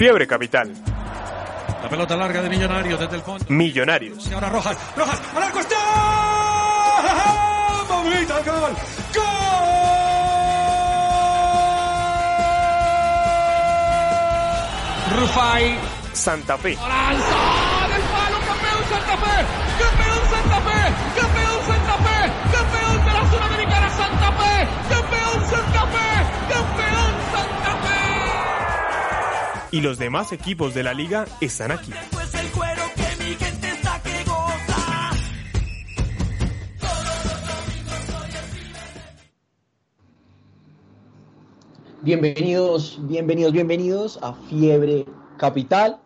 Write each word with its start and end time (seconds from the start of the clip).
Fiebre 0.00 0.26
Capital. 0.26 0.72
La 1.82 1.88
pelota 1.90 2.16
larga 2.16 2.40
de 2.40 2.48
Millonarios 2.48 2.98
desde 2.98 3.16
el 3.16 3.22
fondo. 3.22 3.44
Millonarios. 3.50 4.26
Y 4.30 4.32
ahora 4.32 4.48
Rojas, 4.48 4.74
Rojas, 4.96 5.20
al 5.36 5.42
arco 5.42 5.60
está. 5.60 5.76
¡Mamita, 7.86 8.34
gol! 8.36 8.72
¡Gol! 9.14 9.26
Rufai. 15.20 15.78
Santa 16.14 16.56
Fe. 16.56 16.76
¡Lanza 16.76 17.88
del 17.90 18.00
palo, 18.00 18.38
campeón 18.46 18.84
Santa 18.88 19.18
Fe! 19.18 19.59
Y 29.72 29.80
los 29.80 29.98
demás 29.98 30.32
equipos 30.32 30.74
de 30.74 30.82
la 30.82 30.92
liga 30.92 31.26
están 31.40 31.70
aquí. 31.70 31.92
Bienvenidos, 42.02 42.98
bienvenidos, 43.02 43.52
bienvenidos 43.52 44.18
a 44.22 44.32
Fiebre 44.32 45.06
Capital, 45.36 46.00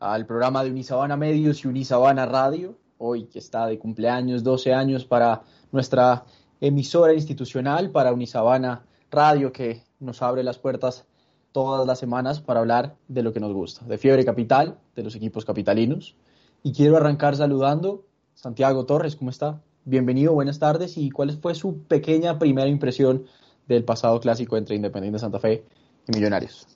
al 0.00 0.24
programa 0.24 0.64
de 0.64 0.70
Unisabana 0.70 1.16
Medios 1.18 1.64
y 1.64 1.68
Unisabana 1.68 2.24
Radio. 2.24 2.78
Hoy 2.96 3.24
que 3.24 3.40
está 3.40 3.66
de 3.66 3.78
cumpleaños, 3.78 4.42
12 4.42 4.72
años 4.72 5.04
para 5.04 5.42
nuestra 5.70 6.24
emisora 6.62 7.12
institucional, 7.12 7.90
para 7.90 8.12
Unisabana 8.12 8.86
Radio, 9.10 9.52
que 9.52 9.82
nos 10.00 10.22
abre 10.22 10.42
las 10.42 10.58
puertas 10.58 11.04
todas 11.52 11.86
las 11.86 11.98
semanas 11.98 12.40
para 12.40 12.60
hablar 12.60 12.96
de 13.08 13.22
lo 13.22 13.32
que 13.32 13.40
nos 13.40 13.52
gusta, 13.52 13.84
de 13.86 13.98
Fiebre 13.98 14.24
Capital, 14.24 14.78
de 14.96 15.02
los 15.02 15.14
equipos 15.14 15.44
capitalinos. 15.44 16.16
Y 16.62 16.72
quiero 16.72 16.96
arrancar 16.96 17.36
saludando 17.36 18.04
Santiago 18.34 18.86
Torres, 18.86 19.16
¿cómo 19.16 19.30
está? 19.30 19.60
Bienvenido, 19.84 20.32
buenas 20.32 20.58
tardes. 20.58 20.96
¿Y 20.96 21.10
cuál 21.10 21.30
fue 21.38 21.54
su 21.54 21.82
pequeña 21.84 22.38
primera 22.38 22.68
impresión 22.68 23.26
del 23.68 23.84
pasado 23.84 24.18
clásico 24.20 24.56
entre 24.56 24.76
Independiente 24.76 25.18
Santa 25.18 25.38
Fe 25.38 25.64
y 26.08 26.12
Millonarios? 26.12 26.66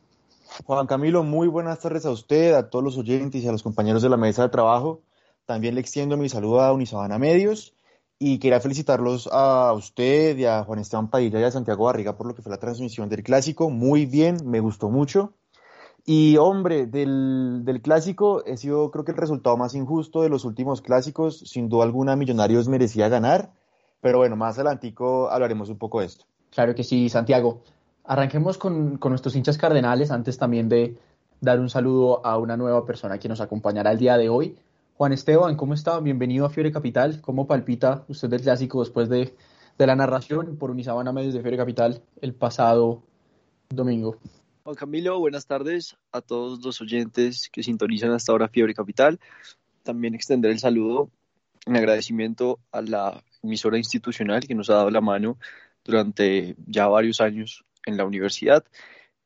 Juan 0.64 0.86
Camilo, 0.86 1.22
muy 1.22 1.48
buenas 1.48 1.80
tardes 1.80 2.06
a 2.06 2.10
usted, 2.10 2.54
a 2.54 2.70
todos 2.70 2.84
los 2.84 2.98
oyentes 2.98 3.42
y 3.42 3.48
a 3.48 3.52
los 3.52 3.62
compañeros 3.62 4.02
de 4.02 4.08
la 4.08 4.16
mesa 4.16 4.42
de 4.42 4.48
trabajo. 4.48 5.02
También 5.44 5.74
le 5.74 5.80
extiendo 5.80 6.16
mi 6.16 6.28
saludo 6.28 6.60
a 6.60 6.72
Unisabana 6.72 7.18
Medios 7.18 7.75
y 8.18 8.38
quería 8.38 8.60
felicitarlos 8.60 9.28
a 9.30 9.72
usted 9.74 10.36
y 10.38 10.46
a 10.46 10.64
Juan 10.64 10.78
Esteban 10.78 11.08
Padilla 11.08 11.40
y 11.40 11.44
a 11.44 11.50
Santiago 11.50 11.84
Barriga 11.84 12.16
por 12.16 12.26
lo 12.26 12.34
que 12.34 12.42
fue 12.42 12.50
la 12.50 12.58
transmisión 12.58 13.08
del 13.08 13.22
clásico. 13.22 13.68
Muy 13.68 14.06
bien, 14.06 14.38
me 14.44 14.60
gustó 14.60 14.88
mucho. 14.88 15.34
Y 16.06 16.36
hombre, 16.36 16.86
del, 16.86 17.80
clásico 17.82 18.44
he 18.46 18.56
sido 18.56 18.90
creo 18.90 19.04
que 19.04 19.10
el 19.10 19.18
resultado 19.18 19.56
más 19.56 19.74
injusto 19.74 20.22
de 20.22 20.28
los 20.28 20.44
últimos 20.44 20.80
clásicos. 20.80 21.40
Sin 21.40 21.68
duda 21.68 21.84
alguna, 21.84 22.16
Millonarios 22.16 22.68
merecía 22.68 23.08
ganar. 23.08 23.50
Pero 24.00 24.18
bueno, 24.18 24.36
más 24.36 24.56
adelantico 24.56 25.28
hablaremos 25.28 25.68
un 25.68 25.78
poco 25.78 26.00
de 26.00 26.06
esto. 26.06 26.24
Claro 26.50 26.74
que 26.74 26.84
sí, 26.84 27.08
Santiago. 27.08 27.60
Arranquemos 28.04 28.56
con, 28.56 28.98
con, 28.98 29.10
nuestros 29.10 29.34
hinchas 29.34 29.58
cardenales 29.58 30.12
antes 30.12 30.38
también 30.38 30.68
de 30.68 30.96
dar 31.40 31.58
un 31.58 31.68
saludo 31.68 32.24
a 32.24 32.38
una 32.38 32.56
nueva 32.56 32.86
persona 32.86 33.18
que 33.18 33.28
nos 33.28 33.40
acompañará 33.40 33.90
el 33.90 33.98
día 33.98 34.16
de 34.16 34.28
hoy. 34.28 34.56
Juan 34.96 35.12
Esteban, 35.12 35.56
¿cómo 35.56 35.74
está? 35.74 36.00
Bienvenido 36.00 36.46
a 36.46 36.48
Fiebre 36.48 36.72
Capital. 36.72 37.20
¿Cómo 37.20 37.46
palpita 37.46 38.06
usted 38.08 38.30
del 38.30 38.40
clásico 38.40 38.80
después 38.80 39.10
de, 39.10 39.34
de 39.76 39.86
la 39.86 39.94
narración 39.94 40.56
por 40.56 40.70
Unisabana 40.70 41.12
Medios 41.12 41.34
de 41.34 41.40
Fiebre 41.40 41.58
Capital 41.58 42.02
el 42.22 42.34
pasado 42.34 43.02
domingo? 43.68 44.16
Juan 44.64 44.74
Camilo, 44.74 45.18
buenas 45.18 45.46
tardes 45.46 45.98
a 46.12 46.22
todos 46.22 46.64
los 46.64 46.80
oyentes 46.80 47.50
que 47.52 47.62
sintonizan 47.62 48.12
hasta 48.12 48.32
ahora 48.32 48.48
Fiebre 48.48 48.72
Capital. 48.72 49.20
También 49.82 50.14
extender 50.14 50.50
el 50.50 50.60
saludo 50.60 51.10
en 51.66 51.76
agradecimiento 51.76 52.58
a 52.72 52.80
la 52.80 53.22
emisora 53.42 53.76
institucional 53.76 54.46
que 54.46 54.54
nos 54.54 54.70
ha 54.70 54.76
dado 54.76 54.90
la 54.90 55.02
mano 55.02 55.36
durante 55.84 56.56
ya 56.66 56.86
varios 56.86 57.20
años 57.20 57.66
en 57.84 57.98
la 57.98 58.06
universidad. 58.06 58.64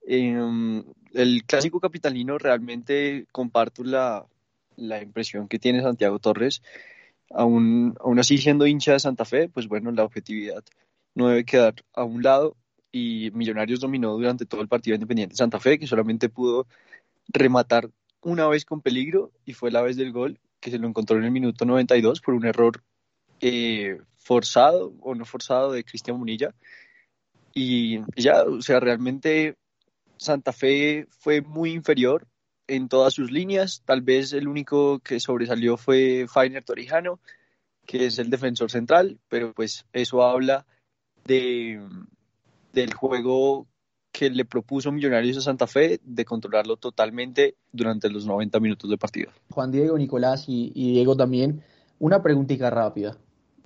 Eh, 0.05 0.83
el 1.12 1.44
clásico 1.44 1.78
capitalino 1.78 2.39
realmente 2.39 3.28
comparto 3.31 3.84
la, 3.84 4.27
la, 4.81 5.03
impresión 5.03 5.49
que 5.49 5.59
tiene 5.59 5.83
Santiago 5.83 6.19
Torres. 6.19 6.63
Aún, 7.31 7.95
aún 8.01 8.19
así, 8.19 8.39
siendo 8.39 8.67
hincha 8.67 8.93
de 8.93 9.01
Santa 9.01 9.25
Fe, 9.25 9.49
pues 9.49 9.69
bueno, 9.69 9.93
la 9.93 10.05
objetividad 10.05 10.65
no 11.15 11.29
debe 11.29 11.45
quedar 11.45 11.75
a 11.93 12.05
un 12.05 12.23
lado 12.23 12.57
y 12.93 13.31
Millonarios 13.33 13.81
dominó 13.81 14.13
durante 14.13 14.47
todo 14.47 14.63
el 14.63 14.69
partido 14.69 14.95
Independiente 14.95 15.37
Santa 15.37 15.61
Fe, 15.61 15.79
que 15.79 15.87
solamente 15.87 16.29
pudo 16.29 16.67
rematar 17.29 17.91
una 18.23 18.49
vez 18.49 18.65
con 18.65 18.81
peligro 18.81 19.33
y 19.45 19.55
fue 19.55 19.71
la 19.71 19.83
vez 19.83 19.97
del 19.97 20.13
gol 20.13 20.41
que 20.61 20.71
se 20.71 20.79
lo 20.79 20.89
encontró 20.89 21.17
en 21.17 21.25
el 21.25 21.31
minuto 21.31 21.65
92 21.65 22.21
por 22.21 22.35
un 22.35 22.47
error 22.47 22.83
eh, 23.41 23.99
forzado 24.17 24.93
o 25.01 25.15
no 25.15 25.25
forzado 25.25 25.73
de 25.73 25.85
Cristian 25.85 26.19
Munilla. 26.19 26.55
Y 27.55 28.01
ya, 28.17 28.45
o 28.45 28.61
sea, 28.61 28.79
realmente 28.79 29.57
Santa 30.17 30.53
Fe 30.53 31.07
fue 31.11 31.41
muy 31.41 31.73
inferior 31.73 32.29
en 32.70 32.88
todas 32.88 33.14
sus 33.14 33.31
líneas. 33.31 33.82
Tal 33.84 34.00
vez 34.00 34.32
el 34.32 34.47
único 34.47 35.00
que 35.00 35.19
sobresalió 35.20 35.76
fue 35.76 36.26
Fainer 36.28 36.64
Torijano, 36.64 37.20
que 37.84 38.06
es 38.06 38.19
el 38.19 38.31
defensor 38.31 38.70
central, 38.70 39.19
pero 39.28 39.53
pues 39.53 39.84
eso 39.92 40.22
habla 40.22 40.66
de, 41.25 41.81
del 42.72 42.94
juego 42.94 43.66
que 44.12 44.31
le 44.31 44.44
propuso 44.44 44.92
Millonarios 44.92 45.38
a 45.38 45.41
Santa 45.41 45.66
Fe 45.66 46.00
de 46.04 46.25
controlarlo 46.25 46.76
totalmente 46.76 47.56
durante 47.72 48.08
los 48.08 48.26
90 48.26 48.60
minutos 48.60 48.88
de 48.88 48.98
partido. 48.98 49.31
Juan 49.50 49.72
Diego, 49.72 49.98
Nicolás 49.98 50.44
y, 50.48 50.72
y 50.75 50.92
Diego 50.92 51.16
también, 51.16 51.62
una 51.98 52.22
preguntita 52.22 52.70
rápida, 52.70 53.16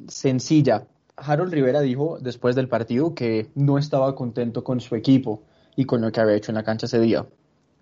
sencilla. 0.08 0.86
Harold 1.16 1.52
Rivera 1.52 1.80
dijo 1.80 2.18
después 2.20 2.56
del 2.56 2.68
partido 2.68 3.14
que 3.14 3.50
no 3.54 3.78
estaba 3.78 4.14
contento 4.14 4.64
con 4.64 4.80
su 4.80 4.96
equipo 4.96 5.42
y 5.76 5.84
con 5.84 6.00
lo 6.00 6.10
que 6.10 6.20
había 6.20 6.36
hecho 6.36 6.50
en 6.50 6.56
la 6.56 6.64
cancha 6.64 6.86
ese 6.86 7.00
día. 7.00 7.26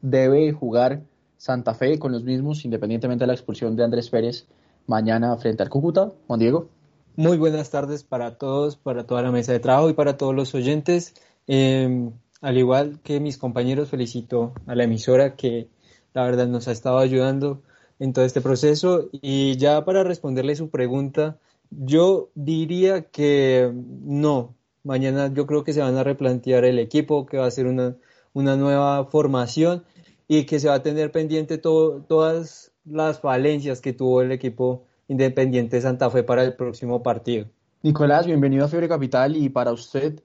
Debe 0.00 0.52
jugar 0.52 1.02
Santa 1.42 1.74
Fe 1.74 1.98
con 1.98 2.12
los 2.12 2.22
mismos, 2.22 2.64
independientemente 2.64 3.24
de 3.24 3.26
la 3.26 3.32
expulsión 3.32 3.74
de 3.74 3.82
Andrés 3.82 4.10
Pérez, 4.10 4.46
mañana 4.86 5.36
frente 5.38 5.64
al 5.64 5.70
Cúcuta. 5.70 6.12
Juan 6.28 6.38
Diego. 6.38 6.68
Muy 7.16 7.36
buenas 7.36 7.68
tardes 7.68 8.04
para 8.04 8.38
todos, 8.38 8.76
para 8.76 9.08
toda 9.08 9.22
la 9.22 9.32
mesa 9.32 9.50
de 9.50 9.58
trabajo 9.58 9.90
y 9.90 9.94
para 9.94 10.16
todos 10.16 10.36
los 10.36 10.54
oyentes. 10.54 11.14
Eh, 11.48 12.12
al 12.40 12.58
igual 12.58 13.00
que 13.02 13.18
mis 13.18 13.38
compañeros, 13.38 13.88
felicito 13.88 14.52
a 14.68 14.76
la 14.76 14.84
emisora 14.84 15.34
que 15.34 15.66
la 16.14 16.22
verdad 16.22 16.46
nos 16.46 16.68
ha 16.68 16.72
estado 16.72 16.98
ayudando 16.98 17.60
en 17.98 18.12
todo 18.12 18.24
este 18.24 18.40
proceso. 18.40 19.08
Y 19.10 19.56
ya 19.56 19.84
para 19.84 20.04
responderle 20.04 20.54
su 20.54 20.70
pregunta, 20.70 21.40
yo 21.70 22.30
diría 22.36 23.06
que 23.06 23.68
no. 23.74 24.54
Mañana 24.84 25.26
yo 25.34 25.48
creo 25.48 25.64
que 25.64 25.72
se 25.72 25.80
van 25.80 25.96
a 25.96 26.04
replantear 26.04 26.64
el 26.64 26.78
equipo, 26.78 27.26
que 27.26 27.38
va 27.38 27.46
a 27.46 27.50
ser 27.50 27.66
una, 27.66 27.96
una 28.32 28.56
nueva 28.56 29.06
formación 29.06 29.82
y 30.28 30.44
que 30.44 30.60
se 30.60 30.68
va 30.68 30.74
a 30.74 30.82
tener 30.82 31.12
pendiente 31.12 31.58
todo, 31.58 32.02
todas 32.02 32.72
las 32.84 33.20
falencias 33.20 33.80
que 33.80 33.92
tuvo 33.92 34.22
el 34.22 34.32
equipo 34.32 34.86
Independiente 35.08 35.76
de 35.76 35.82
Santa 35.82 36.08
Fe 36.10 36.22
para 36.22 36.42
el 36.42 36.54
próximo 36.54 37.02
partido. 37.02 37.46
Nicolás, 37.82 38.26
bienvenido 38.26 38.64
a 38.64 38.68
Fiebre 38.68 38.88
Capital 38.88 39.36
y 39.36 39.48
para 39.48 39.72
usted, 39.72 40.22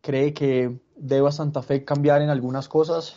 ¿cree 0.00 0.32
que 0.32 0.78
deba 0.96 1.32
Santa 1.32 1.62
Fe 1.62 1.84
cambiar 1.84 2.22
en 2.22 2.30
algunas 2.30 2.68
cosas 2.68 3.16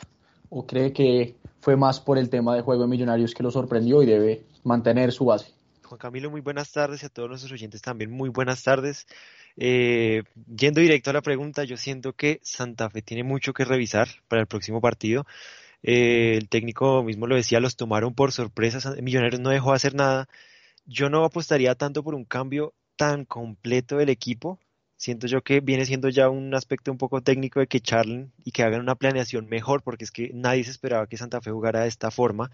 o 0.49 0.65
cree 0.65 0.91
que 0.91 1.35
fue 1.61 1.77
más 1.77 2.01
por 2.01 2.17
el 2.17 2.29
tema 2.29 2.55
de 2.55 2.61
juego 2.61 2.81
de 2.81 2.89
Millonarios 2.89 3.33
que 3.33 3.43
lo 3.43 3.51
sorprendió 3.51 4.01
y 4.01 4.05
debe 4.05 4.43
mantener 4.63 5.11
su 5.11 5.25
base? 5.25 5.53
Juan 5.83 5.99
Camilo, 5.99 6.31
muy 6.31 6.41
buenas 6.41 6.71
tardes 6.71 7.03
y 7.03 7.05
a 7.05 7.09
todos 7.09 7.29
nuestros 7.29 7.51
oyentes 7.51 7.81
también 7.81 8.11
muy 8.11 8.29
buenas 8.29 8.63
tardes. 8.63 9.05
Eh, 9.55 10.23
yendo 10.57 10.81
directo 10.81 11.11
a 11.11 11.13
la 11.13 11.21
pregunta, 11.21 11.63
yo 11.63 11.77
siento 11.77 12.13
que 12.13 12.39
Santa 12.41 12.89
Fe 12.89 13.01
tiene 13.01 13.23
mucho 13.23 13.53
que 13.53 13.63
revisar 13.63 14.07
para 14.27 14.41
el 14.41 14.47
próximo 14.47 14.81
partido. 14.81 15.25
Eh, 15.83 16.37
el 16.37 16.49
técnico 16.49 17.03
mismo 17.03 17.27
lo 17.27 17.35
decía, 17.35 17.59
los 17.59 17.75
tomaron 17.75 18.15
por 18.15 18.31
sorpresa, 18.31 18.95
Millonarios 19.01 19.41
no 19.41 19.49
dejó 19.49 19.71
de 19.71 19.75
hacer 19.75 19.95
nada. 19.95 20.27
Yo 20.85 21.09
no 21.09 21.25
apostaría 21.25 21.75
tanto 21.75 22.03
por 22.03 22.15
un 22.15 22.25
cambio 22.25 22.73
tan 22.95 23.25
completo 23.25 23.97
del 23.97 24.09
equipo. 24.09 24.59
Siento 24.97 25.27
yo 25.27 25.41
que 25.43 25.59
viene 25.59 25.85
siendo 25.85 26.09
ya 26.09 26.29
un 26.29 26.55
aspecto 26.55 26.91
un 26.91 26.97
poco 26.97 27.21
técnico 27.21 27.59
de 27.59 27.67
que 27.67 27.81
charlen 27.81 28.31
y 28.45 28.51
que 28.51 28.63
hagan 28.63 28.81
una 28.81 28.95
planeación 28.95 29.47
mejor, 29.49 29.83
porque 29.83 30.05
es 30.05 30.11
que 30.11 30.31
nadie 30.33 30.63
se 30.63 30.71
esperaba 30.71 31.07
que 31.07 31.17
Santa 31.17 31.41
Fe 31.41 31.51
jugara 31.51 31.81
de 31.81 31.89
esta 31.89 32.11
forma. 32.11 32.51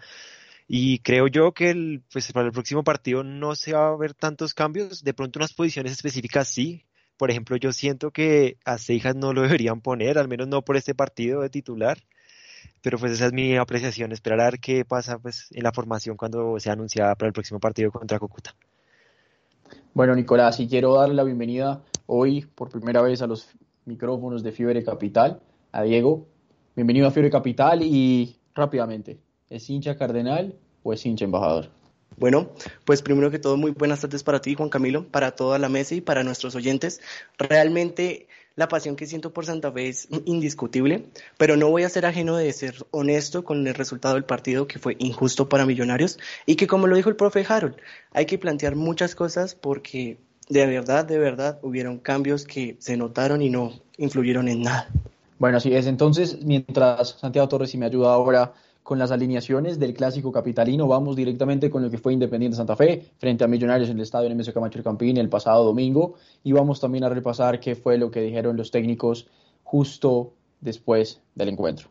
Y 0.68 1.00
creo 1.00 1.26
yo 1.28 1.52
que 1.52 2.00
pues 2.12 2.32
para 2.32 2.46
el 2.46 2.52
próximo 2.52 2.84
partido 2.84 3.24
no 3.24 3.54
se 3.56 3.72
va 3.72 3.88
a 3.88 3.96
ver 3.96 4.14
tantos 4.14 4.54
cambios. 4.54 5.04
De 5.04 5.14
pronto 5.14 5.38
unas 5.38 5.52
posiciones 5.52 5.92
específicas 5.92 6.48
sí. 6.48 6.86
Por 7.16 7.30
ejemplo, 7.30 7.56
yo 7.56 7.72
siento 7.72 8.12
que 8.12 8.56
a 8.64 8.78
Seijas 8.78 9.16
no 9.16 9.32
lo 9.32 9.42
deberían 9.60 9.80
poner, 9.80 10.18
al 10.18 10.28
menos 10.28 10.48
no 10.48 10.62
por 10.62 10.76
este 10.76 10.94
partido 10.94 11.42
de 11.42 11.50
titular. 11.50 11.98
Pero 12.82 12.98
pues 12.98 13.12
esa 13.12 13.26
es 13.26 13.32
mi 13.32 13.56
apreciación, 13.56 14.12
esperar 14.12 14.40
a 14.40 14.44
ver 14.44 14.60
qué 14.60 14.84
pasa 14.84 15.18
pues 15.18 15.48
en 15.52 15.62
la 15.62 15.72
formación 15.72 16.16
cuando 16.16 16.58
sea 16.58 16.72
anunciada 16.72 17.14
para 17.14 17.28
el 17.28 17.32
próximo 17.32 17.60
partido 17.60 17.90
contra 17.90 18.18
Cúcuta. 18.18 18.54
Bueno, 19.92 20.14
Nicolás, 20.14 20.60
y 20.60 20.68
quiero 20.68 20.94
darle 20.94 21.14
la 21.14 21.24
bienvenida 21.24 21.82
hoy 22.06 22.46
por 22.54 22.70
primera 22.70 23.02
vez 23.02 23.22
a 23.22 23.26
los 23.26 23.48
micrófonos 23.84 24.42
de 24.42 24.52
Fiebre 24.52 24.82
Capital, 24.82 25.40
a 25.72 25.82
Diego. 25.82 26.26
Bienvenido 26.74 27.08
a 27.08 27.10
Fiebre 27.10 27.30
Capital 27.30 27.82
y 27.82 28.36
rápidamente, 28.54 29.18
¿Es 29.50 29.68
hincha 29.68 29.96
cardenal 29.96 30.54
o 30.84 30.92
es 30.92 31.04
hincha 31.04 31.24
embajador? 31.24 31.70
Bueno, 32.16 32.50
pues 32.84 33.02
primero 33.02 33.30
que 33.30 33.40
todo, 33.40 33.56
muy 33.56 33.72
buenas 33.72 34.00
tardes 34.00 34.22
para 34.22 34.40
ti, 34.40 34.54
Juan 34.54 34.68
Camilo, 34.68 35.08
para 35.08 35.32
toda 35.32 35.58
la 35.58 35.68
mesa 35.68 35.96
y 35.96 36.00
para 36.00 36.22
nuestros 36.22 36.54
oyentes. 36.54 37.00
Realmente 37.36 38.28
la 38.56 38.68
pasión 38.68 38.96
que 38.96 39.06
siento 39.06 39.32
por 39.32 39.46
Santa 39.46 39.72
Fe 39.72 39.88
es 39.88 40.08
indiscutible, 40.24 41.06
pero 41.38 41.56
no 41.56 41.68
voy 41.70 41.84
a 41.84 41.88
ser 41.88 42.06
ajeno 42.06 42.36
de 42.36 42.52
ser 42.52 42.86
honesto 42.90 43.44
con 43.44 43.66
el 43.66 43.74
resultado 43.74 44.14
del 44.14 44.24
partido 44.24 44.66
que 44.66 44.78
fue 44.78 44.96
injusto 44.98 45.48
para 45.48 45.66
Millonarios 45.66 46.18
y 46.46 46.56
que 46.56 46.66
como 46.66 46.86
lo 46.86 46.96
dijo 46.96 47.08
el 47.08 47.16
profe 47.16 47.44
Harold, 47.48 47.76
hay 48.12 48.26
que 48.26 48.38
plantear 48.38 48.76
muchas 48.76 49.14
cosas 49.14 49.54
porque 49.54 50.18
de 50.48 50.66
verdad, 50.66 51.04
de 51.04 51.18
verdad, 51.18 51.60
hubieron 51.62 51.98
cambios 51.98 52.44
que 52.44 52.76
se 52.80 52.96
notaron 52.96 53.40
y 53.40 53.50
no 53.50 53.72
influyeron 53.98 54.48
en 54.48 54.62
nada. 54.62 54.88
Bueno, 55.38 55.56
así 55.56 55.74
es. 55.74 55.86
Entonces, 55.86 56.42
mientras 56.42 57.16
Santiago 57.20 57.48
Torres, 57.48 57.70
si 57.70 57.78
me 57.78 57.86
ayuda 57.86 58.12
ahora 58.12 58.52
con 58.82 58.98
las 58.98 59.10
alineaciones 59.10 59.78
del 59.78 59.94
clásico 59.94 60.32
capitalino, 60.32 60.88
vamos 60.88 61.16
directamente 61.16 61.70
con 61.70 61.82
lo 61.82 61.90
que 61.90 61.98
fue 61.98 62.12
Independiente 62.12 62.56
Santa 62.56 62.76
Fe 62.76 63.12
frente 63.18 63.44
a 63.44 63.46
Millonarios 63.46 63.90
en 63.90 63.96
el 63.96 64.02
estadio 64.02 64.28
NMC 64.34 64.52
Camacho 64.52 64.78
el 64.78 64.84
Campín 64.84 65.16
el 65.16 65.28
pasado 65.28 65.64
domingo 65.64 66.14
y 66.42 66.52
vamos 66.52 66.80
también 66.80 67.04
a 67.04 67.08
repasar 67.08 67.60
qué 67.60 67.74
fue 67.74 67.98
lo 67.98 68.10
que 68.10 68.20
dijeron 68.20 68.56
los 68.56 68.70
técnicos 68.70 69.28
justo 69.62 70.32
después 70.60 71.20
del 71.34 71.50
encuentro. 71.50 71.88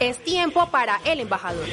Es 0.00 0.22
tiempo 0.24 0.68
para 0.70 1.00
el 1.04 1.20
embajador. 1.20 1.66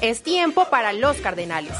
Es 0.00 0.22
tiempo 0.22 0.66
para 0.70 0.92
los 0.92 1.16
cardenales. 1.18 1.76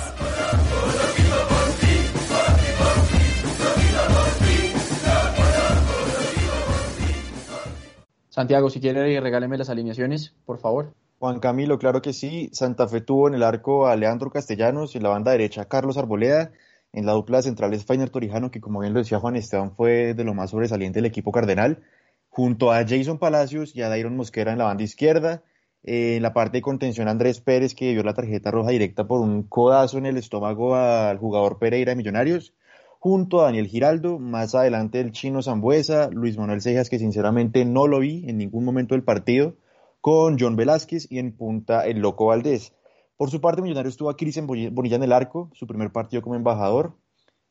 Santiago, 8.40 8.70
si 8.70 8.80
quiere, 8.80 9.20
regáleme 9.20 9.58
las 9.58 9.68
alineaciones, 9.68 10.34
por 10.46 10.58
favor. 10.58 10.94
Juan 11.18 11.40
Camilo, 11.40 11.78
claro 11.78 12.00
que 12.00 12.14
sí. 12.14 12.48
Santa 12.54 12.88
Fe 12.88 13.02
tuvo 13.02 13.28
en 13.28 13.34
el 13.34 13.42
arco 13.42 13.86
a 13.86 13.94
Leandro 13.96 14.30
Castellanos, 14.30 14.96
en 14.96 15.02
la 15.02 15.10
banda 15.10 15.32
derecha 15.32 15.66
Carlos 15.66 15.98
Arboleda, 15.98 16.50
en 16.94 17.04
la 17.04 17.12
dupla 17.12 17.42
central 17.42 17.74
es 17.74 17.84
Fainer 17.84 18.08
Torijano, 18.08 18.50
que 18.50 18.62
como 18.62 18.80
bien 18.80 18.94
lo 18.94 19.00
decía 19.00 19.18
Juan 19.18 19.36
Esteban, 19.36 19.72
fue 19.76 20.14
de 20.14 20.24
lo 20.24 20.32
más 20.32 20.52
sobresaliente 20.52 21.00
del 21.00 21.04
equipo 21.04 21.32
cardenal, 21.32 21.82
junto 22.30 22.72
a 22.72 22.78
Jason 22.88 23.18
Palacios 23.18 23.76
y 23.76 23.82
a 23.82 23.90
Dairon 23.90 24.16
Mosquera 24.16 24.52
en 24.52 24.58
la 24.58 24.64
banda 24.64 24.84
izquierda. 24.84 25.42
Eh, 25.82 26.16
en 26.16 26.22
la 26.22 26.32
parte 26.32 26.56
de 26.58 26.62
contención 26.62 27.08
Andrés 27.08 27.42
Pérez, 27.42 27.74
que 27.74 27.92
vio 27.92 28.02
la 28.02 28.14
tarjeta 28.14 28.50
roja 28.50 28.70
directa 28.70 29.06
por 29.06 29.20
un 29.20 29.42
codazo 29.42 29.98
en 29.98 30.06
el 30.06 30.16
estómago 30.16 30.76
al 30.76 31.18
jugador 31.18 31.58
Pereira 31.58 31.90
de 31.90 31.96
Millonarios 31.96 32.54
junto 33.00 33.40
a 33.40 33.44
Daniel 33.44 33.66
Giraldo, 33.66 34.18
más 34.18 34.54
adelante 34.54 35.00
el 35.00 35.10
chino 35.10 35.42
Zambuesa, 35.42 36.10
Luis 36.10 36.36
Manuel 36.36 36.60
Cejas, 36.60 36.90
que 36.90 36.98
sinceramente 36.98 37.64
no 37.64 37.86
lo 37.86 37.98
vi 37.98 38.28
en 38.28 38.36
ningún 38.36 38.62
momento 38.62 38.94
del 38.94 39.02
partido, 39.02 39.56
con 40.02 40.38
John 40.38 40.54
Velázquez 40.54 41.10
y 41.10 41.18
en 41.18 41.32
punta 41.34 41.86
el 41.86 42.00
Loco 42.00 42.26
Valdés. 42.26 42.74
Por 43.16 43.30
su 43.30 43.40
parte, 43.40 43.62
Millonarios 43.62 43.96
tuvo 43.96 44.10
a 44.10 44.16
Cristian 44.18 44.46
Bonilla 44.46 44.96
en 44.96 45.02
el 45.02 45.12
arco, 45.12 45.50
su 45.54 45.66
primer 45.66 45.90
partido 45.90 46.20
como 46.20 46.36
embajador. 46.36 46.94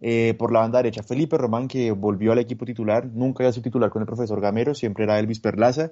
Eh, 0.01 0.35
por 0.37 0.53
la 0.53 0.59
banda 0.59 0.79
derecha, 0.79 1.01
Felipe 1.01 1.35
Román, 1.37 1.67
que 1.67 1.91
volvió 1.91 2.31
al 2.31 2.39
equipo 2.39 2.63
titular, 2.63 3.07
nunca 3.07 3.43
había 3.43 3.51
sido 3.51 3.63
titular 3.63 3.89
con 3.89 4.03
el 4.03 4.05
profesor 4.05 4.39
Gamero, 4.39 4.75
siempre 4.75 5.05
era 5.05 5.17
Elvis 5.17 5.39
Perlaza. 5.39 5.91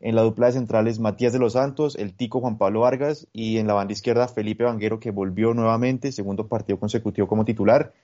En 0.00 0.16
la 0.16 0.22
dupla 0.22 0.46
de 0.46 0.52
centrales, 0.52 0.98
Matías 0.98 1.32
de 1.32 1.38
los 1.38 1.52
Santos, 1.52 1.94
el 1.94 2.12
Tico 2.12 2.40
Juan 2.40 2.58
Pablo 2.58 2.80
Vargas 2.80 3.28
y 3.32 3.58
en 3.58 3.68
la 3.68 3.74
banda 3.74 3.92
izquierda, 3.92 4.26
Felipe 4.26 4.64
Vanguero, 4.64 4.98
que 4.98 5.12
volvió 5.12 5.54
nuevamente, 5.54 6.10
segundo 6.10 6.48
partido 6.48 6.78
consecutivo 6.78 7.28
como 7.28 7.44
titular. 7.44 7.94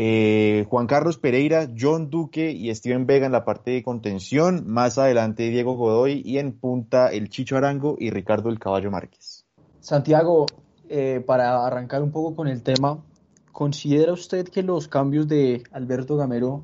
Eh, 0.00 0.64
Juan 0.70 0.86
Carlos 0.86 1.18
Pereira, 1.18 1.68
John 1.76 2.08
Duque 2.08 2.52
y 2.52 2.72
Steven 2.72 3.04
Vega 3.04 3.26
en 3.26 3.32
la 3.32 3.44
parte 3.44 3.72
de 3.72 3.82
contención, 3.82 4.62
más 4.64 4.96
adelante 4.96 5.50
Diego 5.50 5.74
Godoy 5.74 6.22
y 6.24 6.38
en 6.38 6.52
punta 6.52 7.10
el 7.10 7.30
Chicho 7.30 7.56
Arango 7.56 7.96
y 7.98 8.10
Ricardo 8.10 8.48
el 8.48 8.60
Caballo 8.60 8.92
Márquez. 8.92 9.44
Santiago, 9.80 10.46
eh, 10.88 11.20
para 11.26 11.66
arrancar 11.66 12.04
un 12.04 12.12
poco 12.12 12.36
con 12.36 12.46
el 12.46 12.62
tema, 12.62 13.02
¿considera 13.50 14.12
usted 14.12 14.46
que 14.46 14.62
los 14.62 14.86
cambios 14.86 15.26
de 15.26 15.64
Alberto 15.72 16.16
Gamero 16.16 16.62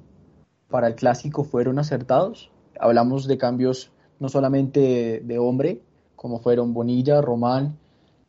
para 0.68 0.86
el 0.86 0.94
clásico 0.94 1.42
fueron 1.42 1.80
acertados? 1.80 2.52
Hablamos 2.78 3.26
de 3.26 3.36
cambios 3.36 3.90
no 4.20 4.28
solamente 4.28 5.20
de 5.24 5.38
hombre, 5.40 5.82
como 6.14 6.38
fueron 6.38 6.72
Bonilla, 6.72 7.20
Román, 7.20 7.78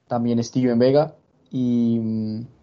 también 0.07 0.43
Steven 0.43 0.79
Vega 0.79 1.13
y 1.51 1.99
mm, 1.99 2.54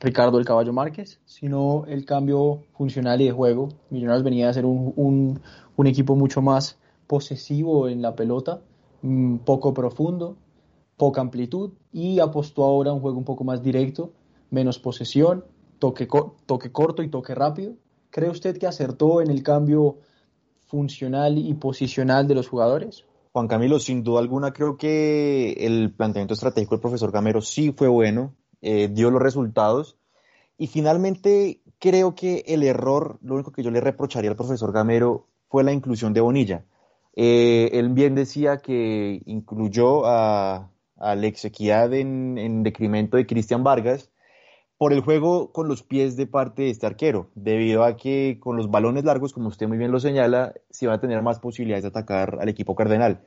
Ricardo 0.00 0.38
el 0.38 0.46
Caballo 0.46 0.72
Márquez, 0.72 1.20
sino 1.26 1.84
el 1.86 2.06
cambio 2.06 2.62
funcional 2.72 3.20
y 3.20 3.26
de 3.26 3.32
juego. 3.32 3.68
Millonarios 3.90 4.24
venía 4.24 4.48
a 4.48 4.54
ser 4.54 4.64
un, 4.64 5.40
un, 5.76 5.86
equipo 5.86 6.16
mucho 6.16 6.40
más 6.40 6.78
posesivo 7.06 7.86
en 7.88 8.00
la 8.00 8.14
pelota, 8.14 8.62
mm, 9.02 9.38
poco 9.38 9.74
profundo, 9.74 10.36
poca 10.96 11.20
amplitud 11.20 11.72
y 11.92 12.18
apostó 12.18 12.64
ahora 12.64 12.90
a 12.90 12.94
un 12.94 13.00
juego 13.00 13.18
un 13.18 13.24
poco 13.24 13.44
más 13.44 13.62
directo, 13.62 14.12
menos 14.50 14.78
posesión, 14.78 15.44
toque, 15.78 16.08
toque 16.46 16.72
corto 16.72 17.02
y 17.02 17.08
toque 17.08 17.34
rápido. 17.34 17.74
¿Cree 18.10 18.30
usted 18.30 18.56
que 18.56 18.66
acertó 18.66 19.20
en 19.20 19.30
el 19.30 19.42
cambio 19.42 19.98
funcional 20.66 21.36
y 21.36 21.52
posicional 21.54 22.26
de 22.26 22.34
los 22.34 22.48
jugadores? 22.48 23.04
Juan 23.32 23.48
Camilo, 23.48 23.78
sin 23.78 24.02
duda 24.02 24.20
alguna 24.20 24.52
creo 24.52 24.76
que 24.76 25.52
el 25.52 25.92
planteamiento 25.92 26.34
estratégico 26.34 26.74
del 26.74 26.80
profesor 26.80 27.12
Gamero 27.12 27.40
sí 27.40 27.72
fue 27.76 27.86
bueno, 27.86 28.34
eh, 28.62 28.88
dio 28.88 29.10
los 29.10 29.22
resultados. 29.22 29.96
Y 30.58 30.66
finalmente 30.66 31.60
creo 31.78 32.14
que 32.14 32.44
el 32.46 32.62
error, 32.62 33.18
lo 33.22 33.34
único 33.34 33.52
que 33.52 33.62
yo 33.62 33.70
le 33.70 33.80
reprocharía 33.80 34.30
al 34.30 34.36
profesor 34.36 34.72
Gamero 34.72 35.26
fue 35.48 35.64
la 35.64 35.72
inclusión 35.72 36.12
de 36.12 36.20
Bonilla. 36.20 36.64
Eh, 37.16 37.70
él 37.72 37.88
bien 37.90 38.14
decía 38.14 38.58
que 38.58 39.22
incluyó 39.26 40.06
a, 40.06 40.56
a 40.56 40.70
Alex 40.98 41.44
Equidad 41.46 41.92
en, 41.94 42.38
en 42.38 42.62
decremento 42.62 43.16
de 43.16 43.26
Cristian 43.26 43.64
Vargas 43.64 44.10
por 44.78 44.92
el 44.92 45.00
juego 45.00 45.52
con 45.52 45.68
los 45.68 45.82
pies 45.82 46.16
de 46.16 46.26
parte 46.26 46.62
de 46.62 46.70
este 46.70 46.86
arquero, 46.86 47.30
debido 47.34 47.84
a 47.84 47.96
que 47.96 48.38
con 48.40 48.56
los 48.56 48.70
balones 48.70 49.04
largos, 49.04 49.34
como 49.34 49.48
usted 49.48 49.68
muy 49.68 49.76
bien 49.76 49.92
lo 49.92 50.00
señala, 50.00 50.54
se 50.70 50.86
va 50.86 50.94
a 50.94 51.00
tener 51.00 51.20
más 51.22 51.38
posibilidades 51.38 51.82
de 51.82 51.88
atacar 51.88 52.38
al 52.40 52.48
equipo 52.48 52.74
cardenal 52.74 53.20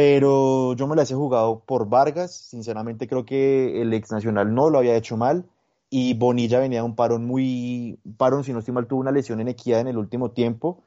pero 0.00 0.72
yo 0.76 0.86
me 0.86 0.96
las 0.96 1.10
he 1.10 1.14
jugado 1.14 1.62
por 1.66 1.86
Vargas, 1.90 2.34
sinceramente 2.34 3.06
creo 3.06 3.26
que 3.26 3.82
el 3.82 3.92
ex 3.92 4.10
nacional 4.10 4.54
no 4.54 4.70
lo 4.70 4.78
había 4.78 4.96
hecho 4.96 5.18
mal 5.18 5.44
y 5.90 6.14
Bonilla 6.14 6.58
venía 6.58 6.78
de 6.78 6.86
un 6.86 6.96
parón 6.96 7.26
muy, 7.26 7.98
parón 8.16 8.42
si 8.42 8.54
no 8.54 8.60
estoy 8.60 8.72
mal, 8.72 8.86
tuvo 8.86 9.00
una 9.00 9.12
lesión 9.12 9.42
en 9.42 9.48
equidad 9.48 9.80
en 9.80 9.88
el 9.88 9.98
último 9.98 10.30
tiempo 10.30 10.82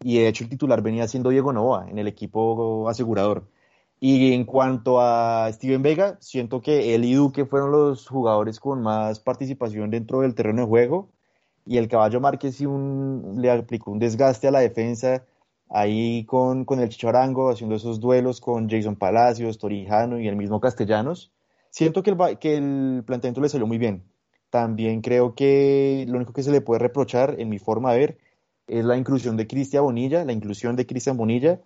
y 0.00 0.16
de 0.16 0.28
hecho 0.28 0.44
el 0.44 0.50
titular 0.50 0.80
venía 0.80 1.06
siendo 1.08 1.28
Diego 1.28 1.52
Nova 1.52 1.86
en 1.90 1.98
el 1.98 2.08
equipo 2.08 2.88
asegurador. 2.88 3.46
Y 4.00 4.32
en 4.32 4.46
cuanto 4.46 4.98
a 4.98 5.50
Steven 5.52 5.82
Vega, 5.82 6.16
siento 6.22 6.62
que 6.62 6.94
él 6.94 7.04
y 7.04 7.12
Duque 7.12 7.44
fueron 7.44 7.70
los 7.70 8.08
jugadores 8.08 8.60
con 8.60 8.80
más 8.82 9.20
participación 9.20 9.90
dentro 9.90 10.22
del 10.22 10.34
terreno 10.34 10.62
de 10.62 10.68
juego 10.68 11.10
y 11.66 11.76
el 11.76 11.88
Caballo 11.88 12.18
Márquez 12.18 12.56
sí 12.56 12.66
le 13.36 13.50
aplicó 13.50 13.90
un 13.90 13.98
desgaste 13.98 14.48
a 14.48 14.52
la 14.52 14.60
defensa 14.60 15.26
ahí 15.74 16.24
con, 16.24 16.64
con 16.64 16.78
el 16.78 16.88
Chicharango, 16.88 17.50
haciendo 17.50 17.74
esos 17.74 17.98
duelos 17.98 18.40
con 18.40 18.70
Jason 18.70 18.94
Palacios, 18.94 19.58
Torijano 19.58 20.20
y 20.20 20.28
el 20.28 20.36
mismo 20.36 20.60
Castellanos. 20.60 21.32
Siento 21.70 22.04
que 22.04 22.10
el, 22.10 22.38
que 22.38 22.56
el 22.56 23.02
planteamiento 23.04 23.40
le 23.40 23.48
salió 23.48 23.66
muy 23.66 23.78
bien. 23.78 24.04
También 24.50 25.02
creo 25.02 25.34
que 25.34 26.04
lo 26.08 26.16
único 26.16 26.32
que 26.32 26.44
se 26.44 26.52
le 26.52 26.60
puede 26.60 26.78
reprochar, 26.78 27.34
en 27.40 27.48
mi 27.48 27.58
forma 27.58 27.92
de 27.92 27.98
ver, 27.98 28.18
es 28.68 28.84
la 28.84 28.96
inclusión 28.96 29.36
de 29.36 29.48
Cristian 29.48 29.82
Bonilla, 29.82 30.24
la 30.24 30.32
inclusión 30.32 30.76
de 30.76 30.86
Cristian 30.86 31.16
Bonilla. 31.16 31.60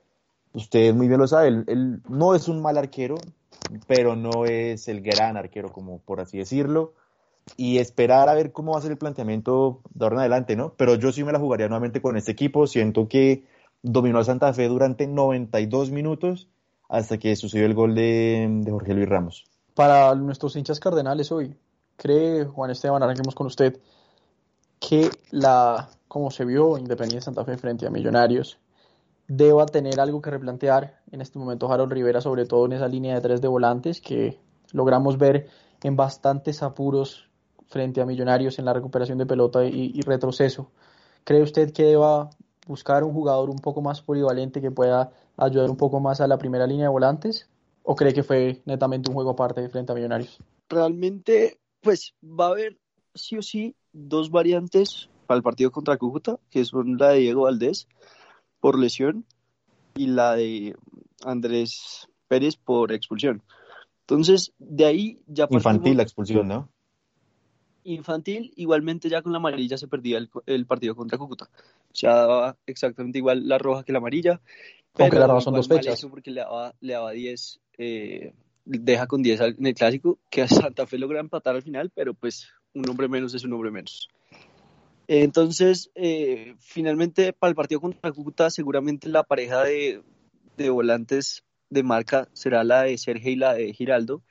Usted 0.54 0.94
muy 0.94 1.06
bien 1.06 1.20
lo 1.20 1.28
sabe, 1.28 1.48
él, 1.48 2.00
no 2.08 2.34
es 2.34 2.48
un 2.48 2.62
mal 2.62 2.78
arquero, 2.78 3.16
pero 3.86 4.16
no 4.16 4.46
es 4.46 4.88
el 4.88 5.02
gran 5.02 5.36
arquero, 5.36 5.70
como 5.70 5.98
por 5.98 6.20
así 6.20 6.38
decirlo. 6.38 6.94
Y 7.58 7.76
esperar 7.76 8.30
a 8.30 8.34
ver 8.34 8.52
cómo 8.52 8.72
va 8.72 8.78
a 8.78 8.82
ser 8.82 8.92
el 8.92 8.98
planteamiento 8.98 9.82
de 9.90 10.06
ahora 10.06 10.16
en 10.16 10.20
adelante, 10.20 10.56
¿no? 10.56 10.72
Pero 10.78 10.94
yo 10.94 11.12
sí 11.12 11.24
me 11.24 11.32
la 11.32 11.38
jugaría 11.38 11.68
nuevamente 11.68 12.00
con 12.00 12.16
este 12.16 12.32
equipo. 12.32 12.66
Siento 12.66 13.06
que 13.06 13.44
dominó 13.82 14.18
a 14.18 14.24
Santa 14.24 14.52
Fe 14.52 14.68
durante 14.68 15.06
92 15.06 15.90
minutos 15.90 16.48
hasta 16.88 17.18
que 17.18 17.36
sucedió 17.36 17.66
el 17.66 17.74
gol 17.74 17.94
de, 17.94 18.64
Jorge 18.68 18.94
Luis 18.94 19.08
Ramos. 19.08 19.44
Para 19.74 20.14
nuestros 20.14 20.56
hinchas 20.56 20.80
cardenales 20.80 21.30
hoy, 21.30 21.54
¿cree 21.96 22.44
Juan 22.44 22.70
Esteban, 22.70 23.02
arranquemos 23.02 23.34
con 23.34 23.46
usted, 23.46 23.78
que 24.80 25.10
la, 25.30 25.90
como 26.08 26.30
se 26.30 26.44
vio 26.44 26.78
Independiente 26.78 27.24
Santa 27.24 27.44
Fe 27.44 27.56
frente 27.58 27.86
a 27.86 27.90
Millonarios, 27.90 28.58
deba 29.28 29.66
tener 29.66 30.00
algo 30.00 30.22
que 30.22 30.30
replantear 30.30 31.00
en 31.12 31.20
este 31.20 31.38
momento 31.38 31.70
Harold 31.70 31.92
Rivera, 31.92 32.20
sobre 32.20 32.46
todo 32.46 32.66
en 32.66 32.72
esa 32.72 32.88
línea 32.88 33.14
de 33.14 33.20
tres 33.20 33.40
de 33.40 33.48
volantes 33.48 34.00
que 34.00 34.40
logramos 34.72 35.18
ver 35.18 35.48
en 35.82 35.96
bastantes 35.96 36.62
apuros 36.62 37.28
frente 37.68 38.00
a 38.00 38.06
Millonarios 38.06 38.58
en 38.58 38.64
la 38.64 38.72
recuperación 38.72 39.18
de 39.18 39.26
pelota 39.26 39.64
y, 39.64 39.92
y 39.94 40.00
retroceso. 40.00 40.70
¿Cree 41.24 41.42
usted 41.42 41.72
que 41.72 41.84
deba 41.84 42.30
buscar 42.68 43.02
un 43.02 43.12
jugador 43.12 43.50
un 43.50 43.58
poco 43.58 43.82
más 43.82 44.02
polivalente 44.02 44.60
que 44.60 44.70
pueda 44.70 45.10
ayudar 45.36 45.70
un 45.70 45.76
poco 45.76 45.98
más 45.98 46.20
a 46.20 46.28
la 46.28 46.38
primera 46.38 46.66
línea 46.66 46.84
de 46.84 46.90
volantes? 46.90 47.48
¿O 47.82 47.96
cree 47.96 48.12
que 48.12 48.22
fue 48.22 48.60
netamente 48.66 49.08
un 49.08 49.14
juego 49.14 49.30
aparte 49.30 49.62
de 49.62 49.70
frente 49.70 49.90
a 49.90 49.94
Millonarios? 49.94 50.38
Realmente, 50.68 51.58
pues 51.80 52.14
va 52.22 52.46
a 52.46 52.50
haber 52.50 52.78
sí 53.14 53.38
o 53.38 53.42
sí 53.42 53.74
dos 53.92 54.30
variantes 54.30 55.08
para 55.26 55.38
el 55.38 55.42
partido 55.42 55.70
contra 55.70 55.96
Cúcuta, 55.96 56.38
que 56.50 56.64
son 56.64 56.98
la 56.98 57.08
de 57.08 57.20
Diego 57.20 57.42
Valdés 57.42 57.88
por 58.60 58.78
lesión 58.78 59.24
y 59.94 60.06
la 60.06 60.36
de 60.36 60.76
Andrés 61.24 62.08
Pérez 62.28 62.56
por 62.56 62.92
expulsión. 62.92 63.42
Entonces, 64.00 64.52
de 64.58 64.84
ahí 64.84 65.22
ya 65.26 65.48
Infantil 65.50 65.96
la 65.96 66.02
expulsión, 66.02 66.48
¿no? 66.48 66.68
Infantil, 67.94 68.52
igualmente 68.56 69.08
ya 69.08 69.22
con 69.22 69.32
la 69.32 69.38
amarilla 69.38 69.78
se 69.78 69.88
perdía 69.88 70.18
el, 70.18 70.28
el 70.46 70.66
partido 70.66 70.94
contra 70.94 71.18
Cúcuta. 71.18 71.48
O 71.90 71.94
sea, 71.94 72.14
daba 72.14 72.56
exactamente 72.66 73.18
igual 73.18 73.48
la 73.48 73.58
roja 73.58 73.82
que 73.84 73.92
la 73.92 73.98
amarilla. 73.98 74.40
Aunque 74.94 75.10
pero 75.16 75.20
la 75.20 75.26
roja 75.28 75.40
son 75.42 75.54
dos 75.54 75.68
fechas. 75.68 76.04
Porque 76.10 76.30
le 76.30 76.40
daba, 76.40 76.74
le 76.80 76.92
daba 76.92 77.12
10, 77.12 77.60
eh, 77.78 78.32
deja 78.64 79.06
con 79.06 79.22
10 79.22 79.40
al- 79.40 79.56
en 79.58 79.66
el 79.66 79.74
clásico, 79.74 80.18
que 80.30 80.42
a 80.42 80.48
Santa 80.48 80.86
Fe 80.86 80.98
logra 80.98 81.20
empatar 81.20 81.54
al 81.54 81.62
final, 81.62 81.90
pero 81.94 82.14
pues 82.14 82.48
un 82.74 82.88
hombre 82.88 83.08
menos 83.08 83.34
es 83.34 83.44
un 83.44 83.52
hombre 83.52 83.70
menos. 83.70 84.08
Entonces, 85.06 85.90
eh, 85.94 86.54
finalmente 86.58 87.32
para 87.32 87.48
el 87.48 87.54
partido 87.56 87.80
contra 87.80 88.12
Cúcuta, 88.12 88.50
seguramente 88.50 89.08
la 89.08 89.22
pareja 89.22 89.64
de, 89.64 90.02
de 90.56 90.70
volantes 90.70 91.44
de 91.70 91.82
marca 91.82 92.28
será 92.34 92.64
la 92.64 92.82
de 92.82 92.98
Sergio 92.98 93.30
y 93.30 93.36
la 93.36 93.54
de 93.54 93.72
Giraldo, 93.72 94.22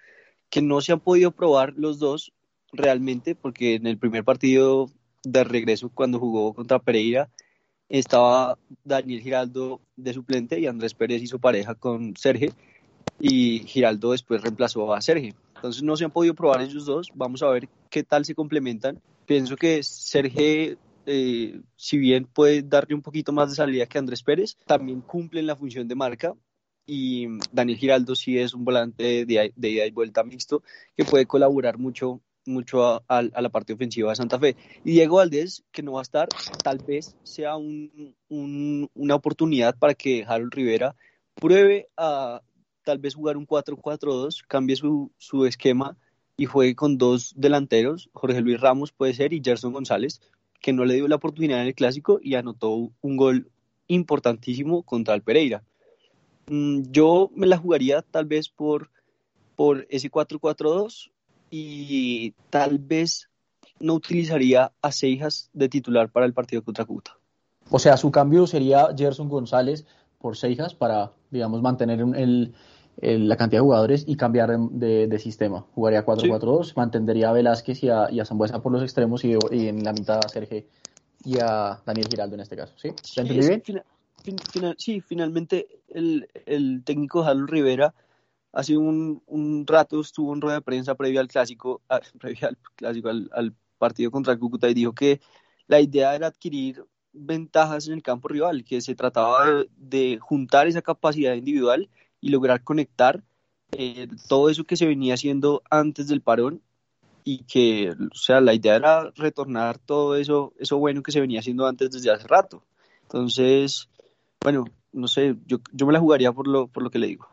que 0.50 0.62
no 0.62 0.82
se 0.82 0.92
han 0.92 1.00
podido 1.00 1.32
probar 1.32 1.74
los 1.76 1.98
dos 2.00 2.32
realmente, 2.78 3.36
porque 3.36 3.76
en 3.76 3.88
el 3.88 3.98
primer 3.98 4.24
partido 4.24 4.90
de 5.24 5.44
regreso, 5.44 5.90
cuando 5.90 6.20
jugó 6.20 6.54
contra 6.54 6.80
Pereira, 6.80 7.30
estaba 7.90 8.58
Daniel 8.84 9.22
Giraldo 9.22 9.82
de 9.96 10.14
suplente 10.14 10.60
y 10.60 10.68
Andrés 10.68 10.94
Pérez 10.94 11.22
hizo 11.22 11.40
pareja 11.40 11.76
con 11.76 12.16
Sergio 12.16 12.54
y 13.20 13.60
Giraldo 13.60 14.12
después 14.12 14.42
reemplazó 14.42 14.94
a 14.94 15.02
Sergio. 15.02 15.34
Entonces 15.56 15.84
no 15.84 15.96
se 15.98 16.06
han 16.06 16.12
podido 16.12 16.36
probar 16.36 16.62
ellos 16.62 16.86
dos, 16.86 17.10
vamos 17.16 17.42
a 17.42 17.50
ver 17.50 17.68
qué 17.90 18.04
tal 18.04 18.26
se 18.26 18.36
complementan. 18.36 19.02
Pienso 19.26 19.56
que 19.56 19.82
Sergio, 19.84 20.78
eh, 21.06 21.62
si 21.76 21.98
bien 21.98 22.26
puede 22.26 22.62
darle 22.62 22.96
un 22.96 23.02
poquito 23.02 23.32
más 23.32 23.50
de 23.50 23.56
salida 23.56 23.86
que 23.86 23.98
Andrés 23.98 24.22
Pérez, 24.22 24.58
también 24.66 25.02
cumple 25.02 25.40
en 25.40 25.48
la 25.48 25.56
función 25.56 25.88
de 25.88 25.96
marca 25.96 26.36
y 26.86 27.28
Daniel 27.52 27.78
Giraldo 27.78 28.16
sí 28.16 28.38
es 28.38 28.54
un 28.54 28.64
volante 28.64 29.26
de, 29.26 29.54
de 29.54 29.70
ida 29.70 29.86
y 29.86 29.92
vuelta 29.92 30.24
mixto 30.24 30.64
que 30.96 31.04
puede 31.04 31.26
colaborar 31.26 31.78
mucho 31.78 32.22
mucho 32.48 33.04
a, 33.08 33.22
la 33.22 33.50
parte 33.50 33.74
ofensiva 33.74 34.10
de 34.10 34.16
Santa 34.16 34.40
Fe. 34.40 34.56
Y 34.84 34.92
Diego 34.92 35.18
Valdés, 35.18 35.64
que 35.72 35.84
no 35.84 35.94
va 35.94 36.00
a 36.00 36.04
estar, 36.04 36.30
tal 36.64 36.80
vez 36.80 37.16
sea 37.24 37.56
un, 37.56 38.16
un, 38.30 38.90
una 38.94 39.16
oportunidad 39.16 39.78
para 39.78 39.94
que 39.94 40.26
Harold 40.28 40.54
Rivera 40.54 40.96
pruebe 41.36 41.90
a 41.98 42.42
tal 42.84 43.00
vez 43.00 43.16
jugar 43.16 43.36
un 43.38 43.46
4-4-2, 43.46 44.44
cambie 44.48 44.78
su, 44.78 45.12
esquema 45.46 45.98
y 46.38 46.46
juegue 46.46 46.74
con 46.74 46.98
dos 46.98 47.34
delanteros, 47.36 48.10
Jorge 48.14 48.40
Luis 48.42 48.62
Ramos 48.62 48.92
puede 48.92 49.14
ser 49.14 49.34
y 49.34 49.42
Gerson 49.44 49.74
González, 49.74 50.22
que 50.62 50.72
no 50.72 50.86
le 50.86 50.96
dio 50.96 51.08
la 51.08 51.18
oportunidad 51.18 51.62
en 51.62 51.68
el 51.68 51.76
clásico 51.76 52.20
y 52.22 52.36
anotó 52.36 52.92
un 53.02 53.18
gol 53.18 53.50
importantísimo 53.88 54.84
contra 54.84 55.16
el 55.16 55.22
Pereira. 55.22 55.64
Mm, 56.48 56.84
yo 56.92 57.30
me 57.36 57.46
la 57.46 57.58
jugaría 57.58 58.02
tal 58.02 58.26
vez 58.26 58.48
por 58.48 58.90
ese 59.90 60.10
4-4-2 60.10 61.12
y 61.50 62.32
tal 62.50 62.80
vez 62.80 63.30
no 63.80 63.94
utilizaría 63.94 64.72
a 64.82 64.92
Seijas 64.92 65.50
de 65.54 65.70
titular 65.70 66.10
para 66.10 66.26
el 66.26 66.34
partido 66.34 66.64
contra 66.64 66.86
Cúcuta. 66.86 67.18
O 67.70 67.80
sea, 67.80 67.98
su 67.98 68.12
cambio 68.12 68.48
sería 68.48 68.90
Gerson 68.98 69.30
González 69.30 69.86
por 70.20 70.38
Seijas 70.38 70.74
para, 70.74 71.12
digamos, 71.30 71.62
mantener 71.62 72.00
el, 72.00 72.54
el, 73.02 73.28
la 73.28 73.38
cantidad 73.38 73.60
de 73.62 73.66
jugadores 73.66 74.04
y 74.08 74.16
cambiar 74.16 74.58
de, 74.58 75.08
de 75.08 75.20
sistema. 75.20 75.66
Jugaría 75.74 76.06
4-4-2, 76.06 76.66
sí. 76.66 76.74
mantendría 76.76 77.30
a 77.30 77.34
Velázquez 77.34 77.84
y 77.84 77.90
a, 77.90 78.10
y 78.10 78.20
a 78.20 78.26
Zambuesa 78.26 78.62
por 78.62 78.72
los 78.72 78.82
extremos 78.82 79.24
y, 79.26 79.34
y, 79.52 79.68
en 79.68 79.84
la 79.84 79.94
mitad 79.94 80.20
a 80.24 80.30
Sergio 80.30 80.64
y 81.24 81.40
a 81.40 81.82
Daniel 81.86 82.08
Giraldo 82.10 82.36
en 82.36 82.42
este 82.42 82.56
caso. 82.56 82.74
¿Sí? 82.78 82.90
¿Te 83.16 83.22
entendí 83.22 83.44
sí, 83.44 83.50
bien? 83.50 83.62
Final, 83.62 83.84
fin, 84.24 84.38
final, 84.52 84.76
sí, 84.80 85.02
finalmente 85.02 85.68
el, 85.90 86.28
el 86.46 86.84
técnico 86.84 87.24
Harold 87.24 87.50
Rivera 87.50 87.94
hace 88.52 88.78
un, 88.78 89.22
un, 89.26 89.66
rato 89.68 90.02
estuvo 90.02 90.34
en 90.34 90.42
rueda 90.42 90.58
de 90.58 90.62
prensa 90.62 90.96
previo 90.96 91.20
al 91.20 91.28
clásico, 91.28 91.82
a, 91.90 92.00
previo 92.20 92.48
al 92.48 92.58
clásico, 92.76 93.10
al, 93.10 93.54
partido 93.78 94.10
contra 94.10 94.34
el 94.34 94.40
Cúcuta 94.40 94.68
y 94.68 94.74
dijo 94.74 94.94
que 94.94 95.22
la 95.68 95.80
idea 95.80 96.16
era 96.16 96.28
adquirir 96.28 96.84
ventajas 97.14 97.88
en 97.88 97.94
el 97.94 98.02
campo 98.02 98.28
rival, 98.28 98.64
que 98.64 98.82
se 98.82 98.96
trataba 98.96 99.46
de, 99.46 99.70
de 99.78 100.20
juntar 100.20 100.66
esa 100.66 100.82
capacidad 100.82 101.36
individual 101.36 101.88
y 102.20 102.30
lograr 102.30 102.64
conectar 102.64 103.24
eh, 103.72 104.08
todo 104.28 104.50
eso 104.50 104.64
que 104.64 104.78
se 104.78 104.86
venía 104.86 105.14
haciendo 105.14 105.62
antes 105.70 106.08
del 106.08 106.22
parón 106.22 106.62
y 107.24 107.44
que, 107.44 107.92
o 107.92 108.16
sea, 108.16 108.40
la 108.40 108.54
idea 108.54 108.78
era 108.78 109.12
retornar 109.16 109.78
todo 109.78 110.16
eso, 110.16 110.54
eso 110.58 110.78
bueno 110.78 111.04
que 111.04 111.12
se 111.12 111.20
venía 111.20 111.42
haciendo 111.42 111.68
antes 111.68 111.92
desde 111.92 112.12
hace 112.12 112.28
rato. 112.28 112.64
Entonces, 113.04 113.90
bueno, 114.42 114.64
no 114.94 115.08
sé, 115.08 115.36
yo, 115.46 115.58
yo 115.74 115.86
me 115.86 115.94
la 115.94 116.00
jugaría 116.00 116.32
por 116.32 116.48
lo, 116.48 116.68
por 116.68 116.84
lo 116.84 116.90
que 116.90 117.00
le 117.00 117.08
digo. 117.08 117.28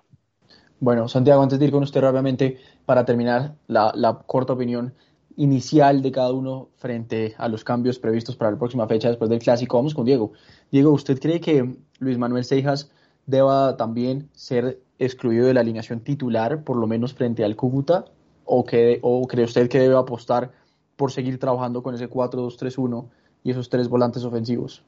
Bueno, 0.80 1.08
Santiago, 1.08 1.42
antes 1.42 1.58
de 1.58 1.66
ir 1.66 1.70
con 1.70 1.82
usted 1.82 2.00
rápidamente, 2.00 2.58
para 2.84 3.04
terminar 3.04 3.54
la, 3.68 3.92
la, 3.94 4.18
corta 4.26 4.52
opinión 4.52 4.92
inicial 5.36 6.02
de 6.02 6.12
cada 6.12 6.32
uno 6.32 6.68
frente 6.76 7.34
a 7.38 7.48
los 7.48 7.64
cambios 7.64 7.98
previstos 7.98 8.36
para 8.36 8.50
la 8.50 8.58
próxima 8.58 8.86
fecha 8.86 9.08
después 9.08 9.30
del 9.30 9.38
clásico, 9.38 9.76
vamos 9.76 9.94
con 9.94 10.04
Diego. 10.04 10.32
Diego, 10.70 10.92
¿usted 10.92 11.18
cree 11.18 11.40
que 11.40 11.76
Luis 11.98 12.18
Manuel 12.18 12.44
Seijas 12.44 12.90
deba 13.26 13.76
también 13.76 14.28
ser 14.32 14.80
excluido 14.98 15.46
de 15.46 15.54
la 15.54 15.60
alineación 15.60 16.00
titular, 16.00 16.64
por 16.64 16.76
lo 16.76 16.86
menos 16.86 17.14
frente 17.14 17.44
al 17.44 17.56
Cúcuta? 17.56 18.06
¿O, 18.44 18.64
que, 18.64 18.98
o 19.02 19.26
cree 19.26 19.46
usted 19.46 19.68
que 19.68 19.78
debe 19.78 19.96
apostar 19.96 20.52
por 20.96 21.10
seguir 21.10 21.38
trabajando 21.38 21.82
con 21.82 21.94
ese 21.94 22.10
4-2-3-1 22.10 23.06
y 23.42 23.50
esos 23.50 23.70
tres 23.70 23.88
volantes 23.88 24.24
ofensivos? 24.24 24.84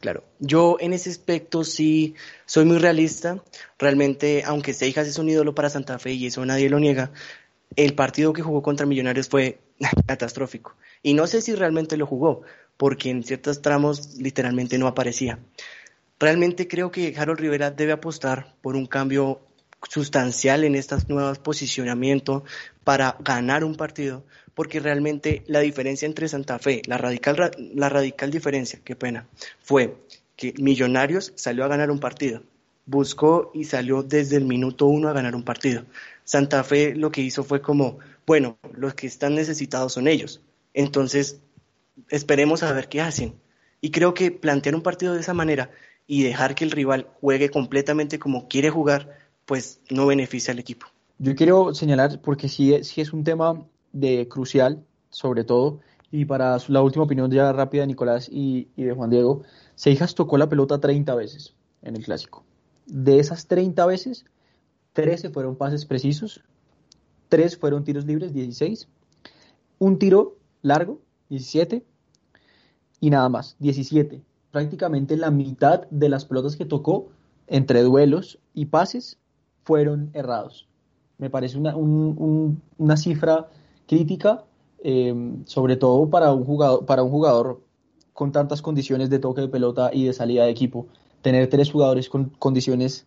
Claro, 0.00 0.24
yo 0.38 0.76
en 0.80 0.92
ese 0.92 1.10
aspecto 1.10 1.64
sí 1.64 2.14
soy 2.46 2.64
muy 2.64 2.78
realista. 2.78 3.42
Realmente, 3.78 4.42
aunque 4.44 4.74
Seijas 4.74 5.08
es 5.08 5.18
un 5.18 5.28
ídolo 5.28 5.54
para 5.54 5.70
Santa 5.70 5.98
Fe 5.98 6.12
y 6.12 6.26
eso 6.26 6.44
nadie 6.44 6.68
lo 6.68 6.78
niega, 6.78 7.12
el 7.76 7.94
partido 7.94 8.32
que 8.32 8.42
jugó 8.42 8.62
contra 8.62 8.86
Millonarios 8.86 9.28
fue 9.28 9.58
catastrófico. 10.06 10.76
Y 11.02 11.14
no 11.14 11.26
sé 11.26 11.40
si 11.40 11.54
realmente 11.54 11.96
lo 11.96 12.06
jugó, 12.06 12.42
porque 12.76 13.10
en 13.10 13.22
ciertos 13.22 13.62
tramos 13.62 14.16
literalmente 14.18 14.78
no 14.78 14.86
aparecía. 14.86 15.38
Realmente 16.18 16.66
creo 16.66 16.90
que 16.90 17.14
Harold 17.16 17.38
Rivera 17.40 17.70
debe 17.70 17.92
apostar 17.92 18.54
por 18.60 18.74
un 18.74 18.86
cambio 18.86 19.40
sustancial 19.88 20.64
en 20.64 20.74
estos 20.74 21.08
nuevos 21.08 21.38
posicionamientos 21.38 22.42
para 22.84 23.16
ganar 23.20 23.64
un 23.64 23.76
partido, 23.76 24.24
porque 24.54 24.80
realmente 24.80 25.42
la 25.46 25.60
diferencia 25.60 26.06
entre 26.06 26.28
Santa 26.28 26.58
Fe, 26.58 26.82
la 26.86 26.98
radical, 26.98 27.52
la 27.74 27.88
radical 27.88 28.30
diferencia, 28.30 28.80
qué 28.84 28.96
pena, 28.96 29.26
fue 29.60 29.96
que 30.36 30.54
Millonarios 30.58 31.32
salió 31.36 31.64
a 31.64 31.68
ganar 31.68 31.90
un 31.90 32.00
partido, 32.00 32.42
buscó 32.86 33.50
y 33.54 33.64
salió 33.64 34.02
desde 34.02 34.36
el 34.36 34.44
minuto 34.44 34.86
uno 34.86 35.08
a 35.08 35.12
ganar 35.12 35.34
un 35.34 35.44
partido. 35.44 35.84
Santa 36.24 36.64
Fe 36.64 36.94
lo 36.94 37.10
que 37.10 37.20
hizo 37.20 37.44
fue 37.44 37.60
como, 37.60 37.98
bueno, 38.26 38.58
los 38.74 38.94
que 38.94 39.06
están 39.06 39.34
necesitados 39.34 39.92
son 39.92 40.08
ellos, 40.08 40.40
entonces 40.74 41.40
esperemos 42.08 42.62
a 42.62 42.72
ver 42.72 42.88
qué 42.88 43.00
hacen. 43.00 43.34
Y 43.80 43.90
creo 43.90 44.12
que 44.14 44.30
plantear 44.30 44.74
un 44.74 44.82
partido 44.82 45.14
de 45.14 45.20
esa 45.20 45.34
manera 45.34 45.70
y 46.06 46.22
dejar 46.22 46.54
que 46.54 46.64
el 46.64 46.70
rival 46.70 47.08
juegue 47.20 47.50
completamente 47.50 48.18
como 48.18 48.48
quiere 48.48 48.70
jugar, 48.70 49.27
pues 49.48 49.80
no 49.88 50.06
beneficia 50.06 50.52
al 50.52 50.58
equipo. 50.58 50.86
Yo 51.18 51.34
quiero 51.34 51.74
señalar, 51.74 52.20
porque 52.20 52.50
sí, 52.50 52.74
es 52.74 53.12
un 53.14 53.24
tema 53.24 53.66
de 53.92 54.28
crucial, 54.28 54.84
sobre 55.08 55.42
todo, 55.42 55.80
y 56.10 56.26
para 56.26 56.58
la 56.68 56.82
última 56.82 57.04
opinión 57.04 57.30
ya 57.30 57.50
rápida 57.50 57.80
de 57.80 57.86
Nicolás 57.86 58.28
y, 58.30 58.68
y 58.76 58.84
de 58.84 58.92
Juan 58.92 59.08
Diego, 59.08 59.42
Seijas 59.74 60.14
tocó 60.14 60.36
la 60.36 60.50
pelota 60.50 60.78
30 60.78 61.14
veces 61.14 61.54
en 61.80 61.96
el 61.96 62.04
clásico. 62.04 62.44
De 62.84 63.18
esas 63.18 63.46
30 63.46 63.86
veces, 63.86 64.26
13 64.92 65.30
fueron 65.30 65.56
pases 65.56 65.86
precisos, 65.86 66.44
3 67.30 67.56
fueron 67.56 67.84
tiros 67.84 68.04
libres, 68.04 68.34
16, 68.34 68.86
un 69.78 69.98
tiro 69.98 70.36
largo, 70.60 71.00
17, 71.30 71.86
y 73.00 73.10
nada 73.10 73.30
más, 73.30 73.56
17. 73.60 74.20
Prácticamente 74.50 75.16
la 75.16 75.30
mitad 75.30 75.88
de 75.88 76.10
las 76.10 76.26
pelotas 76.26 76.54
que 76.54 76.66
tocó 76.66 77.08
entre 77.46 77.82
duelos 77.82 78.38
y 78.52 78.66
pases 78.66 79.16
fueron 79.68 80.10
errados. 80.14 80.66
Me 81.18 81.28
parece 81.28 81.58
una, 81.58 81.76
un, 81.76 82.16
un, 82.16 82.62
una 82.78 82.96
cifra 82.96 83.50
crítica, 83.86 84.46
eh, 84.82 85.14
sobre 85.44 85.76
todo 85.76 86.08
para 86.08 86.32
un, 86.32 86.46
jugador, 86.46 86.86
para 86.86 87.02
un 87.02 87.10
jugador 87.10 87.60
con 88.14 88.32
tantas 88.32 88.62
condiciones 88.62 89.10
de 89.10 89.18
toque 89.18 89.42
de 89.42 89.48
pelota 89.48 89.90
y 89.92 90.06
de 90.06 90.14
salida 90.14 90.44
de 90.46 90.50
equipo. 90.50 90.86
Tener 91.20 91.50
tres 91.50 91.70
jugadores 91.70 92.08
con 92.08 92.30
condiciones 92.38 93.06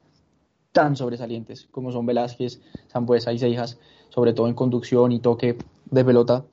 tan 0.72 0.96
sobresalientes 0.96 1.68
como 1.72 1.91
son 1.91 2.06
Velázquez, 2.06 2.62
Zambuesa 2.91 3.34
y 3.34 3.39
Seijas, 3.39 3.80
sobre 4.10 4.34
todo 4.34 4.48
en 4.48 4.53
conducción 4.53 5.12
y 5.12 5.20
toque 5.20 5.58
de 5.89 6.06
pelota, 6.06 6.46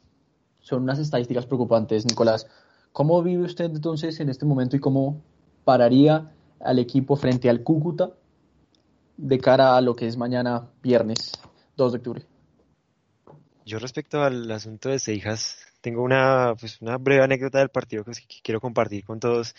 son 0.61 0.85
unas 0.85 0.99
estadísticas 1.01 1.45
preocupantes, 1.45 2.07
Nicolás. 2.07 2.49
¿Cómo 2.93 3.23
vive 3.23 3.45
usted 3.45 3.67
entonces 3.67 4.21
en 4.21 4.31
este 4.31 4.47
momento 4.47 4.75
y 4.75 4.81
cómo 4.81 5.21
pararía 5.65 6.33
al 6.61 6.79
equipo 6.79 7.15
frente 7.15 7.51
al 7.51 7.63
Cúcuta 7.63 8.15
de 9.19 9.39
cara 9.39 9.77
a 9.77 9.81
lo 9.81 9.95
que 9.95 10.07
es 10.07 10.17
mañana 10.17 10.71
viernes 10.83 11.33
2 11.77 11.93
de 11.93 11.99
octubre? 11.99 12.23
Yo 13.67 13.79
respecto 13.79 14.23
al 14.23 14.51
asunto 14.51 14.89
de 14.89 14.99
Seijas, 14.99 15.59
tengo 15.83 16.03
una, 16.03 16.55
pues, 16.59 16.81
una 16.81 16.97
breve 16.97 17.25
anécdota 17.25 17.59
del 17.59 17.69
partido 17.69 18.05
que, 18.05 18.13
quiero 18.43 18.61
compartir 18.61 19.05
con 19.05 19.21
todos 19.21 19.55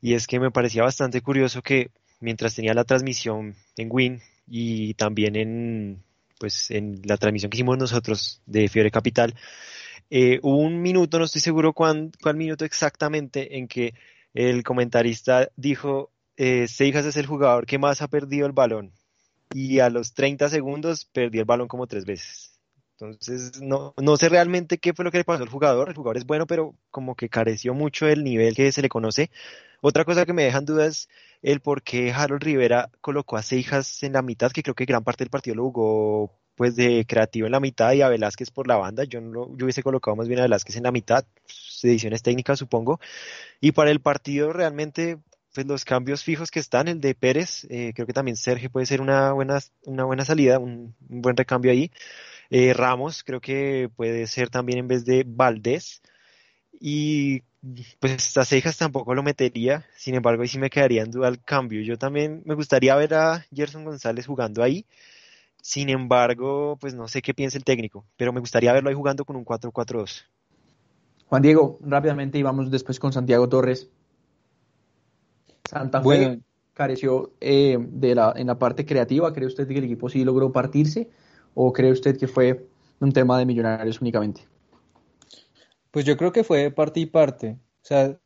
y 0.00 0.14
es 0.14 0.26
que 0.26 0.38
me 0.38 0.50
parecía 0.50 0.84
bastante 0.84 1.20
curioso 1.20 1.62
que 1.62 1.90
mientras 2.20 2.54
tenía 2.54 2.74
la 2.74 2.84
transmisión 2.84 3.56
en 3.76 3.88
Win 3.90 4.20
y 4.46 4.94
también 4.94 5.34
en, 5.34 6.02
pues, 6.38 6.70
en 6.70 7.00
la 7.04 7.16
transmisión 7.16 7.50
que 7.50 7.56
hicimos 7.56 7.78
nosotros 7.78 8.42
de 8.46 8.68
Fiebre 8.68 8.90
Capital, 8.90 9.34
eh, 10.10 10.40
hubo 10.42 10.58
un 10.58 10.82
minuto, 10.82 11.18
no 11.18 11.24
estoy 11.24 11.40
seguro 11.40 11.72
cuál 11.72 12.12
minuto 12.34 12.64
exactamente, 12.64 13.56
en 13.56 13.66
que 13.66 13.94
el 14.34 14.62
comentarista 14.62 15.48
dijo, 15.56 16.10
eh, 16.36 16.68
Seijas 16.68 17.06
es 17.06 17.16
el 17.16 17.26
jugador 17.26 17.66
que 17.66 17.78
más 17.78 18.02
ha 18.02 18.08
perdido 18.08 18.46
el 18.46 18.52
balón 18.52 18.92
y 19.52 19.80
a 19.80 19.90
los 19.90 20.14
30 20.14 20.48
segundos 20.48 21.04
perdió 21.06 21.40
el 21.40 21.46
balón 21.46 21.68
como 21.68 21.86
tres 21.86 22.04
veces. 22.04 22.58
Entonces, 23.00 23.60
no, 23.62 23.94
no 23.96 24.16
sé 24.16 24.28
realmente 24.28 24.78
qué 24.78 24.92
fue 24.92 25.04
lo 25.04 25.10
que 25.10 25.18
le 25.18 25.24
pasó 25.24 25.42
al 25.42 25.48
jugador. 25.48 25.88
El 25.88 25.94
jugador 25.94 26.18
es 26.18 26.26
bueno, 26.26 26.46
pero 26.46 26.74
como 26.90 27.14
que 27.14 27.30
careció 27.30 27.72
mucho 27.72 28.06
del 28.06 28.22
nivel 28.24 28.54
que 28.54 28.70
se 28.72 28.82
le 28.82 28.90
conoce. 28.90 29.30
Otra 29.80 30.04
cosa 30.04 30.26
que 30.26 30.34
me 30.34 30.44
deja 30.44 30.58
en 30.58 30.66
duda 30.66 30.86
es 30.86 31.08
el 31.42 31.60
por 31.60 31.82
qué 31.82 32.12
Harold 32.12 32.42
Rivera 32.42 32.90
colocó 33.00 33.38
a 33.38 33.42
Seijas 33.42 34.02
en 34.02 34.12
la 34.12 34.22
mitad, 34.22 34.52
que 34.52 34.62
creo 34.62 34.74
que 34.74 34.84
gran 34.84 35.02
parte 35.02 35.24
del 35.24 35.30
partido 35.30 35.56
lo 35.56 35.64
jugó 35.64 36.38
pues 36.54 36.76
de 36.76 37.06
creativo 37.08 37.46
en 37.46 37.52
la 37.52 37.60
mitad 37.60 37.92
y 37.94 38.02
a 38.02 38.10
Velázquez 38.10 38.50
por 38.50 38.68
la 38.68 38.76
banda. 38.76 39.04
Yo, 39.04 39.22
no, 39.22 39.56
yo 39.56 39.64
hubiese 39.64 39.82
colocado 39.82 40.14
más 40.14 40.28
bien 40.28 40.40
a 40.40 40.42
Velázquez 40.42 40.76
en 40.76 40.82
la 40.82 40.92
mitad, 40.92 41.24
pues, 41.42 41.80
ediciones 41.84 42.22
técnicas 42.22 42.58
supongo. 42.58 43.00
Y 43.62 43.72
para 43.72 43.90
el 43.90 44.00
partido 44.00 44.52
realmente 44.52 45.16
pues 45.54 45.66
los 45.66 45.84
cambios 45.84 46.22
fijos 46.22 46.50
que 46.50 46.60
están, 46.60 46.88
el 46.88 47.00
de 47.00 47.14
Pérez, 47.14 47.66
eh, 47.70 47.92
creo 47.94 48.06
que 48.06 48.12
también 48.12 48.36
Sergio 48.36 48.70
puede 48.70 48.86
ser 48.86 49.00
una 49.00 49.32
buena, 49.32 49.58
una 49.84 50.04
buena 50.04 50.24
salida, 50.24 50.58
un, 50.58 50.94
buen 51.00 51.36
recambio 51.36 51.72
ahí. 51.72 51.90
Eh, 52.50 52.72
Ramos 52.74 53.24
creo 53.24 53.40
que 53.40 53.90
puede 53.96 54.26
ser 54.26 54.50
también 54.50 54.80
en 54.80 54.88
vez 54.88 55.04
de 55.04 55.24
Valdés. 55.26 56.02
Y 56.80 57.42
pues 57.98 58.12
estas 58.12 58.48
cejas 58.48 58.78
tampoco 58.78 59.14
lo 59.14 59.22
metería, 59.22 59.86
sin 59.96 60.14
embargo 60.14 60.42
ahí 60.42 60.48
sí 60.48 60.58
me 60.58 60.70
quedaría 60.70 61.02
en 61.02 61.10
duda 61.10 61.28
el 61.28 61.42
cambio. 61.42 61.82
Yo 61.82 61.98
también 61.98 62.42
me 62.46 62.54
gustaría 62.54 62.96
ver 62.96 63.14
a 63.14 63.44
Gerson 63.54 63.84
González 63.84 64.26
jugando 64.26 64.62
ahí. 64.62 64.86
Sin 65.62 65.90
embargo, 65.90 66.78
pues 66.80 66.94
no 66.94 67.06
sé 67.06 67.20
qué 67.20 67.34
piensa 67.34 67.58
el 67.58 67.64
técnico, 67.64 68.06
pero 68.16 68.32
me 68.32 68.40
gustaría 68.40 68.72
verlo 68.72 68.88
ahí 68.88 68.94
jugando 68.94 69.26
con 69.26 69.36
un 69.36 69.44
4-4-2. 69.44 70.24
Juan 71.26 71.42
Diego, 71.42 71.78
rápidamente 71.82 72.38
y 72.38 72.42
vamos 72.42 72.70
después 72.70 72.98
con 72.98 73.12
Santiago 73.12 73.48
Torres. 73.48 73.90
Santa 75.64 76.00
Fe 76.00 76.04
Bueno. 76.04 76.42
careció 76.74 77.32
eh, 77.40 77.78
de 77.78 78.14
la, 78.14 78.32
en 78.36 78.46
la 78.46 78.58
parte 78.58 78.84
creativa. 78.86 79.32
¿Cree 79.32 79.46
usted 79.46 79.66
que 79.66 79.78
el 79.78 79.84
equipo 79.84 80.08
sí 80.08 80.24
logró 80.24 80.52
partirse? 80.52 81.10
¿O 81.54 81.72
cree 81.72 81.92
usted 81.92 82.16
que 82.18 82.28
fue 82.28 82.66
un 83.00 83.12
tema 83.12 83.38
de 83.38 83.46
millonarios 83.46 84.00
únicamente? 84.00 84.42
Pues 85.90 86.04
yo 86.04 86.16
creo 86.16 86.32
que 86.32 86.44
fue 86.44 86.70
parte 86.70 87.00
y 87.00 87.06
parte. 87.06 87.58
O 87.82 87.86
sea, 87.86 88.16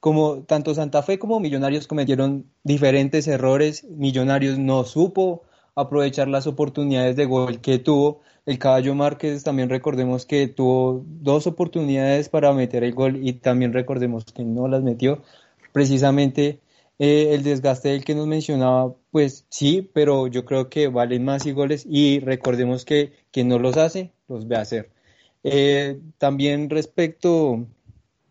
como 0.00 0.42
tanto 0.44 0.74
Santa 0.74 1.02
Fe 1.02 1.18
como 1.18 1.40
Millonarios 1.40 1.86
cometieron 1.86 2.50
diferentes 2.64 3.26
errores, 3.28 3.84
Millonarios 3.84 4.58
no 4.58 4.84
supo 4.84 5.42
aprovechar 5.74 6.28
las 6.28 6.46
oportunidades 6.46 7.16
de 7.16 7.26
gol 7.26 7.60
que 7.60 7.78
tuvo. 7.78 8.20
El 8.46 8.58
Caballo 8.58 8.94
Márquez 8.94 9.42
también 9.42 9.68
recordemos 9.68 10.24
que 10.24 10.48
tuvo 10.48 11.04
dos 11.04 11.46
oportunidades 11.46 12.28
para 12.28 12.52
meter 12.52 12.84
el 12.84 12.94
gol 12.94 13.16
y 13.16 13.32
también 13.34 13.72
recordemos 13.72 14.24
que 14.24 14.44
no 14.44 14.68
las 14.68 14.82
metió. 14.82 15.22
Precisamente 15.72 16.60
eh, 16.98 17.34
el 17.34 17.42
desgaste 17.42 17.90
del 17.90 18.04
que 18.04 18.14
nos 18.14 18.26
mencionaba, 18.26 18.94
pues 19.10 19.46
sí, 19.50 19.82
pero 19.94 20.26
yo 20.28 20.44
creo 20.44 20.68
que 20.70 20.88
valen 20.88 21.24
más 21.24 21.46
y 21.46 21.52
goles 21.52 21.86
y 21.88 22.20
recordemos 22.20 22.84
que 22.84 23.12
quien 23.30 23.48
no 23.48 23.58
los 23.58 23.76
hace, 23.76 24.12
los 24.28 24.48
ve 24.48 24.56
hacer. 24.56 24.90
Eh, 25.44 26.00
también 26.18 26.70
respecto, 26.70 27.66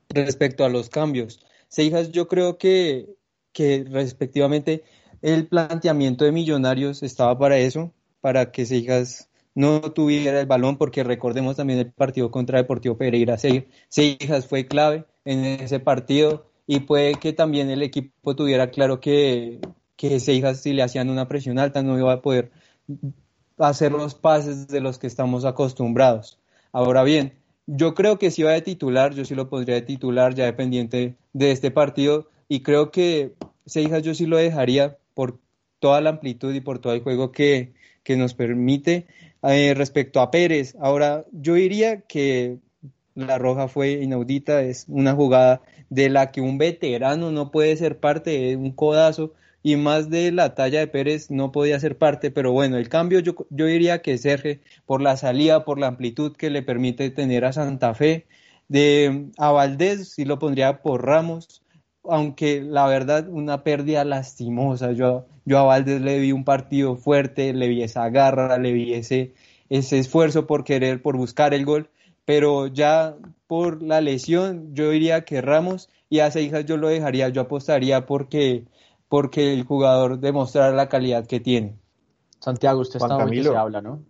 respecto 0.10 0.66
a 0.66 0.70
los 0.70 0.90
cambios, 0.90 1.40
Seijas, 1.68 2.12
yo 2.12 2.28
creo 2.28 2.58
que, 2.58 3.16
que 3.54 3.86
respectivamente 3.90 4.84
el 5.22 5.48
planteamiento 5.48 6.26
de 6.26 6.32
Millonarios 6.32 7.04
estaba 7.04 7.38
para 7.38 7.58
eso, 7.58 7.94
para 8.22 8.52
que 8.52 8.66
Seijas 8.66 9.30
no 9.56 9.82
tuviera 9.94 10.40
el 10.40 10.46
balón, 10.48 10.78
porque 10.78 11.04
recordemos 11.04 11.56
también 11.58 11.80
el 11.80 11.92
partido 11.92 12.32
contra 12.32 12.60
Deportivo 12.60 12.98
Pereira. 12.98 13.38
Se- 13.38 13.68
Seijas 13.90 14.48
fue 14.48 14.68
clave 14.68 15.06
en 15.26 15.46
ese 15.46 15.80
partido 15.80 16.50
y 16.68 16.82
puede 16.82 17.16
que 17.16 17.34
también 17.34 17.70
el 17.70 17.84
equipo 17.84 18.36
tuviera 18.36 18.70
claro 18.72 19.00
que, 19.00 19.60
que 19.96 20.20
Seijas, 20.20 20.62
si 20.62 20.74
le 20.74 20.84
hacían 20.84 21.10
una 21.10 21.28
presión 21.28 21.60
alta, 21.60 21.84
no 21.84 21.98
iba 21.98 22.14
a 22.14 22.22
poder 22.22 22.52
hacer 23.58 23.92
los 23.92 24.16
pases 24.16 24.68
de 24.68 24.82
los 24.82 24.98
que 24.98 25.08
estamos 25.08 25.46
acostumbrados. 25.46 26.40
Ahora 26.72 27.04
bien, 27.04 27.34
yo 27.68 27.94
creo 27.96 28.20
que 28.20 28.32
si 28.32 28.44
va 28.44 28.52
de 28.52 28.62
titular, 28.62 29.14
yo 29.14 29.26
sí 29.26 29.36
lo 29.36 29.50
podría 29.50 29.76
de 29.76 29.82
titular 29.82 30.36
ya 30.36 30.46
dependiente 30.46 31.16
de 31.34 31.52
este 31.52 31.72
partido 31.72 32.30
y 32.48 32.62
creo 32.62 32.92
que 32.92 33.36
Seijas 33.66 34.04
yo 34.04 34.14
sí 34.14 34.26
lo 34.26 34.38
dejaría 34.38 34.98
por 35.14 35.40
toda 35.80 36.02
la 36.02 36.12
amplitud 36.12 36.54
y 36.54 36.62
por 36.62 36.80
todo 36.80 36.94
el 36.94 37.02
juego 37.02 37.32
que, 37.32 37.74
que 38.04 38.18
nos 38.18 38.34
permite. 38.34 39.08
Eh, 39.44 39.74
respecto 39.76 40.22
a 40.22 40.32
Pérez, 40.32 40.76
ahora 40.80 41.26
yo 41.32 41.54
diría 41.54 42.02
que 42.02 42.58
la 43.16 43.38
roja 43.38 43.68
fue 43.68 43.92
inaudita, 43.94 44.62
es 44.62 44.86
una 44.90 45.14
jugada 45.14 45.62
de 45.90 46.10
la 46.10 46.32
que 46.32 46.42
un 46.42 46.58
veterano 46.58 47.32
no 47.32 47.52
puede 47.52 47.76
ser 47.78 48.00
parte 48.00 48.32
de 48.32 48.56
un 48.58 48.72
codazo 48.72 49.34
y 49.64 49.78
más 49.78 50.10
de 50.12 50.32
la 50.32 50.54
talla 50.54 50.80
de 50.80 50.88
Pérez 50.88 51.32
no 51.32 51.52
podía 51.52 51.80
ser 51.80 51.98
parte, 51.98 52.30
pero 52.30 52.52
bueno, 52.52 52.78
el 52.78 52.90
cambio 52.90 53.20
yo, 53.20 53.34
yo 53.50 53.66
diría 53.66 54.02
que 54.04 54.18
Sergio 54.20 54.60
por 54.86 55.02
la 55.02 55.18
salida, 55.18 55.66
por 55.66 55.80
la 55.80 55.88
amplitud 55.88 56.36
que 56.36 56.52
le 56.52 56.62
permite 56.62 57.10
tener 57.10 57.46
a 57.46 57.54
Santa 57.54 57.96
Fe, 57.96 58.28
de 58.68 59.32
a 59.38 59.52
Valdés 59.52 60.10
sí 60.10 60.26
lo 60.26 60.38
pondría 60.40 60.82
por 60.84 61.06
Ramos, 61.06 61.64
aunque 62.04 62.62
la 62.62 62.86
verdad 62.88 63.28
una 63.30 63.64
pérdida 63.64 64.06
lastimosa, 64.06 64.92
yo, 64.92 65.26
yo 65.46 65.58
a 65.60 65.64
Valdés 65.64 66.02
le 66.02 66.20
vi 66.20 66.32
un 66.32 66.44
partido 66.44 66.96
fuerte, 66.96 67.54
le 67.54 67.68
vi 67.68 67.82
esa 67.82 68.10
garra, 68.10 68.58
le 68.58 68.72
vi 68.72 68.94
ese, 68.94 69.34
ese 69.70 70.00
esfuerzo 70.00 70.48
por 70.48 70.64
querer, 70.64 71.02
por 71.02 71.18
buscar 71.18 71.54
el 71.54 71.66
gol, 71.66 71.90
pero 72.26 72.68
ya 72.68 73.16
por 73.48 73.82
la 73.82 74.02
lesión 74.02 74.74
yo 74.74 74.90
diría 74.90 75.26
que 75.26 75.42
Ramos 75.42 75.90
y 76.10 76.20
a 76.20 76.32
Seijas 76.32 76.66
yo 76.66 76.78
lo 76.78 76.88
dejaría, 76.88 77.30
yo 77.30 77.42
apostaría 77.42 78.06
porque 78.06 78.66
porque 79.08 79.54
el 79.54 79.64
jugador 79.64 80.20
demostrara 80.20 80.76
la 80.76 80.90
calidad 80.90 81.28
que 81.28 81.40
tiene. 81.40 81.80
Santiago, 82.40 82.82
usted 82.82 83.00
Juan 83.00 83.12
está 83.12 83.24
hoy 83.24 83.30
que 83.30 83.36
Camilo. 83.38 83.52
se 83.52 83.58
habla, 83.58 83.82
¿no? 83.82 84.04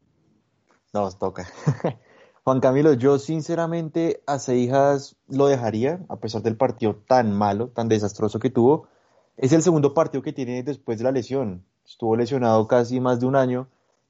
No, 0.94 1.12
toca. 1.12 1.48
Juan 2.44 2.60
Camilo, 2.60 2.94
yo 2.94 3.20
sinceramente 3.20 4.24
a 4.26 4.40
Seijas 4.40 5.16
lo 5.28 5.48
dejaría, 5.48 6.00
a 6.10 6.18
pesar 6.18 6.42
del 6.44 6.56
partido 6.56 6.96
tan 7.08 7.34
malo, 7.34 7.70
tan 7.70 7.90
desastroso 7.90 8.40
que 8.40 8.50
tuvo. 8.50 8.88
Es 9.36 9.52
el 9.52 9.64
segundo 9.64 9.94
partido 9.94 10.22
que 10.22 10.32
tiene 10.32 10.64
después 10.64 10.98
de 10.98 11.04
la 11.04 11.12
lesión. 11.12 11.66
Estuvo 11.86 12.16
lesionado 12.16 12.68
casi 12.68 13.00
más 13.00 13.20
de 13.20 13.26
un 13.26 13.36
año 13.36 13.68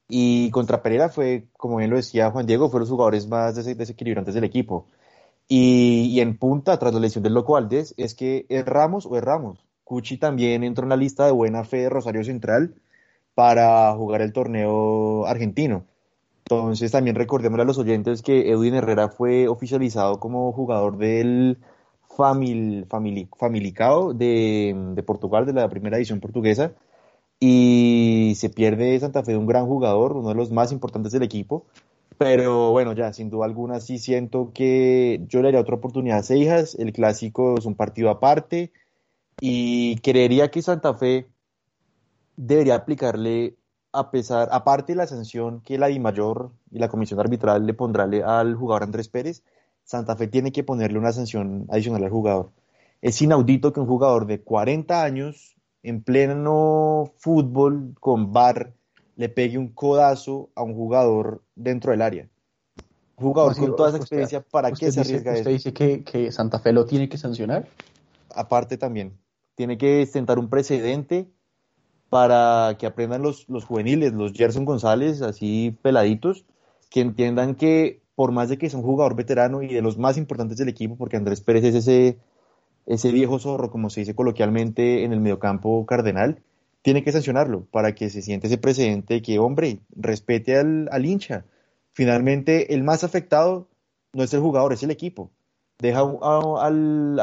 y 0.07 0.51
contra 0.51 0.81
Pereira 0.81 1.09
fue, 1.09 1.47
como 1.57 1.77
bien 1.77 1.89
lo 1.89 1.97
decía 1.97 2.31
Juan 2.31 2.45
Diego, 2.45 2.69
fueron 2.69 2.81
los 2.81 2.89
jugadores 2.91 3.27
más 3.27 3.55
des- 3.55 3.77
desequilibrantes 3.77 4.33
del 4.33 4.43
equipo. 4.43 4.87
Y, 5.47 6.19
en 6.21 6.37
punta, 6.37 6.79
tras 6.79 6.93
la 6.93 6.99
lesión 6.99 7.23
del 7.23 7.33
Loco 7.33 7.53
Valdés, 7.53 7.93
es 7.97 8.15
que 8.15 8.45
es 8.49 8.65
Ramos 8.65 9.05
o 9.05 9.17
es 9.17 9.23
Ramos. 9.23 9.65
Cuchi 9.83 10.17
también 10.17 10.63
entró 10.63 10.83
en 10.85 10.89
la 10.89 10.97
lista 10.97 11.25
de 11.25 11.31
buena 11.31 11.63
fe 11.63 11.77
de 11.77 11.89
Rosario 11.89 12.23
Central 12.23 12.75
para 13.35 13.93
jugar 13.93 14.21
el 14.21 14.33
torneo 14.33 15.25
argentino. 15.27 15.85
Entonces 16.45 16.91
también 16.91 17.15
recordemos 17.15 17.59
a 17.59 17.63
los 17.63 17.77
oyentes 17.77 18.21
que 18.21 18.51
Edwin 18.51 18.75
Herrera 18.75 19.09
fue 19.09 19.47
oficializado 19.47 20.19
como 20.19 20.51
jugador 20.53 20.97
del 20.97 21.57
Famil, 22.15 22.87
Famili- 22.87 23.27
Famalicão 23.37 24.13
de, 24.13 24.75
de 24.95 25.03
Portugal, 25.03 25.45
de 25.45 25.53
la 25.53 25.69
primera 25.69 25.97
edición 25.97 26.19
portuguesa, 26.19 26.73
y 27.39 28.34
se 28.36 28.50
pierde 28.50 29.00
Santa 29.00 29.24
Fe 29.24 29.38
un 29.38 29.48
gran 29.48 29.67
jugador, 29.67 30.13
uno 30.13 30.30
de 30.30 30.36
los 30.36 30.52
más 30.52 30.71
importantes 30.71 31.12
del 31.12 31.24
equipo. 31.24 31.65
Pero 32.17 32.71
bueno, 32.71 32.93
ya, 32.93 33.12
sin 33.12 33.30
duda 33.30 33.45
alguna, 33.45 33.80
sí 33.82 34.00
siento 34.00 34.52
que 34.54 35.21
yo 35.28 35.39
le 35.39 35.48
daría 35.50 35.60
otra 35.60 35.76
oportunidad 35.76 36.19
a 36.19 36.24
Seijas. 36.24 36.76
El 36.76 36.93
clásico 36.93 37.58
es 37.58 37.65
un 37.65 37.76
partido 37.76 38.10
aparte. 38.10 38.71
Y 39.41 39.98
creería 39.98 40.50
que 40.50 40.62
Santa 40.62 40.93
Fe 40.93 41.28
debería 42.38 42.76
aplicarle, 42.76 43.56
a 43.91 44.12
pesar, 44.12 44.48
aparte 44.52 44.93
de 44.93 44.98
la 44.98 45.08
sanción 45.08 45.62
que 45.62 45.78
la 45.78 45.88
DIMAYOR 45.88 46.52
y 46.71 46.80
la 46.80 46.88
comisión 46.88 47.19
arbitral 47.19 47.65
le 47.65 47.74
pondrá 47.74 48.04
al 48.04 48.56
jugador 48.56 48.84
Andrés 48.84 49.10
Pérez, 49.10 49.43
Santa 49.84 50.15
Fe 50.15 50.28
tiene 50.28 50.52
que 50.52 50.63
ponerle 50.63 51.00
una 51.00 51.12
sanción 51.12 51.65
adicional 51.69 52.04
al 52.04 52.10
jugador. 52.10 52.52
Es 53.02 53.21
inaudito 53.21 53.74
que 53.74 53.82
un 53.82 53.88
jugador 53.88 54.26
de 54.26 54.41
40 54.41 55.04
años, 55.04 55.54
en 55.88 56.02
pleno 56.02 57.13
fútbol, 57.17 57.93
con 58.00 58.34
bar, 58.34 58.74
le 59.15 59.30
pegue 59.30 59.58
un 59.58 59.69
codazo 59.69 60.50
a 60.56 60.63
un 60.63 60.74
jugador 60.74 61.43
dentro 61.56 61.91
del 61.91 62.02
área. 62.02 62.28
Un 63.17 63.28
jugador 63.28 63.52
Así, 63.54 63.62
con 63.62 63.76
toda 63.76 63.89
esa 63.89 63.98
usted- 64.00 64.04
experiencia, 64.04 64.41
¿para 64.41 64.69
qué 64.69 64.74
usted 64.74 64.91
se 64.91 65.00
dice- 65.02 65.12
arriesga 65.13 65.32
¿Usted 65.32 65.41
eso? 65.41 65.50
dice 65.52 65.74
que, 65.74 66.04
que 66.04 66.32
Santa 66.32 66.60
Fe 66.60 66.74
lo 66.74 66.86
tiene 66.86 67.08
que 67.10 67.17
sancionar? 67.17 67.67
aparte 68.38 68.78
también. 68.78 69.13
Tiene 69.56 69.78
que 69.78 70.06
sentar 70.06 70.38
un 70.39 70.50
precedente 70.50 71.30
para 72.10 72.76
que 72.78 72.86
aprendan 72.86 73.21
los, 73.21 73.48
los 73.48 73.63
juveniles, 73.63 74.12
los 74.13 74.34
Gerson 74.34 74.65
González, 74.65 75.21
así 75.21 75.78
peladitos, 75.82 76.43
que 76.89 77.00
entiendan 77.02 77.56
que 77.56 78.02
por 78.15 78.32
más 78.32 78.50
de 78.50 78.58
que 78.58 78.65
es 78.65 78.74
un 78.74 78.82
jugador 78.82 79.15
veterano 79.15 79.62
y 79.62 79.74
de 79.74 79.82
los 79.82 79.98
más 79.98 80.17
importantes 80.17 80.58
del 80.58 80.67
equipo, 80.69 80.98
porque 80.98 81.15
Andrés 81.17 81.39
Pérez 81.41 81.63
es 81.63 81.76
ese, 81.76 82.17
ese 82.86 83.12
viejo 83.12 83.39
zorro, 83.39 83.71
como 83.71 83.89
se 83.89 84.02
dice 84.02 84.15
coloquialmente 84.15 85.04
en 85.04 85.13
el 85.13 85.21
mediocampo 85.21 85.86
cardenal, 85.86 86.41
tiene 86.82 87.04
que 87.04 87.12
sancionarlo 87.12 87.65
para 87.71 87.95
que 87.95 88.10
se 88.10 88.21
siente 88.21 88.48
ese 88.48 88.58
precedente 88.58 89.15
de 89.15 89.21
que, 89.21 89.39
hombre, 89.39 89.80
respete 89.95 90.58
al, 90.58 90.88
al 90.91 91.06
hincha. 91.06 91.45
Finalmente, 91.93 92.74
el 92.74 92.84
más 92.84 93.04
afectado 93.04 93.67
no 94.13 94.24
es 94.24 94.34
el 94.34 94.41
jugador, 94.41 94.74
es 94.74 94.84
el 94.84 94.91
equipo. 94.91 95.32
Deja 95.80 96.00
a, 96.00 96.67
a 96.67 96.69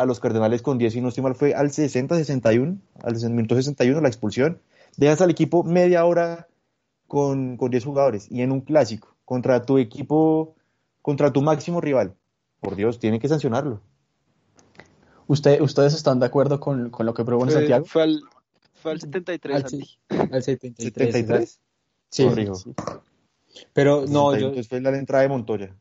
los 0.07 0.20
Cardenales 0.20 0.62
con 0.62 0.79
10, 0.79 0.96
y 0.96 1.01
no 1.01 1.09
estoy 1.09 1.22
mal, 1.22 1.35
fue 1.35 1.55
al 1.55 1.70
60-61, 1.70 2.79
al 3.03 3.31
minuto 3.31 3.55
61 3.55 4.01
la 4.01 4.09
expulsión. 4.09 4.61
Dejas 4.96 5.20
al 5.20 5.31
equipo 5.31 5.62
media 5.62 6.05
hora 6.05 6.48
con, 7.07 7.57
con 7.57 7.70
10 7.70 7.85
jugadores 7.85 8.27
y 8.31 8.42
en 8.42 8.53
un 8.53 8.61
clásico 8.62 9.16
contra 9.25 9.62
tu 9.62 9.79
equipo, 9.79 10.55
contra 11.01 11.33
tu 11.33 11.40
máximo 11.40 11.81
rival. 11.81 12.14
Por 12.61 12.77
Dios, 12.77 12.98
tiene 12.98 13.20
que 13.20 13.29
sancionarlo. 13.29 13.81
¿Usted, 15.32 15.62
¿Ustedes 15.62 15.94
están 15.94 16.20
de 16.20 16.26
acuerdo 16.26 16.60
con, 16.60 16.90
con 16.90 17.06
lo 17.06 17.14
que 17.14 17.24
propone 17.24 17.52
Fue, 17.52 17.60
Santiago? 17.60 17.86
fue 17.86 18.02
al, 18.02 18.20
fue 18.74 18.92
al 18.92 19.00
73, 19.00 19.56
Al, 19.56 19.62
Santi. 19.70 19.98
al 20.30 20.42
73. 20.42 21.28
¿73? 21.28 21.58
Sí, 22.10 22.24
Corrijo. 22.24 22.54
sí. 22.54 22.74
Pero 23.72 24.04
no, 24.06 24.32
yo, 24.36 24.48
Entonces 24.48 24.68
fue 24.68 24.80
la 24.82 24.94
entrada 24.96 25.22
de 25.22 25.30
Montoya. 25.30 25.74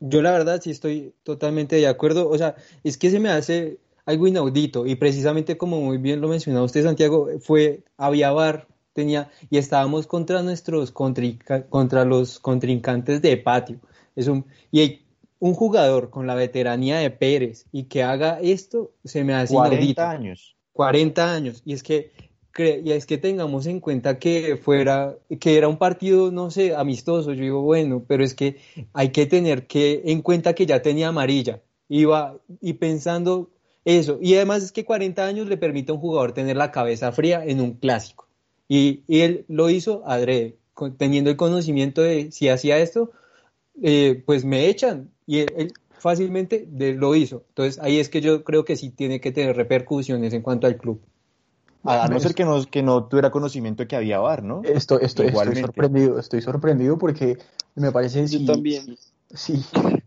Yo 0.00 0.22
la 0.22 0.32
verdad 0.32 0.62
sí 0.62 0.70
estoy 0.70 1.12
totalmente 1.24 1.76
de 1.76 1.88
acuerdo. 1.88 2.30
O 2.30 2.38
sea, 2.38 2.54
es 2.84 2.96
que 2.96 3.10
se 3.10 3.20
me 3.20 3.28
hace 3.28 3.80
algo 4.06 4.26
inaudito 4.26 4.86
y 4.86 4.94
precisamente 4.94 5.58
como 5.58 5.80
muy 5.82 5.98
bien 5.98 6.22
lo 6.22 6.28
mencionaba 6.28 6.64
usted, 6.64 6.82
Santiago, 6.84 7.28
fue 7.40 7.84
había 7.98 8.32
VAR, 8.32 8.66
tenía 8.94 9.30
y 9.50 9.58
estábamos 9.58 10.06
contra 10.06 10.42
nuestros 10.42 10.90
contra 10.90 12.04
los 12.06 12.38
contrincantes 12.40 13.20
de 13.20 13.36
patio. 13.36 13.78
Es 14.16 14.26
un 14.28 14.46
y 14.70 14.80
hay 14.80 15.07
un 15.40 15.54
jugador 15.54 16.10
con 16.10 16.26
la 16.26 16.34
veteranía 16.34 16.98
de 16.98 17.10
Pérez 17.10 17.66
y 17.72 17.84
que 17.84 18.02
haga 18.02 18.40
esto 18.40 18.92
se 19.04 19.24
me 19.24 19.34
hace 19.34 19.54
40 19.54 19.76
inaudito. 19.76 20.02
años. 20.02 20.56
40 20.72 21.32
años. 21.34 21.62
Y 21.64 21.72
es 21.72 21.82
que, 21.82 22.12
y 22.58 22.90
es 22.90 23.06
que 23.06 23.18
tengamos 23.18 23.66
en 23.66 23.80
cuenta 23.80 24.18
que 24.18 24.56
fuera, 24.56 25.16
que 25.40 25.56
era 25.56 25.68
un 25.68 25.76
partido, 25.76 26.30
no 26.30 26.50
sé, 26.50 26.74
amistoso. 26.74 27.32
Yo 27.32 27.42
digo, 27.42 27.62
bueno, 27.62 28.04
pero 28.06 28.24
es 28.24 28.34
que 28.34 28.56
hay 28.92 29.10
que 29.10 29.26
tener 29.26 29.66
que 29.66 30.02
en 30.06 30.22
cuenta 30.22 30.54
que 30.54 30.66
ya 30.66 30.82
tenía 30.82 31.08
amarilla. 31.08 31.62
Iba 31.88 32.38
y 32.60 32.74
pensando 32.74 33.50
eso. 33.84 34.18
Y 34.20 34.34
además 34.34 34.62
es 34.62 34.72
que 34.72 34.84
40 34.84 35.24
años 35.24 35.48
le 35.48 35.56
permite 35.56 35.92
a 35.92 35.94
un 35.94 36.00
jugador 36.00 36.32
tener 36.32 36.56
la 36.56 36.70
cabeza 36.72 37.12
fría 37.12 37.44
en 37.44 37.60
un 37.60 37.74
clásico. 37.74 38.28
Y, 38.68 39.02
y 39.06 39.20
él 39.20 39.44
lo 39.48 39.70
hizo 39.70 40.02
adrede, 40.04 40.58
teniendo 40.98 41.30
el 41.30 41.36
conocimiento 41.36 42.02
de 42.02 42.30
si 42.30 42.48
hacía 42.48 42.78
esto, 42.78 43.12
eh, 43.82 44.22
pues 44.26 44.44
me 44.44 44.66
echan. 44.66 45.10
Y 45.28 45.40
él, 45.40 45.52
él 45.56 45.72
fácilmente 45.90 46.66
de- 46.68 46.94
lo 46.94 47.14
hizo. 47.14 47.44
Entonces 47.50 47.78
ahí 47.80 48.00
es 48.00 48.08
que 48.08 48.20
yo 48.20 48.42
creo 48.42 48.64
que 48.64 48.76
sí 48.76 48.90
tiene 48.90 49.20
que 49.20 49.30
tener 49.30 49.54
repercusiones 49.54 50.32
en 50.32 50.42
cuanto 50.42 50.66
al 50.66 50.76
club. 50.78 51.00
A, 51.84 52.04
a 52.04 52.08
no 52.08 52.18
ser 52.18 52.34
que 52.34 52.44
no, 52.44 52.64
que 52.64 52.82
no 52.82 53.04
tuviera 53.04 53.30
conocimiento 53.30 53.82
de 53.82 53.88
que 53.88 53.96
había 53.96 54.18
VAR, 54.18 54.42
¿no? 54.42 54.62
Esto, 54.64 54.98
esto, 55.00 55.22
estoy 55.22 55.54
sorprendido, 55.54 56.18
estoy 56.18 56.40
sorprendido 56.42 56.98
porque 56.98 57.38
me 57.76 57.92
parece 57.92 58.26
Yo 58.26 58.38
sí- 58.38 58.46
también. 58.46 58.96
Sí, 59.34 59.62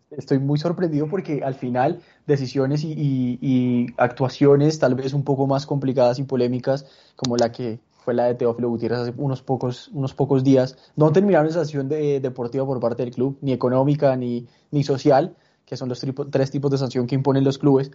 estoy 0.09 0.39
muy 0.39 0.57
sorprendido 0.57 1.07
porque 1.07 1.43
al 1.43 1.53
final 1.53 2.01
decisiones 2.25 2.83
y, 2.83 2.91
y- 2.91 3.39
y 3.41 3.85
actuaciones 3.97 4.79
tal 4.79 4.95
vez 4.95 5.13
un 5.13 5.23
poco 5.23 5.45
más 5.45 5.67
complicadas 5.67 6.17
y 6.17 6.23
polémicas 6.23 6.87
como 7.15 7.37
la 7.37 7.51
que 7.51 7.79
fue 8.03 8.13
la 8.13 8.25
de 8.25 8.35
Teófilo 8.35 8.69
Gutiérrez 8.69 8.99
hace 8.99 9.13
unos 9.17 9.41
pocos, 9.41 9.89
unos 9.93 10.13
pocos 10.13 10.43
días, 10.43 10.77
no 10.95 11.11
terminaron 11.11 11.47
en 11.47 11.53
sanción 11.53 11.87
de, 11.87 12.19
deportiva 12.19 12.65
por 12.65 12.79
parte 12.79 13.03
del 13.03 13.13
club, 13.13 13.37
ni 13.41 13.53
económica 13.53 14.15
ni, 14.15 14.47
ni 14.71 14.83
social, 14.83 15.35
que 15.65 15.77
son 15.77 15.87
los 15.87 16.03
tripo- 16.03 16.27
tres 16.29 16.51
tipos 16.51 16.69
de 16.71 16.77
sanción 16.77 17.07
que 17.07 17.15
imponen 17.15 17.43
los 17.43 17.57
clubes. 17.57 17.91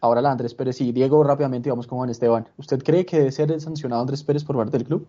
Ahora 0.00 0.20
la 0.20 0.32
Andrés 0.32 0.54
Pérez, 0.54 0.76
sí. 0.76 0.90
Diego, 0.90 1.22
rápidamente 1.22 1.70
vamos 1.70 1.86
con 1.86 1.98
Juan 1.98 2.10
Esteban. 2.10 2.48
¿Usted 2.56 2.82
cree 2.82 3.06
que 3.06 3.18
debe 3.18 3.30
ser 3.30 3.60
sancionado 3.60 4.00
Andrés 4.00 4.24
Pérez 4.24 4.42
por 4.42 4.56
parte 4.56 4.78
del 4.78 4.86
club? 4.86 5.06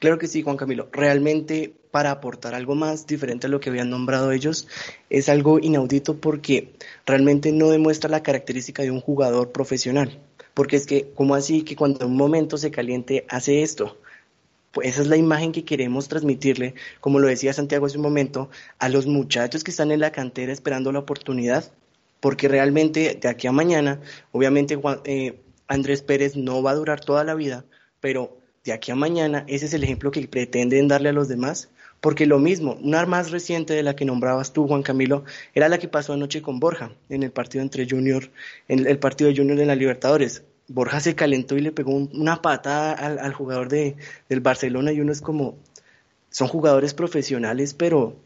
Claro 0.00 0.18
que 0.18 0.26
sí, 0.26 0.42
Juan 0.42 0.56
Camilo. 0.56 0.88
Realmente, 0.92 1.74
para 1.90 2.10
aportar 2.10 2.54
algo 2.54 2.74
más 2.74 3.06
diferente 3.06 3.46
a 3.46 3.50
lo 3.50 3.60
que 3.60 3.70
habían 3.70 3.88
nombrado 3.88 4.32
ellos, 4.32 4.68
es 5.08 5.28
algo 5.28 5.58
inaudito 5.58 6.16
porque 6.16 6.74
realmente 7.06 7.52
no 7.52 7.70
demuestra 7.70 8.10
la 8.10 8.22
característica 8.22 8.82
de 8.82 8.90
un 8.90 9.00
jugador 9.00 9.52
profesional. 9.52 10.18
Porque 10.56 10.76
es 10.76 10.86
que, 10.86 11.12
¿cómo 11.14 11.36
así 11.36 11.62
que 11.62 11.76
cuando 11.76 12.06
un 12.08 12.16
momento 12.16 12.58
se 12.58 12.72
caliente 12.72 13.26
hace 13.28 13.62
esto? 13.62 13.98
Pues 14.72 14.88
esa 14.88 15.02
es 15.02 15.08
la 15.08 15.16
imagen 15.16 15.52
que 15.52 15.64
queremos 15.64 16.08
transmitirle, 16.08 16.74
como 17.00 17.18
lo 17.20 17.28
decía 17.28 17.52
Santiago 17.54 17.86
hace 17.86 17.98
un 17.98 18.04
momento, 18.04 18.50
a 18.78 18.88
los 18.90 19.06
muchachos 19.06 19.64
que 19.64 19.70
están 19.72 19.92
en 19.92 20.00
la 20.00 20.12
cantera 20.12 20.52
esperando 20.52 20.92
la 20.92 21.00
oportunidad. 21.00 21.72
Porque 22.20 22.48
realmente, 22.48 23.18
de 23.20 23.28
aquí 23.28 23.46
a 23.48 23.52
mañana, 23.52 24.00
obviamente 24.32 24.76
Juan- 24.76 25.00
eh, 25.04 25.40
Andrés 25.68 26.02
Pérez 26.02 26.36
no 26.36 26.62
va 26.62 26.72
a 26.72 26.76
durar 26.76 27.00
toda 27.00 27.24
la 27.24 27.34
vida, 27.34 27.64
pero 28.00 28.38
de 28.64 28.72
aquí 28.72 28.92
a 28.92 28.96
mañana, 28.96 29.44
ese 29.48 29.66
es 29.66 29.74
el 29.74 29.84
ejemplo 29.84 30.10
que 30.10 30.26
pretenden 30.28 30.88
darle 30.88 31.10
a 31.10 31.12
los 31.14 31.28
demás. 31.28 31.70
Porque 32.00 32.26
lo 32.26 32.38
mismo, 32.38 32.78
una 32.82 33.04
más 33.06 33.30
reciente 33.30 33.74
de 33.74 33.82
la 33.82 33.96
que 33.96 34.04
nombrabas 34.04 34.52
tú, 34.52 34.66
Juan 34.68 34.82
Camilo, 34.82 35.24
era 35.54 35.68
la 35.68 35.78
que 35.78 35.88
pasó 35.88 36.12
anoche 36.12 36.42
con 36.42 36.60
Borja, 36.60 36.92
en 37.08 37.22
el 37.22 37.30
partido 37.32 37.62
entre 37.62 37.88
Junior, 37.88 38.30
en 38.68 38.86
el 38.86 38.98
partido 38.98 39.30
de 39.30 39.36
Junior 39.36 39.58
en 39.58 39.66
la 39.68 39.74
Libertadores. 39.74 40.44
Borja 40.68 41.00
se 41.00 41.14
calentó 41.14 41.56
y 41.56 41.60
le 41.60 41.72
pegó 41.72 41.92
un- 41.92 42.10
una 42.12 42.42
patada 42.42 42.92
al, 42.92 43.32
jugador 43.32 43.68
de, 43.68 43.96
del 44.28 44.40
Barcelona 44.40 44.92
y 44.92 45.00
uno 45.00 45.12
es 45.12 45.20
como, 45.20 45.56
son 46.30 46.48
jugadores 46.48 46.92
profesionales, 46.94 47.72
pero 47.74 48.16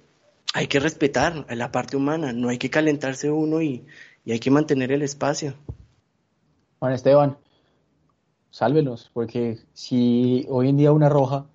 hay 0.53 0.67
que 0.67 0.81
respetar 0.81 1.47
la 1.55 1.71
parte 1.71 1.97
humana, 1.97 2.33
no 2.33 2.49
hay 2.49 2.59
que 2.59 2.71
calentarse 2.71 3.31
uno 3.31 3.63
y, 3.63 3.85
y 4.25 4.33
hay 4.33 4.41
que 4.41 4.51
mantener 4.51 4.91
el 4.91 5.03
espacio. 5.03 5.55
Juan 6.81 6.93
Esteban, 6.93 7.37
sálvenos, 8.51 9.11
porque 9.13 9.59
si 9.75 10.47
hoy 10.49 10.71
en 10.71 10.77
día 10.77 10.93
una 10.93 11.09
roja 11.09 11.47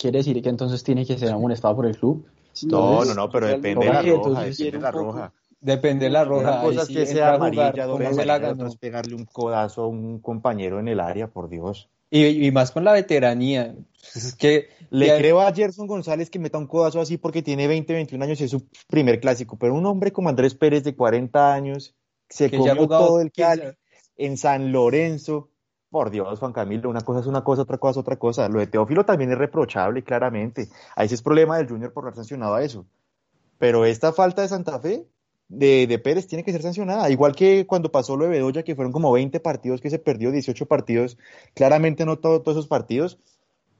quiere 0.00 0.18
decir 0.18 0.42
que 0.42 0.48
entonces 0.48 0.82
tiene 0.82 1.04
que 1.04 1.18
ser 1.18 1.30
amonestado 1.30 1.76
por 1.76 1.86
el 1.86 1.96
club. 1.96 2.26
No, 2.64 3.04
no, 3.04 3.14
no, 3.14 3.30
pero 3.30 3.46
depende 3.46 3.86
de 3.86 3.92
la 3.92 4.02
Roja, 4.02 4.44
depende 4.44 4.70
de 4.70 4.78
la 4.80 4.90
roja. 4.90 5.32
Depende 5.60 6.04
de 6.06 6.10
la 6.10 6.24
roja. 6.24 6.48
Una 6.50 6.60
cosa 6.62 6.70
ahí 6.70 6.82
es 6.82 6.86
sí 6.86 6.94
que 6.94 7.06
sea 7.06 7.34
amarilla, 7.34 8.66
es 8.66 8.76
pegarle 8.76 9.14
un 9.14 9.26
codazo 9.26 9.82
a 9.82 9.86
un 9.88 10.18
compañero 10.20 10.80
en 10.80 10.88
el 10.88 11.00
área, 11.00 11.28
por 11.28 11.48
Dios. 11.50 11.88
Y, 12.10 12.46
y 12.46 12.50
más 12.50 12.72
con 12.72 12.82
la 12.82 12.92
veteranía. 12.92 13.74
Es 14.14 14.34
que 14.34 14.68
Le 14.88 15.06
ya- 15.06 15.18
creo 15.18 15.42
a 15.42 15.52
Gerson 15.52 15.86
González 15.86 16.30
que 16.30 16.38
meta 16.38 16.58
un 16.58 16.66
codazo 16.66 17.00
así 17.00 17.18
porque 17.18 17.42
tiene 17.42 17.68
20, 17.68 17.92
21 17.92 18.24
años 18.24 18.40
y 18.40 18.44
es 18.44 18.50
su 18.50 18.66
primer 18.88 19.20
clásico, 19.20 19.56
pero 19.56 19.74
un 19.74 19.86
hombre 19.86 20.10
como 20.12 20.28
Andrés 20.30 20.54
Pérez 20.54 20.82
de 20.82 20.96
40 20.96 21.52
años, 21.54 21.94
se 22.28 22.50
Que 22.50 22.56
ya 22.56 22.70
comió 22.70 22.84
jugado 22.84 23.06
todo 23.06 23.20
el 23.20 23.30
15 23.30 23.42
Cali 23.60 23.72
en 24.16 24.36
San 24.38 24.72
Lorenzo. 24.72 25.50
Por 25.90 26.10
Dios, 26.10 26.38
Juan 26.38 26.52
Camilo, 26.52 26.88
una 26.88 27.00
cosa 27.00 27.18
es 27.20 27.26
una 27.26 27.42
cosa, 27.42 27.62
otra 27.62 27.78
cosa 27.78 27.90
es 27.92 27.96
otra 28.04 28.16
cosa. 28.16 28.48
Lo 28.48 28.60
de 28.60 28.68
Teófilo 28.68 29.04
también 29.04 29.32
es 29.32 29.38
reprochable, 29.38 30.04
claramente. 30.04 30.68
Ahí 30.94 31.08
sí 31.08 31.14
es 31.14 31.22
problema 31.22 31.58
del 31.58 31.68
Junior 31.68 31.92
por 31.92 32.04
haber 32.04 32.14
sancionado 32.14 32.54
a 32.54 32.62
eso. 32.62 32.86
Pero 33.58 33.84
esta 33.84 34.12
falta 34.12 34.42
de 34.42 34.48
Santa 34.48 34.80
Fe, 34.80 35.06
de, 35.48 35.86
de 35.88 35.98
Pérez, 36.00 36.26
tiene 36.28 36.44
que 36.44 36.52
ser 36.52 36.62
sancionada. 36.62 37.10
Igual 37.10 37.34
que 37.36 37.66
cuando 37.66 37.92
pasó 37.92 38.16
lo 38.16 38.24
de 38.24 38.30
Bedoya, 38.32 38.64
que 38.64 38.76
fueron 38.76 38.92
como 38.92 39.12
20 39.12 39.40
partidos 39.40 39.80
que 39.80 39.90
se 39.90 39.98
perdió, 39.98 40.30
18 40.32 40.66
partidos. 40.66 41.18
Claramente 41.54 42.06
no 42.06 42.18
todo- 42.18 42.42
todos 42.42 42.58
esos 42.58 42.68
partidos, 42.68 43.18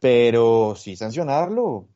pero 0.01 0.75
sí 0.77 0.97
sancionarlo. 0.97 1.87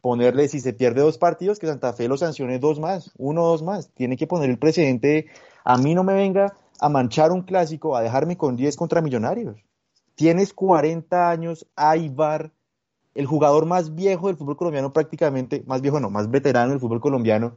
Ponerle, 0.00 0.48
si 0.48 0.60
se 0.60 0.74
pierde 0.74 1.00
dos 1.00 1.18
partidos, 1.18 1.58
que 1.58 1.66
Santa 1.66 1.92
Fe 1.94 2.08
lo 2.08 2.16
sancione 2.18 2.58
dos 2.58 2.78
más, 2.78 3.10
uno 3.16 3.44
o 3.44 3.48
dos 3.48 3.62
más. 3.62 3.90
Tiene 3.94 4.16
que 4.18 4.26
poner 4.26 4.50
el 4.50 4.58
precedente. 4.58 5.26
A 5.64 5.78
mí 5.78 5.94
no 5.94 6.04
me 6.04 6.12
venga 6.14 6.54
a 6.80 6.88
manchar 6.88 7.32
un 7.32 7.42
clásico, 7.42 7.96
a 7.96 8.02
dejarme 8.02 8.36
con 8.36 8.56
10 8.56 8.76
contra 8.76 9.00
Millonarios. 9.00 9.60
Tienes 10.14 10.52
40 10.52 11.30
años, 11.30 11.66
hay 11.76 12.08
VAR, 12.08 12.52
el 13.14 13.26
jugador 13.26 13.66
más 13.66 13.94
viejo 13.94 14.26
del 14.28 14.36
fútbol 14.36 14.56
colombiano 14.56 14.92
prácticamente, 14.92 15.62
más 15.66 15.80
viejo 15.80 16.00
no, 16.00 16.10
más 16.10 16.30
veterano 16.30 16.70
del 16.70 16.80
fútbol 16.80 17.00
colombiano, 17.00 17.56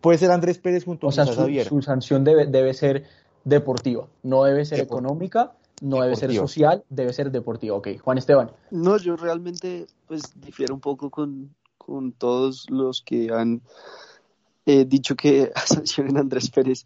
puede 0.00 0.18
ser 0.18 0.30
Andrés 0.30 0.58
Pérez 0.58 0.84
junto 0.84 1.06
O 1.06 1.10
a 1.10 1.12
sea, 1.12 1.26
su, 1.26 1.40
Javier. 1.40 1.66
su 1.66 1.80
sanción 1.82 2.24
debe, 2.24 2.46
debe 2.46 2.74
ser 2.74 3.04
deportiva, 3.44 4.06
no 4.22 4.44
debe 4.44 4.64
ser 4.64 4.78
Depor- 4.80 4.82
económica, 4.84 5.52
no 5.82 6.02
debe 6.02 6.16
ser 6.16 6.34
social, 6.34 6.84
debe 6.90 7.12
ser 7.14 7.30
deportiva. 7.30 7.76
Ok, 7.76 7.88
Juan 8.02 8.18
Esteban. 8.18 8.50
No, 8.70 8.98
yo 8.98 9.16
realmente 9.16 9.86
pues 10.06 10.22
difiero 10.36 10.74
un 10.74 10.80
poco 10.80 11.08
con, 11.10 11.54
con 11.78 12.12
todos 12.12 12.68
los 12.68 13.00
que 13.00 13.30
han 13.32 13.62
eh, 14.66 14.84
dicho 14.84 15.16
que 15.16 15.50
sancionen 15.66 16.18
a 16.18 16.20
Andrés 16.20 16.50
Pérez 16.50 16.84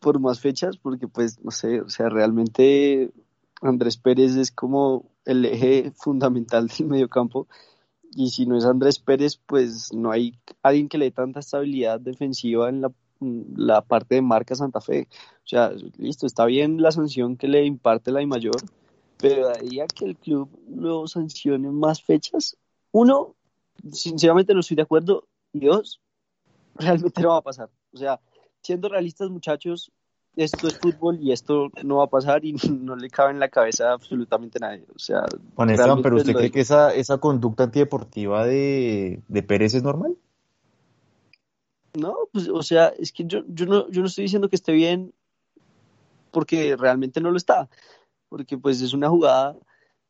por 0.00 0.20
más 0.20 0.40
fechas, 0.40 0.76
porque 0.76 1.08
pues 1.08 1.42
no 1.44 1.50
sé, 1.50 1.80
o 1.80 1.88
sea, 1.88 2.08
realmente 2.08 3.10
Andrés 3.62 3.96
Pérez 3.96 4.36
es 4.36 4.50
como 4.50 5.10
el 5.24 5.44
eje 5.44 5.92
fundamental 5.96 6.68
del 6.68 6.86
mediocampo 6.86 7.46
y 8.14 8.30
si 8.30 8.46
no 8.46 8.56
es 8.56 8.64
Andrés 8.64 8.98
Pérez, 8.98 9.36
pues 9.36 9.92
no 9.92 10.10
hay 10.10 10.38
alguien 10.62 10.88
que 10.88 10.98
le 10.98 11.06
dé 11.06 11.10
tanta 11.10 11.40
estabilidad 11.40 12.00
defensiva 12.00 12.68
en 12.68 12.80
la, 12.80 12.92
la 13.20 13.82
parte 13.82 14.14
de 14.14 14.22
marca 14.22 14.54
Santa 14.54 14.80
Fe. 14.80 15.06
O 15.44 15.48
sea, 15.48 15.70
listo, 15.98 16.26
está 16.26 16.46
bien 16.46 16.80
la 16.80 16.92
sanción 16.92 17.36
que 17.36 17.46
le 17.46 17.64
imparte 17.64 18.12
la 18.12 18.22
I 18.22 18.26
mayor, 18.26 18.56
pero 19.18 19.48
de 19.48 19.58
ahí 19.58 19.80
a 19.80 19.86
que 19.86 20.06
el 20.06 20.16
club 20.16 20.48
lo 20.68 21.06
sancione 21.06 21.70
más 21.70 22.02
fechas, 22.02 22.56
uno, 22.90 23.34
sinceramente 23.92 24.54
no 24.54 24.60
estoy 24.60 24.76
de 24.76 24.82
acuerdo, 24.82 25.28
y 25.52 25.66
dos, 25.66 26.00
realmente 26.74 27.20
no 27.20 27.28
va 27.28 27.38
a 27.38 27.42
pasar. 27.42 27.70
O 27.92 27.98
sea, 27.98 28.20
siendo 28.66 28.88
realistas, 28.88 29.30
muchachos, 29.30 29.92
esto 30.36 30.68
es 30.68 30.78
fútbol 30.78 31.18
y 31.20 31.32
esto 31.32 31.70
no 31.82 31.96
va 31.96 32.04
a 32.04 32.10
pasar 32.10 32.44
y 32.44 32.52
no 32.70 32.96
le 32.96 33.08
cabe 33.08 33.30
en 33.30 33.40
la 33.40 33.48
cabeza 33.48 33.92
absolutamente 33.92 34.58
a 34.60 34.68
nadie. 34.68 34.86
O 34.94 34.98
sea, 34.98 35.24
Juan 35.54 35.70
Esteban, 35.70 36.02
¿pero 36.02 36.16
usted 36.16 36.34
cree 36.34 36.50
que 36.50 36.60
esa, 36.60 36.94
esa 36.94 37.18
conducta 37.18 37.64
antideportiva 37.64 38.44
de, 38.44 39.22
de 39.28 39.42
Pérez 39.42 39.74
es 39.74 39.82
normal? 39.82 40.16
No, 41.94 42.14
pues, 42.32 42.48
o 42.48 42.62
sea, 42.62 42.88
es 42.88 43.10
que 43.12 43.24
yo, 43.24 43.40
yo 43.48 43.64
no, 43.64 43.88
yo 43.90 44.02
no 44.02 44.08
estoy 44.08 44.24
diciendo 44.24 44.50
que 44.50 44.56
esté 44.56 44.72
bien 44.72 45.14
porque 46.30 46.76
realmente 46.76 47.22
no 47.22 47.30
lo 47.30 47.38
está, 47.38 47.70
porque 48.28 48.58
pues 48.58 48.82
es 48.82 48.92
una 48.92 49.08
jugada 49.08 49.56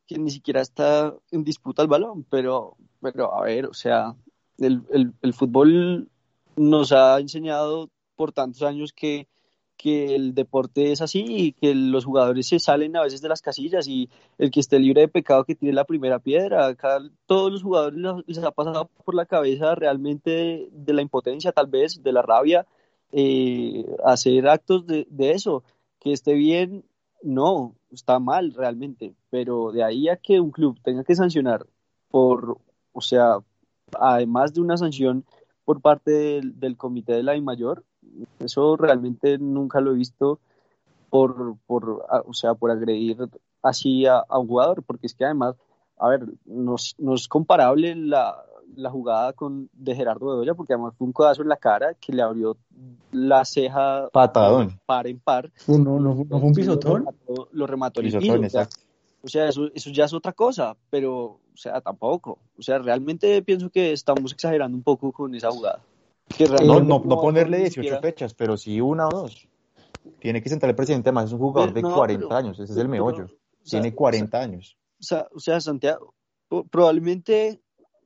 que 0.05 0.17
ni 0.17 0.29
siquiera 0.29 0.59
está 0.59 1.13
en 1.31 1.45
disputa 1.45 1.81
el 1.81 1.87
balón, 1.87 2.25
pero, 2.29 2.75
pero 2.99 3.33
a 3.33 3.43
ver, 3.43 3.67
o 3.67 3.73
sea, 3.73 4.15
el, 4.57 4.83
el, 4.91 5.13
el 5.21 5.33
fútbol 5.33 6.09
nos 6.57 6.91
ha 6.91 7.19
enseñado 7.19 7.89
por 8.17 8.33
tantos 8.33 8.63
años 8.63 8.91
que, 8.93 9.27
que 9.77 10.15
el 10.15 10.33
deporte 10.35 10.91
es 10.91 11.01
así 11.01 11.23
y 11.27 11.53
que 11.53 11.75
los 11.75 12.05
jugadores 12.05 12.47
se 12.47 12.59
salen 12.59 12.97
a 12.97 13.03
veces 13.03 13.21
de 13.21 13.29
las 13.29 13.41
casillas 13.41 13.87
y 13.87 14.09
el 14.39 14.51
que 14.51 14.59
esté 14.59 14.79
libre 14.79 15.01
de 15.01 15.07
pecado 15.07 15.45
que 15.45 15.55
tiene 15.55 15.73
la 15.75 15.85
primera 15.85 16.19
piedra. 16.19 16.67
Acá 16.67 16.99
todos 17.27 17.51
los 17.51 17.63
jugadores 17.63 17.99
les- 18.27 18.39
ha 18.43 18.51
pasado 18.51 18.89
por 19.05 19.15
la 19.15 19.25
cabeza 19.25 19.75
realmente 19.75 20.29
de, 20.31 20.69
de 20.71 20.93
la 20.93 21.01
impotencia, 21.03 21.51
tal 21.53 21.67
vez, 21.67 22.01
de 22.03 22.11
la 22.11 22.21
rabia, 22.23 22.65
eh, 23.11 23.85
hacer 24.03 24.47
actos 24.49 24.85
de, 24.87 25.07
de 25.09 25.31
eso. 25.31 25.63
Que 25.99 26.11
esté 26.13 26.33
bien, 26.33 26.85
no, 27.23 27.75
está 27.91 28.19
mal 28.19 28.53
realmente, 28.53 29.15
pero 29.29 29.71
de 29.71 29.83
ahí 29.83 30.09
a 30.09 30.17
que 30.17 30.39
un 30.39 30.51
club 30.51 30.79
tenga 30.83 31.03
que 31.03 31.15
sancionar 31.15 31.65
por, 32.09 32.59
o 32.93 33.01
sea, 33.01 33.39
además 33.99 34.53
de 34.53 34.61
una 34.61 34.77
sanción 34.77 35.25
por 35.65 35.81
parte 35.81 36.11
del, 36.11 36.59
del 36.59 36.77
comité 36.77 37.13
de 37.13 37.23
la 37.23 37.35
I 37.35 37.41
mayor, 37.41 37.83
eso 38.39 38.75
realmente 38.77 39.37
nunca 39.37 39.79
lo 39.81 39.91
he 39.91 39.95
visto 39.95 40.39
por, 41.09 41.55
por 41.65 42.05
a- 42.09 42.23
o 42.27 42.33
sea, 42.33 42.53
por 42.53 42.71
agredir 42.71 43.17
así 43.61 44.05
a, 44.05 44.19
a 44.27 44.39
un 44.39 44.47
jugador, 44.47 44.83
porque 44.83 45.07
es 45.07 45.13
que 45.13 45.25
además, 45.25 45.55
a 45.97 46.09
ver, 46.09 46.25
no, 46.45 46.75
es- 46.75 46.95
no 46.97 47.15
es 47.15 47.27
comparable 47.27 47.95
la, 47.95 48.43
la 48.75 48.89
jugada 48.89 49.33
con 49.33 49.69
de 49.73 49.95
Gerardo 49.95 50.27
Bedoya, 50.27 50.53
porque 50.53 50.73
además 50.73 50.93
fue 50.97 51.07
un 51.07 51.13
codazo 51.13 51.41
en 51.41 51.49
la 51.49 51.57
cara 51.57 51.93
que 51.95 52.13
le 52.13 52.21
abrió 52.21 52.57
la 53.11 53.45
ceja 53.45 54.09
Patadón. 54.11 54.79
par 54.85 55.07
en 55.07 55.19
par. 55.19 55.49
No, 55.67 55.77
no, 55.77 55.99
no 55.99 56.15
fue 56.15 56.47
un 56.49 56.53
pisotón. 56.53 56.91
Lo 56.91 57.11
remató, 57.11 57.47
lo 57.51 57.67
remató 57.67 57.99
el 58.01 58.07
Pisotón, 58.07 58.45
o 58.45 58.49
sea, 58.49 58.61
exacto. 58.63 58.85
o 59.23 59.27
sea, 59.27 59.47
eso, 59.47 59.69
eso 59.73 59.89
ya 59.91 60.05
es 60.05 60.13
otra 60.13 60.33
cosa, 60.33 60.75
pero, 60.89 61.23
o 61.23 61.39
sea, 61.55 61.79
tampoco. 61.81 62.37
O 62.57 62.61
sea, 62.61 62.77
realmente 62.79 63.41
pienso 63.41 63.69
que 63.69 63.93
estamos 63.93 64.33
exagerando 64.33 64.75
un 64.77 64.83
poco 64.83 65.11
con 65.11 65.33
esa 65.33 65.49
jugada. 65.49 65.79
Que 66.35 66.45
No, 66.47 66.79
no, 66.81 67.01
no 67.05 67.21
ponerle 67.21 67.57
ni 67.57 67.63
18 67.63 67.81
siquiera- 67.81 68.01
fechas, 68.01 68.33
pero 68.33 68.57
sí 68.57 68.79
una 68.81 69.07
o 69.07 69.11
dos. 69.11 69.47
Tiene 70.19 70.41
que 70.41 70.49
sentar 70.49 70.69
el 70.69 70.75
presidente, 70.75 71.09
además 71.09 71.25
es 71.25 71.33
un 71.33 71.39
jugador 71.39 71.69
de 71.69 71.75
Pero 71.81 71.89
no, 71.89 71.95
40 71.95 72.27
pero- 72.27 72.37
años, 72.37 72.59
ese 72.59 72.63
es 72.63 72.69
el 72.71 72.75
pero- 72.77 72.89
meollo. 72.89 73.25
o 73.25 73.27
sea, 73.63 73.81
Tiene 73.81 73.95
40 73.95 74.39
años. 74.39 74.77
O 74.99 75.03
sea, 75.03 75.27
o 75.33 75.39
sea, 75.39 75.59
Santiago, 75.61 76.13
probablemente, 76.71 77.59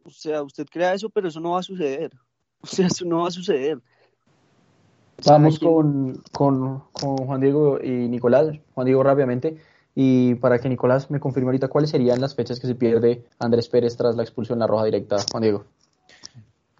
o 0.04 0.10
sea, 0.10 0.42
usted 0.44 0.66
crea 0.70 0.94
eso, 0.94 1.10
pero 1.10 1.28
eso 1.28 1.40
no 1.40 1.52
va 1.52 1.60
a 1.60 1.64
suceder. 1.64 2.12
O 2.64 2.68
sea, 2.68 2.86
eso 2.86 3.06
no 3.06 3.22
va 3.22 3.28
a 3.28 3.32
suceder. 3.32 3.78
O 3.78 5.30
Vamos 5.30 5.58
¿quién- 5.60 5.72
con, 5.72 6.24
con, 6.32 6.84
con 6.92 7.18
Juan 7.18 7.42
Diego 7.42 7.80
y 7.82 7.90
Nicolás. 8.08 8.50
Juan 8.76 8.86
Diego 8.86 9.02
rápidamente. 9.04 9.58
Y 9.96 10.36
para 10.36 10.60
que 10.60 10.70
Nicolás 10.70 11.10
me 11.12 11.20
confirme 11.20 11.50
ahorita 11.50 11.68
cuáles 11.70 11.90
serían 11.90 12.22
las 12.22 12.36
fechas 12.36 12.60
que 12.60 12.68
se 12.68 12.76
pierde 12.76 13.26
Andrés 13.40 13.68
Pérez 13.68 13.98
tras 13.98 14.16
la 14.16 14.22
expulsión 14.24 14.58
en 14.58 14.60
la 14.62 14.68
roja 14.68 14.86
directa. 14.86 15.18
Juan 15.32 15.42
Diego. 15.42 15.66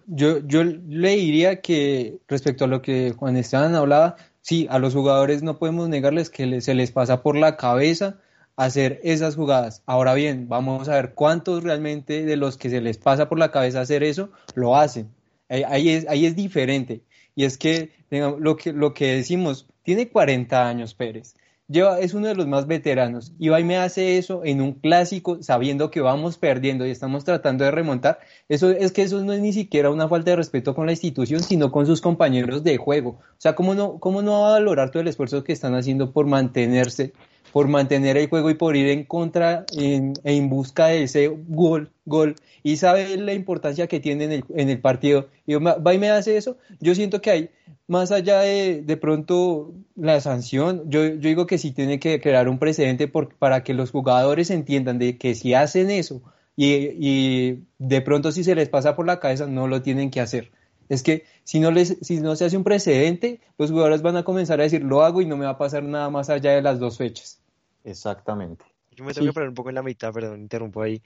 Yo, 0.06 0.38
yo 0.46 0.64
le 0.64 1.16
diría 1.16 1.60
que 1.60 2.18
respecto 2.28 2.64
a 2.64 2.68
lo 2.68 2.82
que 2.82 3.12
Juan 3.12 3.36
Esteban 3.36 3.74
hablaba, 3.74 4.16
sí, 4.40 4.66
a 4.70 4.78
los 4.78 4.94
jugadores 4.94 5.42
no 5.42 5.58
podemos 5.58 5.88
negarles 5.88 6.30
que 6.30 6.60
se 6.60 6.74
les 6.74 6.92
pasa 6.92 7.22
por 7.22 7.36
la 7.36 7.56
cabeza 7.56 8.18
hacer 8.56 9.00
esas 9.02 9.36
jugadas. 9.36 9.82
Ahora 9.86 10.14
bien, 10.14 10.48
vamos 10.48 10.88
a 10.88 10.94
ver 10.94 11.14
cuántos 11.14 11.62
realmente 11.62 12.24
de 12.24 12.36
los 12.36 12.56
que 12.56 12.70
se 12.70 12.80
les 12.80 12.98
pasa 12.98 13.28
por 13.28 13.38
la 13.38 13.50
cabeza 13.50 13.80
hacer 13.80 14.02
eso 14.02 14.30
lo 14.54 14.76
hacen. 14.76 15.08
Ahí, 15.48 15.90
es, 15.90 16.08
ahí 16.08 16.26
es 16.26 16.36
diferente. 16.36 17.02
Y 17.34 17.44
es 17.44 17.58
que, 17.58 17.92
lo 18.10 18.56
que 18.56 18.72
lo 18.72 18.94
que 18.94 19.16
decimos, 19.16 19.66
tiene 19.82 20.08
40 20.08 20.68
años 20.68 20.94
Pérez. 20.94 21.34
Lleva, 21.72 22.00
es 22.00 22.12
uno 22.12 22.26
de 22.26 22.34
los 22.34 22.46
más 22.46 22.66
veteranos 22.66 23.32
y 23.38 23.48
va 23.48 23.58
y 23.58 23.64
me 23.64 23.78
hace 23.78 24.18
eso 24.18 24.42
en 24.44 24.60
un 24.60 24.74
clásico 24.74 25.42
sabiendo 25.42 25.90
que 25.90 26.02
vamos 26.02 26.36
perdiendo 26.36 26.86
y 26.86 26.90
estamos 26.90 27.24
tratando 27.24 27.64
de 27.64 27.70
remontar. 27.70 28.18
Eso 28.50 28.70
es 28.70 28.92
que 28.92 29.00
eso 29.00 29.24
no 29.24 29.32
es 29.32 29.40
ni 29.40 29.54
siquiera 29.54 29.88
una 29.88 30.06
falta 30.06 30.32
de 30.32 30.36
respeto 30.36 30.74
con 30.74 30.84
la 30.84 30.92
institución, 30.92 31.42
sino 31.42 31.72
con 31.72 31.86
sus 31.86 32.02
compañeros 32.02 32.62
de 32.62 32.76
juego. 32.76 33.10
O 33.20 33.38
sea, 33.38 33.54
¿cómo 33.54 33.74
no, 33.74 33.98
cómo 34.00 34.20
no 34.20 34.42
va 34.42 34.48
a 34.48 34.52
valorar 34.52 34.90
todo 34.90 35.00
el 35.00 35.08
esfuerzo 35.08 35.44
que 35.44 35.54
están 35.54 35.74
haciendo 35.74 36.12
por 36.12 36.26
mantenerse, 36.26 37.14
por 37.52 37.68
mantener 37.68 38.16
el 38.16 38.28
juego 38.28 38.50
y 38.50 38.54
por 38.54 38.76
ir 38.76 38.88
en 38.88 39.04
contra 39.04 39.66
en, 39.76 40.14
en 40.24 40.48
busca 40.48 40.86
de 40.88 41.04
ese 41.04 41.28
gol, 41.48 41.90
gol? 42.04 42.34
Y 42.62 42.76
sabe 42.76 43.16
la 43.16 43.32
importancia 43.34 43.86
que 43.88 44.00
tiene 44.00 44.24
en 44.24 44.32
el, 44.32 44.44
en 44.54 44.68
el 44.70 44.80
partido. 44.80 45.28
Y 45.46 45.54
va 45.54 45.94
y 45.94 45.98
me 45.98 46.10
hace 46.10 46.36
eso. 46.36 46.56
Yo 46.80 46.94
siento 46.94 47.20
que 47.20 47.30
hay, 47.30 47.50
más 47.86 48.12
allá 48.12 48.40
de, 48.40 48.82
de 48.82 48.96
pronto 48.96 49.72
la 49.96 50.20
sanción, 50.20 50.84
yo, 50.90 51.04
yo 51.06 51.16
digo 51.18 51.46
que 51.46 51.58
sí 51.58 51.72
tiene 51.72 51.98
que 51.98 52.20
crear 52.20 52.48
un 52.48 52.58
precedente 52.58 53.08
por- 53.08 53.34
para 53.36 53.62
que 53.64 53.74
los 53.74 53.90
jugadores 53.90 54.50
entiendan 54.50 54.98
de 54.98 55.18
que 55.18 55.34
si 55.34 55.54
hacen 55.54 55.90
eso 55.90 56.22
y, 56.56 56.74
y 57.00 57.64
de 57.78 58.00
pronto 58.02 58.32
si 58.32 58.44
se 58.44 58.54
les 58.54 58.68
pasa 58.68 58.96
por 58.96 59.06
la 59.06 59.20
cabeza 59.20 59.46
no 59.46 59.66
lo 59.68 59.82
tienen 59.82 60.10
que 60.10 60.20
hacer. 60.20 60.52
Es 60.88 61.02
que 61.02 61.24
si 61.44 61.60
no, 61.60 61.70
les, 61.70 61.98
si 62.02 62.20
no 62.20 62.36
se 62.36 62.44
hace 62.44 62.56
un 62.56 62.64
precedente, 62.64 63.40
los 63.58 63.70
jugadores 63.70 64.02
van 64.02 64.16
a 64.16 64.24
comenzar 64.24 64.60
a 64.60 64.64
decir 64.64 64.82
lo 64.82 65.02
hago 65.02 65.20
y 65.22 65.26
no 65.26 65.36
me 65.36 65.44
va 65.46 65.52
a 65.52 65.58
pasar 65.58 65.82
nada 65.82 66.10
más 66.10 66.30
allá 66.30 66.52
de 66.52 66.62
las 66.62 66.78
dos 66.78 66.98
fechas. 66.98 67.41
Exactamente. 67.84 68.64
Yo 68.90 69.04
me 69.04 69.14
tengo 69.14 69.26
Sí. 69.26 69.30
que 69.30 69.34
poner 69.34 69.48
un 69.48 69.54
poco 69.54 69.70
en 69.70 69.74
la 69.76 69.82
mitad, 69.82 70.12
perdón, 70.12 70.40
interrumpo 70.42 70.82
ahí. 70.82 71.02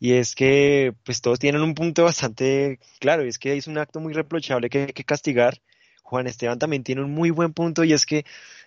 Y 0.00 0.12
es 0.12 0.34
que, 0.34 0.94
pues 1.04 1.20
todos 1.20 1.38
tienen 1.38 1.62
un 1.62 1.74
punto 1.74 2.04
bastante 2.04 2.78
claro, 3.00 3.24
y 3.24 3.28
es 3.28 3.38
que 3.38 3.56
es 3.56 3.66
un 3.66 3.78
acto 3.78 4.00
muy 4.00 4.12
reprochable 4.12 4.70
que 4.70 4.78
hay 4.86 4.92
que 4.92 5.04
castigar. 5.04 5.60
Juan 6.02 6.26
Esteban 6.28 6.58
también 6.58 6.84
tiene 6.84 7.02
un 7.02 7.12
muy 7.12 7.30
buen 7.30 7.52
punto, 7.52 7.84
y 7.84 7.92
es 7.92 8.06
que 8.06 8.24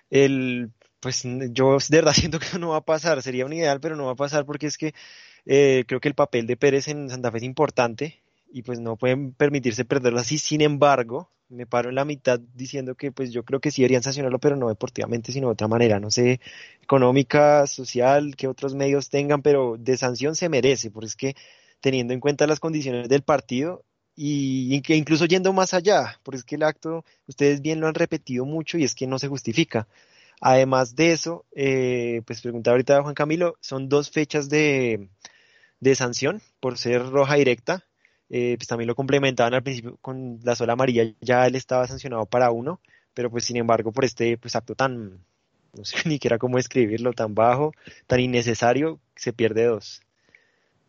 el, 0.09 0.71
pues 0.99 1.23
yo 1.51 1.77
de 1.89 1.97
verdad 1.97 2.13
siento 2.29 2.39
que 2.39 2.59
no 2.59 2.69
va 2.69 2.77
a 2.77 2.81
pasar, 2.85 3.21
sería 3.21 3.45
un 3.45 3.53
ideal, 3.53 3.79
pero 3.79 3.95
no 3.95 4.05
va 4.05 4.11
a 4.11 4.15
pasar 4.15 4.45
porque 4.45 4.67
es 4.67 4.77
que 4.77 4.93
eh, 5.45 5.85
creo 5.87 5.99
que 6.01 6.09
el 6.09 6.15
papel 6.15 6.45
de 6.47 6.57
Pérez 6.57 6.87
en 6.89 7.09
Santa 7.09 7.31
Fe 7.31 7.37
es 7.37 7.43
importante, 7.43 8.21
y 8.53 8.63
pues 8.63 8.79
no 8.81 8.97
pueden 8.97 9.33
permitirse 9.33 9.85
perderlo 9.85 10.19
así. 10.19 10.37
Sin 10.37 10.61
embargo, 10.61 11.29
me 11.51 11.65
paro 11.67 11.89
en 11.89 11.95
la 11.95 12.05
mitad 12.05 12.39
diciendo 12.39 12.95
que 12.95 13.11
pues 13.11 13.31
yo 13.31 13.43
creo 13.43 13.59
que 13.59 13.71
sí 13.71 13.81
deberían 13.81 14.03
sancionarlo, 14.03 14.39
pero 14.39 14.55
no 14.55 14.69
deportivamente, 14.69 15.31
sino 15.31 15.47
de 15.47 15.53
otra 15.53 15.67
manera. 15.67 15.99
No 15.99 16.09
sé, 16.11 16.39
económica, 16.81 17.67
social, 17.67 18.35
que 18.35 18.47
otros 18.47 18.75
medios 18.75 19.09
tengan, 19.09 19.41
pero 19.41 19.75
de 19.77 19.97
sanción 19.97 20.35
se 20.35 20.49
merece, 20.49 20.91
porque 20.91 21.07
es 21.07 21.15
que 21.15 21.35
teniendo 21.81 22.13
en 22.13 22.19
cuenta 22.19 22.47
las 22.47 22.59
condiciones 22.59 23.09
del 23.09 23.23
partido 23.23 23.83
y, 24.15 24.81
incluso 24.89 25.25
yendo 25.25 25.53
más 25.53 25.73
allá, 25.73 26.19
porque 26.23 26.37
es 26.37 26.43
que 26.43 26.55
el 26.55 26.63
acto, 26.63 27.05
ustedes 27.27 27.61
bien 27.61 27.79
lo 27.79 27.87
han 27.87 27.95
repetido 27.95 28.45
mucho 28.45 28.77
y 28.77 28.83
es 28.83 28.95
que 28.95 29.07
no 29.07 29.19
se 29.19 29.27
justifica. 29.27 29.87
Además 30.41 30.95
de 30.95 31.11
eso, 31.13 31.45
eh, 31.55 32.21
pues 32.25 32.41
preguntaba 32.41 32.73
ahorita 32.73 32.97
a 32.97 33.03
Juan 33.03 33.15
Camilo, 33.15 33.57
son 33.61 33.89
dos 33.89 34.09
fechas 34.09 34.49
de, 34.49 35.09
de 35.79 35.95
sanción 35.95 36.41
por 36.59 36.77
ser 36.77 37.09
roja 37.09 37.35
directa. 37.35 37.85
Eh, 38.31 38.55
pues 38.57 38.67
también 38.67 38.87
lo 38.89 38.95
complementaban 38.95 39.53
al 39.55 39.63
principio 39.63 39.97
con 40.01 40.39
la 40.43 40.55
sola 40.55 40.73
amarilla, 40.73 41.03
ya 41.21 41.47
él 41.47 41.55
estaba 41.55 41.87
sancionado 41.87 42.25
para 42.27 42.51
uno, 42.51 42.81
pero 43.13 43.29
pues 43.31 43.45
sin 43.45 43.57
embargo 43.57 43.91
por 43.93 44.05
este 44.05 44.37
pues 44.39 44.55
acto 44.55 44.75
tan, 44.75 45.25
no 45.73 45.85
sé 45.85 45.97
ni 46.07 46.15
siquiera 46.15 46.39
cómo 46.39 46.57
escribirlo, 46.59 47.13
tan 47.13 47.35
bajo, 47.35 47.73
tan 48.07 48.21
innecesario, 48.21 48.99
se 49.15 49.33
pierde 49.33 49.65
dos. 49.65 50.01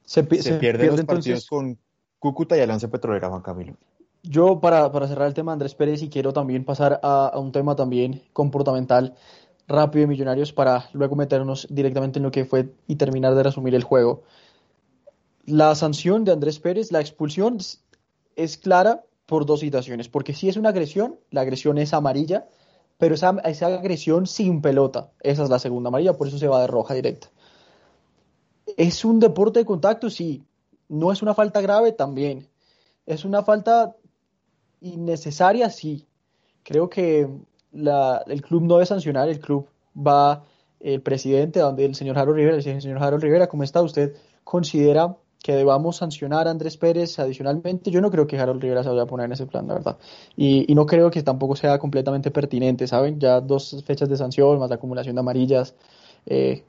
Se, 0.05 0.23
pi- 0.23 0.43
Se, 0.43 0.43
se 0.43 0.55
pierde 0.55 0.87
partidos 0.91 1.01
entonces. 1.01 1.47
con 1.47 1.79
Cúcuta 2.19 2.57
y 2.57 2.61
Alianza 2.61 2.89
Petrolera, 2.91 3.29
Juan 3.31 3.43
Camilo. 3.43 3.77
Yo, 4.23 4.61
para, 4.61 4.93
para 4.93 5.09
cerrar 5.09 5.27
el 5.29 5.35
tema 5.35 5.53
de 5.53 5.55
Andrés 5.55 5.75
Pérez, 5.75 6.03
y 6.03 6.09
quiero 6.09 6.33
también 6.33 6.65
pasar 6.65 7.01
a, 7.03 7.27
a 7.27 7.39
un 7.39 7.51
tema 7.53 7.75
también 7.75 8.23
comportamental 8.33 9.15
rápido 9.69 10.03
de 10.03 10.07
Millonarios 10.09 10.53
para 10.53 10.89
luego 10.93 11.17
meternos 11.17 11.67
directamente 11.71 12.19
en 12.19 12.25
lo 12.25 12.31
que 12.31 12.45
fue 12.45 12.73
y 12.87 12.97
terminar 12.97 13.35
de 13.35 13.43
resumir 13.43 13.75
el 13.75 13.83
juego. 13.85 14.23
La 15.45 15.75
sanción 15.75 16.25
de 16.25 16.33
Andrés 16.33 16.61
Pérez, 16.61 16.93
la 16.93 17.01
expulsión 17.01 17.59
es, 18.37 18.57
clara 18.59 19.05
por 19.27 19.45
dos 19.47 19.61
situaciones, 19.61 20.09
porque 20.09 20.35
si 20.35 20.49
es 20.49 20.57
una 20.57 20.69
agresión, 20.69 21.19
la 21.31 21.41
agresión 21.41 21.79
es 21.79 21.93
amarilla, 21.93 22.47
pero 22.99 23.15
esa, 23.15 23.37
esa 23.45 23.67
agresión 23.67 24.27
sin 24.27 24.63
pelota, 24.63 25.11
esa 25.21 25.43
es 25.43 25.51
la 25.51 25.59
segunda 25.59 25.89
amarilla, 25.89 26.17
por 26.17 26.29
eso 26.29 26.39
se 26.39 26.49
va 26.49 26.61
de 26.61 26.69
roja 26.69 26.95
directa. 26.95 27.29
¿Es 28.77 29.05
un 29.05 29.19
deporte 29.19 29.61
de 29.61 29.65
contacto? 29.65 30.11
Sí. 30.11 30.45
¿No 30.89 31.11
es 31.11 31.23
una 31.23 31.35
falta 31.35 31.61
grave? 31.61 31.93
También. 31.93 32.49
¿Es 33.07 33.25
una 33.25 33.43
falta 33.43 33.97
innecesaria? 34.81 35.71
Sí. 35.71 36.07
Creo 36.63 36.89
que 36.89 37.29
el 37.73 38.43
club 38.43 38.63
no 38.63 38.75
debe 38.75 38.87
sancionar, 38.87 39.29
el 39.29 39.41
club 39.41 39.69
va 39.97 40.45
el 40.79 41.01
presidente, 41.03 41.61
donde 41.61 41.85
el 41.85 41.95
señor 41.95 42.19
Harold 42.19 42.37
Rivera, 42.37 42.57
el 42.57 42.63
señor 42.63 43.03
Harold 43.03 43.23
Rivera, 43.23 43.49
¿cómo 43.49 43.63
está? 43.63 43.83
¿Usted 43.83 44.15
considera 44.45 45.17
que 45.43 45.55
debamos 45.55 45.97
sancionar 45.97 46.47
a 46.47 46.51
Andrés 46.51 46.77
Pérez 46.77 47.19
adicionalmente, 47.19 47.91
yo 47.91 48.01
no 48.01 48.11
creo 48.11 48.27
que 48.27 48.39
Harold 48.39 48.63
Rivera 48.63 48.83
se 48.83 48.91
vaya 48.91 49.03
a 49.03 49.07
poner 49.07 49.27
en 49.27 49.33
ese 49.33 49.47
plan, 49.47 49.67
la 49.67 49.75
verdad. 49.75 49.99
Y, 50.37 50.71
y 50.71 50.75
no 50.75 50.87
creo 50.87 51.11
que 51.11 51.23
tampoco 51.23 51.57
sea 51.57 51.79
completamente 51.79 52.31
pertinente, 52.31 52.87
¿saben? 52.87 53.19
Ya 53.19 53.41
dos 53.41 53.83
fechas 53.85 54.09
de 54.09 54.17
sanción, 54.17 54.59
más 54.59 54.71
la 54.71 54.77
acumulación 54.77 55.17
de 55.17 55.21
amarillas. 55.21 55.75
Eh, 56.27 56.63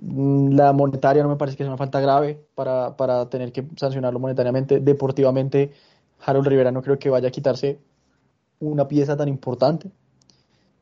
la 0.00 0.72
monetaria 0.72 1.22
no 1.22 1.28
me 1.28 1.36
parece 1.36 1.56
que 1.56 1.64
sea 1.64 1.70
una 1.70 1.78
falta 1.78 2.00
grave 2.00 2.40
para, 2.54 2.96
para 2.96 3.28
tener 3.28 3.50
que 3.52 3.66
sancionarlo 3.76 4.20
monetariamente. 4.20 4.80
Deportivamente, 4.80 5.72
Harold 6.24 6.46
Rivera 6.46 6.70
no 6.70 6.82
creo 6.82 6.98
que 6.98 7.10
vaya 7.10 7.28
a 7.28 7.30
quitarse 7.32 7.78
una 8.60 8.86
pieza 8.86 9.16
tan 9.16 9.28
importante. 9.28 9.90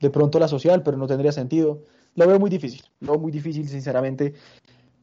De 0.01 0.11
pronto 0.11 0.39
la 0.39 0.49
social, 0.49 0.83
pero 0.83 0.97
no 0.97 1.07
tendría 1.07 1.33
sentido. 1.33 1.83
Lo 2.15 2.27
veo 2.27 2.39
muy 2.39 2.51
difícil, 2.51 2.83
lo 3.01 3.13
veo 3.13 3.21
muy 3.21 3.33
difícil, 3.33 3.69
sinceramente. 3.69 4.35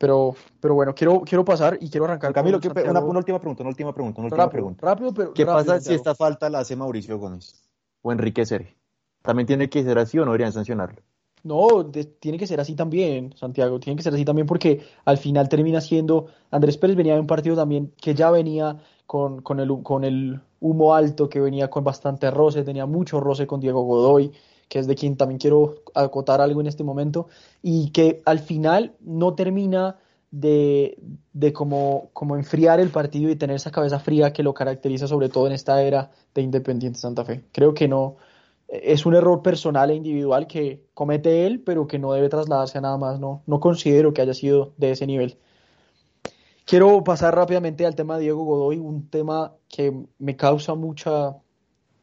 Pero, 0.04 0.36
pero 0.60 0.74
bueno, 0.76 0.94
quiero, 0.94 1.22
quiero 1.22 1.46
pasar 1.46 1.78
y 1.80 1.90
quiero 1.90 2.04
arrancar. 2.04 2.34
Camilo, 2.34 2.60
con 2.60 2.72
una, 2.72 2.84
Santiago. 2.84 3.10
una 3.10 3.20
última 3.20 3.40
pregunta, 3.40 3.64
una 3.64 3.70
última 3.70 3.94
pregunta, 3.94 4.20
una 4.20 4.28
última 4.28 4.44
Rápido, 4.44 4.52
pregunta. 4.52 4.86
rápido, 4.86 5.14
pero 5.14 5.34
¿Qué 5.34 5.46
rápido, 5.46 5.74
pasa 5.74 5.80
si 5.80 5.94
esta 5.94 6.14
falta 6.14 6.50
la 6.50 6.60
hace 6.60 6.76
Mauricio 6.76 7.18
Gómez 7.18 7.64
o 8.02 8.12
Enrique 8.12 8.46
Sere? 8.46 8.76
¿También 9.22 9.48
tiene 9.48 9.70
que 9.70 9.82
ser 9.82 9.98
así 9.98 10.20
o 10.20 10.26
no 10.26 10.32
deberían 10.32 10.52
sancionarlo? 10.52 11.02
No, 11.44 11.84
de- 11.84 12.06
tiene 12.06 12.38
que 12.38 12.48
ser 12.48 12.60
así 12.62 12.76
también, 12.76 13.34
Santiago, 13.38 13.80
tiene 13.80 13.98
que 13.98 14.04
ser 14.04 14.14
así 14.14 14.24
también 14.26 14.48
porque 14.48 14.82
al 15.06 15.18
final 15.18 15.50
termina 15.50 15.82
siendo, 15.82 16.28
Andrés 16.52 16.78
Pérez 16.78 16.96
venía 16.96 17.16
de 17.16 17.20
un 17.20 17.28
partido 17.28 17.56
también 17.56 17.94
que 18.02 18.14
ya 18.16 18.32
venía 18.32 18.78
con, 19.06 19.42
con 19.42 19.60
el, 19.60 19.84
con 19.84 20.06
el 20.06 20.40
humo 20.62 20.96
alto, 20.96 21.28
que 21.30 21.42
venía 21.42 21.70
con 21.70 21.84
bastante 21.84 22.32
roce, 22.32 22.64
tenía 22.64 22.86
mucho 22.86 23.20
roce 23.20 23.46
con 23.46 23.60
Diego 23.60 23.82
Godoy, 23.84 24.32
que 24.74 24.80
es 24.80 24.88
de 24.88 24.96
quien 24.96 25.18
también 25.18 25.38
quiero 25.38 25.76
acotar 25.94 26.42
algo 26.42 26.60
en 26.60 26.66
este 26.66 26.84
momento, 26.84 27.28
y 27.62 27.92
que 27.92 28.24
al 28.26 28.40
final 28.40 28.96
no 29.02 29.36
termina 29.36 30.00
de, 30.32 30.98
de 31.32 31.54
como, 31.54 32.10
como 32.12 32.36
enfriar 32.36 32.80
el 32.80 32.90
partido 32.90 33.30
y 33.30 33.36
tener 33.36 33.58
esa 33.58 33.70
cabeza 33.70 34.00
fría 34.00 34.34
que 34.34 34.42
lo 34.42 34.56
caracteriza 34.56 35.08
sobre 35.08 35.30
todo 35.30 35.46
en 35.46 35.54
esta 35.54 35.80
era 35.84 36.10
de 36.34 36.42
Independiente 36.42 36.98
Santa 36.98 37.24
Fe. 37.24 37.44
Creo 37.52 37.76
que 37.76 37.88
no, 37.88 38.16
es 38.68 39.06
un 39.06 39.14
error 39.14 39.44
personal 39.44 39.92
e 39.92 39.96
individual 39.96 40.48
que 40.48 40.88
comete 40.96 41.46
él, 41.46 41.60
pero 41.60 41.86
que 41.86 42.00
no 42.00 42.12
debe 42.12 42.30
trasladarse 42.30 42.80
a 42.80 42.82
nada 42.82 42.98
más. 42.98 43.20
No, 43.20 43.44
no 43.46 43.60
considero 43.60 44.12
que 44.12 44.24
haya 44.24 44.34
sido 44.34 44.74
de 44.78 44.90
ese 44.90 45.06
nivel. 45.06 45.38
Quiero 46.66 47.04
pasar 47.04 47.36
rápidamente 47.36 47.86
al 47.86 47.94
tema 47.94 48.16
de 48.16 48.24
Diego 48.24 48.44
Godoy, 48.44 48.80
un 48.80 49.08
tema 49.08 49.54
que 49.70 49.94
me 50.18 50.36
causa 50.36 50.74
mucha, 50.74 51.36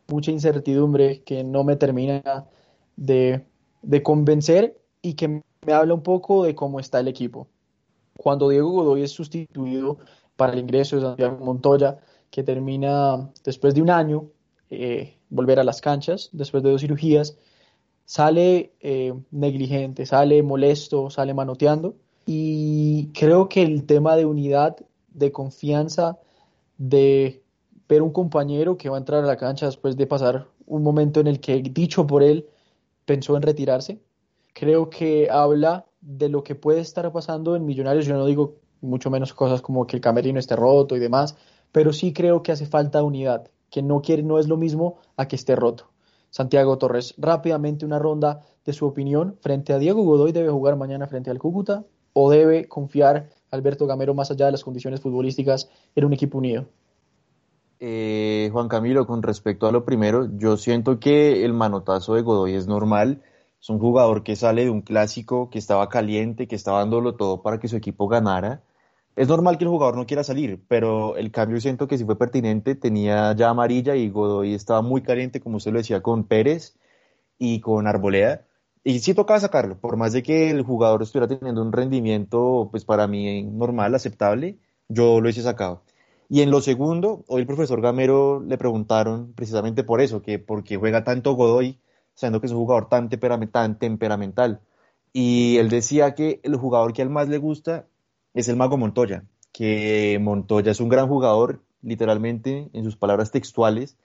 mucha 0.07 0.31
incertidumbre, 0.31 1.25
que 1.25 1.43
no 1.43 1.65
me 1.65 1.75
termina 1.75 2.47
de, 3.01 3.47
de 3.83 4.03
convencer 4.03 4.79
y 5.03 5.15
que 5.15 5.29
me 5.67 5.73
habla 5.73 5.95
un 5.95 6.03
poco 6.03 6.45
de 6.45 6.55
cómo 6.55 6.79
está 6.79 7.01
el 7.01 7.09
equipo. 7.09 7.49
Cuando 8.17 8.51
Diego 8.51 8.71
Godoy 8.71 9.03
es 9.03 9.11
sustituido 9.11 9.99
para 10.37 10.53
el 10.53 10.59
ingreso 10.59 10.97
de 10.97 11.03
Santiago 11.03 11.45
Montoya, 11.45 11.99
que 12.31 12.43
termina 12.43 13.31
después 13.43 13.75
de 13.75 13.83
un 13.83 13.91
año 13.91 14.27
eh, 14.69 15.17
volver 15.31 15.59
a 15.59 15.65
las 15.65 15.81
canchas, 15.81 16.29
después 16.33 16.63
de 16.63 16.71
dos 16.71 16.83
cirugías, 16.83 17.39
sale 18.05 18.75
eh, 18.81 19.15
negligente, 19.31 20.05
sale 20.05 20.43
molesto, 20.43 21.09
sale 21.09 21.33
manoteando. 21.33 21.97
Y 22.27 23.09
creo 23.15 23.49
que 23.49 23.63
el 23.63 23.87
tema 23.87 24.15
de 24.15 24.27
unidad, 24.27 24.77
de 25.09 25.33
confianza, 25.33 26.19
de 26.77 27.43
ver 27.89 28.03
un 28.03 28.13
compañero 28.13 28.77
que 28.77 28.91
va 28.91 28.97
a 28.97 29.01
entrar 29.01 29.25
a 29.25 29.27
la 29.27 29.37
cancha 29.37 29.67
después 29.67 29.97
de 29.97 30.07
pasar 30.07 30.47
un 30.67 30.83
momento 30.83 31.21
en 31.21 31.27
el 31.27 31.41
que, 31.41 31.61
dicho 31.63 32.07
por 32.07 32.23
él, 32.23 32.47
pensó 33.11 33.37
en 33.37 33.43
retirarse, 33.43 34.01
creo 34.55 34.89
que 34.89 35.29
habla 35.33 35.85
de 36.01 36.29
lo 36.29 36.45
que 36.45 36.55
puede 36.55 36.79
estar 36.79 37.11
pasando 37.11 37.57
en 37.57 37.65
Millonarios. 37.65 38.07
Yo 38.07 38.15
no 38.15 38.25
digo 38.25 38.59
mucho 38.83 39.11
menos 39.11 39.35
cosas 39.35 39.63
como 39.63 39.85
que 39.85 39.97
el 39.97 40.01
camerino 40.01 40.39
esté 40.39 40.55
roto 40.55 40.95
y 40.95 41.01
demás, 41.01 41.37
pero 41.73 41.93
sí 41.93 42.13
creo 42.13 42.45
que 42.45 42.53
hace 42.53 42.67
falta 42.67 43.03
unidad, 43.03 43.49
que 43.69 43.83
no 43.83 44.01
quiere, 44.01 44.23
no 44.23 44.39
es 44.39 44.47
lo 44.47 44.57
mismo 44.57 44.99
a 45.17 45.27
que 45.27 45.35
esté 45.35 45.57
roto. 45.57 45.91
Santiago 46.31 46.79
Torres, 46.79 47.15
rápidamente 47.19 47.85
una 47.85 47.99
ronda 47.99 48.43
de 48.65 48.73
su 48.73 48.87
opinión 48.87 49.37
frente 49.41 49.73
a 49.73 49.81
Diego 49.81 50.05
Godoy, 50.05 50.31
debe 50.31 50.51
jugar 50.51 50.77
mañana 50.77 51.09
frente 51.09 51.33
al 51.33 51.41
Cúcuta 51.41 51.85
o 52.13 52.31
debe 52.31 52.69
confiar 52.69 53.31
Alberto 53.51 53.89
Gamero 53.89 54.15
más 54.15 54.31
allá 54.31 54.47
de 54.47 54.53
las 54.53 54.63
condiciones 54.63 55.01
futbolísticas 55.01 55.69
en 55.97 56.05
un 56.05 56.13
equipo 56.13 56.39
unido. 56.39 56.67
Eh, 57.83 58.51
Juan 58.53 58.69
Camilo, 58.69 59.07
con 59.07 59.23
respecto 59.23 59.67
a 59.67 59.73
lo 59.73 59.87
primero, 59.87 60.29
yo 60.37 60.59
siento 60.59 61.01
que 61.01 61.45
el 61.47 61.55
manotazo 61.55 62.15
de 62.15 62.21
Godoy 62.23 62.55
es 62.55 62.67
normal. 62.67 63.23
Es 63.61 63.71
un 63.71 63.79
jugador 63.79 64.23
que 64.23 64.37
sale 64.37 64.65
de 64.65 64.71
un 64.71 64.83
clásico, 64.83 65.49
que 65.51 65.59
estaba 65.59 65.89
caliente, 65.89 66.47
que 66.47 66.57
estaba 66.57 66.81
dándolo 66.81 67.17
todo 67.17 67.43
para 67.43 67.59
que 67.59 67.69
su 67.69 67.77
equipo 67.77 68.07
ganara. 68.07 68.63
Es 69.17 69.29
normal 69.29 69.59
que 69.59 69.65
el 69.65 69.71
jugador 69.71 69.97
no 69.97 70.07
quiera 70.07 70.25
salir, 70.25 70.63
pero 70.69 71.17
el 71.17 71.31
cambio 71.33 71.61
siento 71.61 71.89
que 71.89 71.99
sí 71.99 72.05
fue 72.05 72.19
pertinente. 72.19 72.75
Tenía 72.75 73.35
ya 73.35 73.51
amarilla 73.51 73.97
y 73.97 74.11
Godoy 74.11 74.55
estaba 74.55 74.83
muy 74.83 75.03
caliente, 75.03 75.41
como 75.41 75.57
usted 75.57 75.73
lo 75.73 75.79
decía, 75.79 76.03
con 76.03 76.25
Pérez 76.25 76.79
y 77.39 77.61
con 77.61 77.87
Arboleda. 77.87 78.47
Y 78.85 79.01
sí 79.01 79.15
tocaba 79.15 79.41
sacarlo, 79.41 79.79
por 79.81 79.97
más 79.97 80.13
de 80.13 80.23
que 80.23 80.51
el 80.51 80.63
jugador 80.63 81.03
estuviera 81.03 81.29
teniendo 81.29 81.63
un 81.63 81.73
rendimiento, 81.73 82.69
pues 82.71 82.85
para 82.85 83.07
mí 83.07 83.43
normal, 83.45 83.95
aceptable, 83.95 84.59
yo 84.89 85.21
lo 85.21 85.29
hice 85.29 85.43
sacado. 85.43 85.83
Y 86.33 86.43
en 86.43 86.53
lo 86.53 86.61
segundo, 86.61 87.25
hoy 87.27 87.41
el 87.41 87.47
profesor 87.49 87.81
Gamero 87.81 88.41
le 88.41 88.57
preguntaron 88.57 89.33
precisamente 89.33 89.83
por 89.83 90.01
eso, 90.01 90.23
que 90.23 90.39
por 90.39 90.63
qué 90.63 90.77
juega 90.77 91.03
tanto 91.03 91.33
Godoy, 91.35 91.81
sabiendo 92.15 92.41
que 92.41 92.47
es 92.47 92.53
un 92.53 92.61
jugador 92.61 92.89
tan, 92.89 93.09
tan 93.51 93.79
temperamental. 93.81 94.61
Y 95.13 95.57
él 95.57 95.69
decía 95.69 96.15
que 96.15 96.39
el 96.45 96.55
jugador 96.55 96.93
que 96.93 97.03
al 97.03 97.11
más 97.11 97.29
le 97.29 97.39
gusta 97.39 97.89
es 98.33 98.47
el 98.47 98.55
Mago 98.55 98.77
Montoya, 98.77 99.25
que 99.51 100.21
Montoya 100.23 100.71
es 100.71 100.79
un 100.79 100.89
gran 100.89 101.09
jugador, 101.09 101.63
literalmente, 101.83 102.71
en 102.75 102.85
sus 102.85 102.95
palabras 102.95 103.33
textuales, 103.33 103.97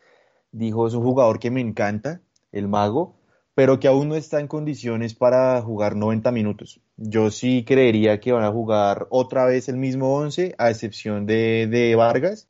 dijo, 0.52 0.88
es 0.88 0.96
un 0.96 1.04
jugador 1.04 1.38
que 1.38 1.52
me 1.52 1.62
encanta, 1.62 2.22
el 2.52 2.68
Mago, 2.68 3.14
pero 3.56 3.80
que 3.80 3.88
aún 3.88 4.10
no 4.10 4.16
está 4.16 4.40
en 4.42 4.48
condiciones 4.48 5.16
para 5.16 5.62
jugar 5.62 5.96
90 5.96 6.32
minutos. 6.32 6.82
Yo 6.98 7.32
sí 7.32 7.64
creería 7.66 8.20
que 8.20 8.34
van 8.34 8.44
a 8.44 8.52
jugar 8.52 9.08
otra 9.10 9.46
vez 9.46 9.70
el 9.70 9.78
mismo 9.78 10.16
11, 10.16 10.56
a 10.58 10.70
excepción 10.72 11.26
de, 11.26 11.68
de 11.68 11.96
Vargas, 11.96 12.48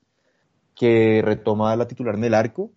que 0.76 1.22
retoma 1.24 1.76
la 1.76 1.88
titular 1.88 2.16
en 2.16 2.24
el 2.24 2.34
arco, 2.34 2.72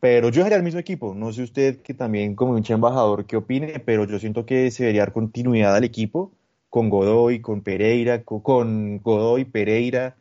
pero 0.00 0.28
yo 0.30 0.42
sería 0.42 0.58
el 0.58 0.62
mismo 0.64 0.80
equipo. 0.80 1.14
No 1.14 1.32
sé 1.32 1.42
usted 1.42 1.80
que 1.82 1.94
también 1.94 2.34
como 2.36 2.56
hincha 2.58 2.74
embajador 2.74 3.26
qué 3.26 3.36
opine, 3.36 3.80
pero 3.80 4.04
yo 4.06 4.18
siento 4.18 4.46
que 4.46 4.70
se 4.70 4.84
debería 4.84 5.02
dar 5.02 5.12
continuidad 5.12 5.74
al 5.76 5.84
equipo 5.84 6.32
con 6.70 6.90
Godoy, 6.90 7.40
con 7.40 7.62
Pereira, 7.62 8.22
co- 8.24 8.42
con 8.42 8.98
Godoy, 9.02 9.44
Pereira, 9.46 10.16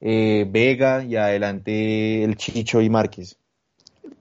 eh, 0.00 0.46
Vega 0.50 1.04
y 1.04 1.16
adelante 1.16 2.24
el 2.24 2.36
Chicho 2.36 2.80
y 2.82 2.90
Márquez 2.90 3.38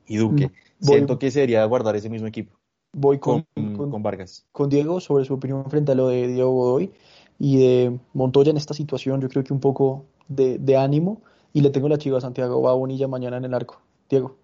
y 0.08 0.18
Duque. 0.18 0.48
Mm, 0.48 0.86
Voy- 0.86 0.98
Siento 1.00 1.20
que 1.20 1.32
se 1.32 1.40
debería 1.42 1.66
guardar 1.66 1.96
ese 1.96 2.10
mismo 2.10 2.28
equipo 2.28 2.61
Voy 2.94 3.20
con, 3.20 3.46
con, 3.56 3.76
con- 3.78 3.92
con 3.92 4.04
Vargas. 4.04 4.46
con 4.52 4.70
Diego 4.70 5.00
sobre 5.00 5.26
su 5.26 5.34
opinión 5.34 5.70
frente 5.70 5.94
a 5.94 5.96
lo 5.96 6.08
de 6.10 6.28
Diego 6.28 6.52
Godoy 6.52 6.92
y 7.40 7.58
de 7.58 7.98
Montoya 8.14 8.52
en 8.52 8.58
esta 8.58 8.74
situación. 8.74 9.22
Yo 9.22 9.30
creo 9.30 9.44
que 9.44 9.54
un 9.54 9.60
poco 9.62 10.06
de, 10.28 10.58
de 10.60 10.78
ánimo 10.78 11.22
y 11.54 11.62
le 11.62 11.70
tengo 11.70 11.88
la 11.90 11.98
chiva 11.98 12.18
a 12.18 12.22
Santiago, 12.22 12.62
va 12.62 12.72
a 12.72 12.76
Bonilla 12.76 13.08
mañana 13.08 13.38
en 13.38 13.46
el 13.46 13.54
arco. 13.54 13.82
Diego. 14.10 14.38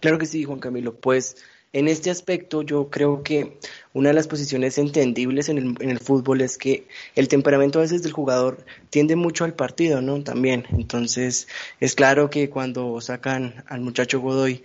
Claro 0.00 0.18
que 0.18 0.26
sí, 0.26 0.44
Juan 0.44 0.58
Camilo. 0.60 0.94
Pues 0.94 1.36
en 1.72 1.86
este 1.86 2.10
aspecto 2.10 2.62
yo 2.62 2.90
creo 2.90 3.22
que 3.22 3.58
una 3.94 4.08
de 4.08 4.14
las 4.14 4.26
posiciones 4.26 4.76
entendibles 4.78 5.48
en 5.48 5.58
el, 5.58 5.76
en 5.80 5.90
el 5.90 6.00
fútbol 6.00 6.40
es 6.40 6.58
que 6.58 6.86
el 7.14 7.28
temperamento 7.28 7.78
a 7.78 7.82
veces 7.82 8.02
del 8.02 8.12
jugador 8.12 8.64
tiende 8.90 9.14
mucho 9.14 9.44
al 9.44 9.54
partido, 9.54 10.00
¿no? 10.02 10.22
También. 10.22 10.64
Entonces 10.70 11.46
es 11.78 11.94
claro 11.94 12.28
que 12.28 12.50
cuando 12.50 13.00
sacan 13.00 13.64
al 13.68 13.80
muchacho 13.82 14.20
Godoy 14.20 14.64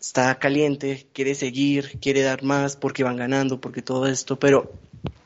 está 0.00 0.38
caliente, 0.38 1.06
quiere 1.12 1.34
seguir, 1.34 1.98
quiere 2.00 2.22
dar 2.22 2.42
más 2.42 2.76
porque 2.76 3.04
van 3.04 3.16
ganando, 3.16 3.60
porque 3.60 3.82
todo 3.82 4.06
esto, 4.06 4.38
pero 4.38 4.72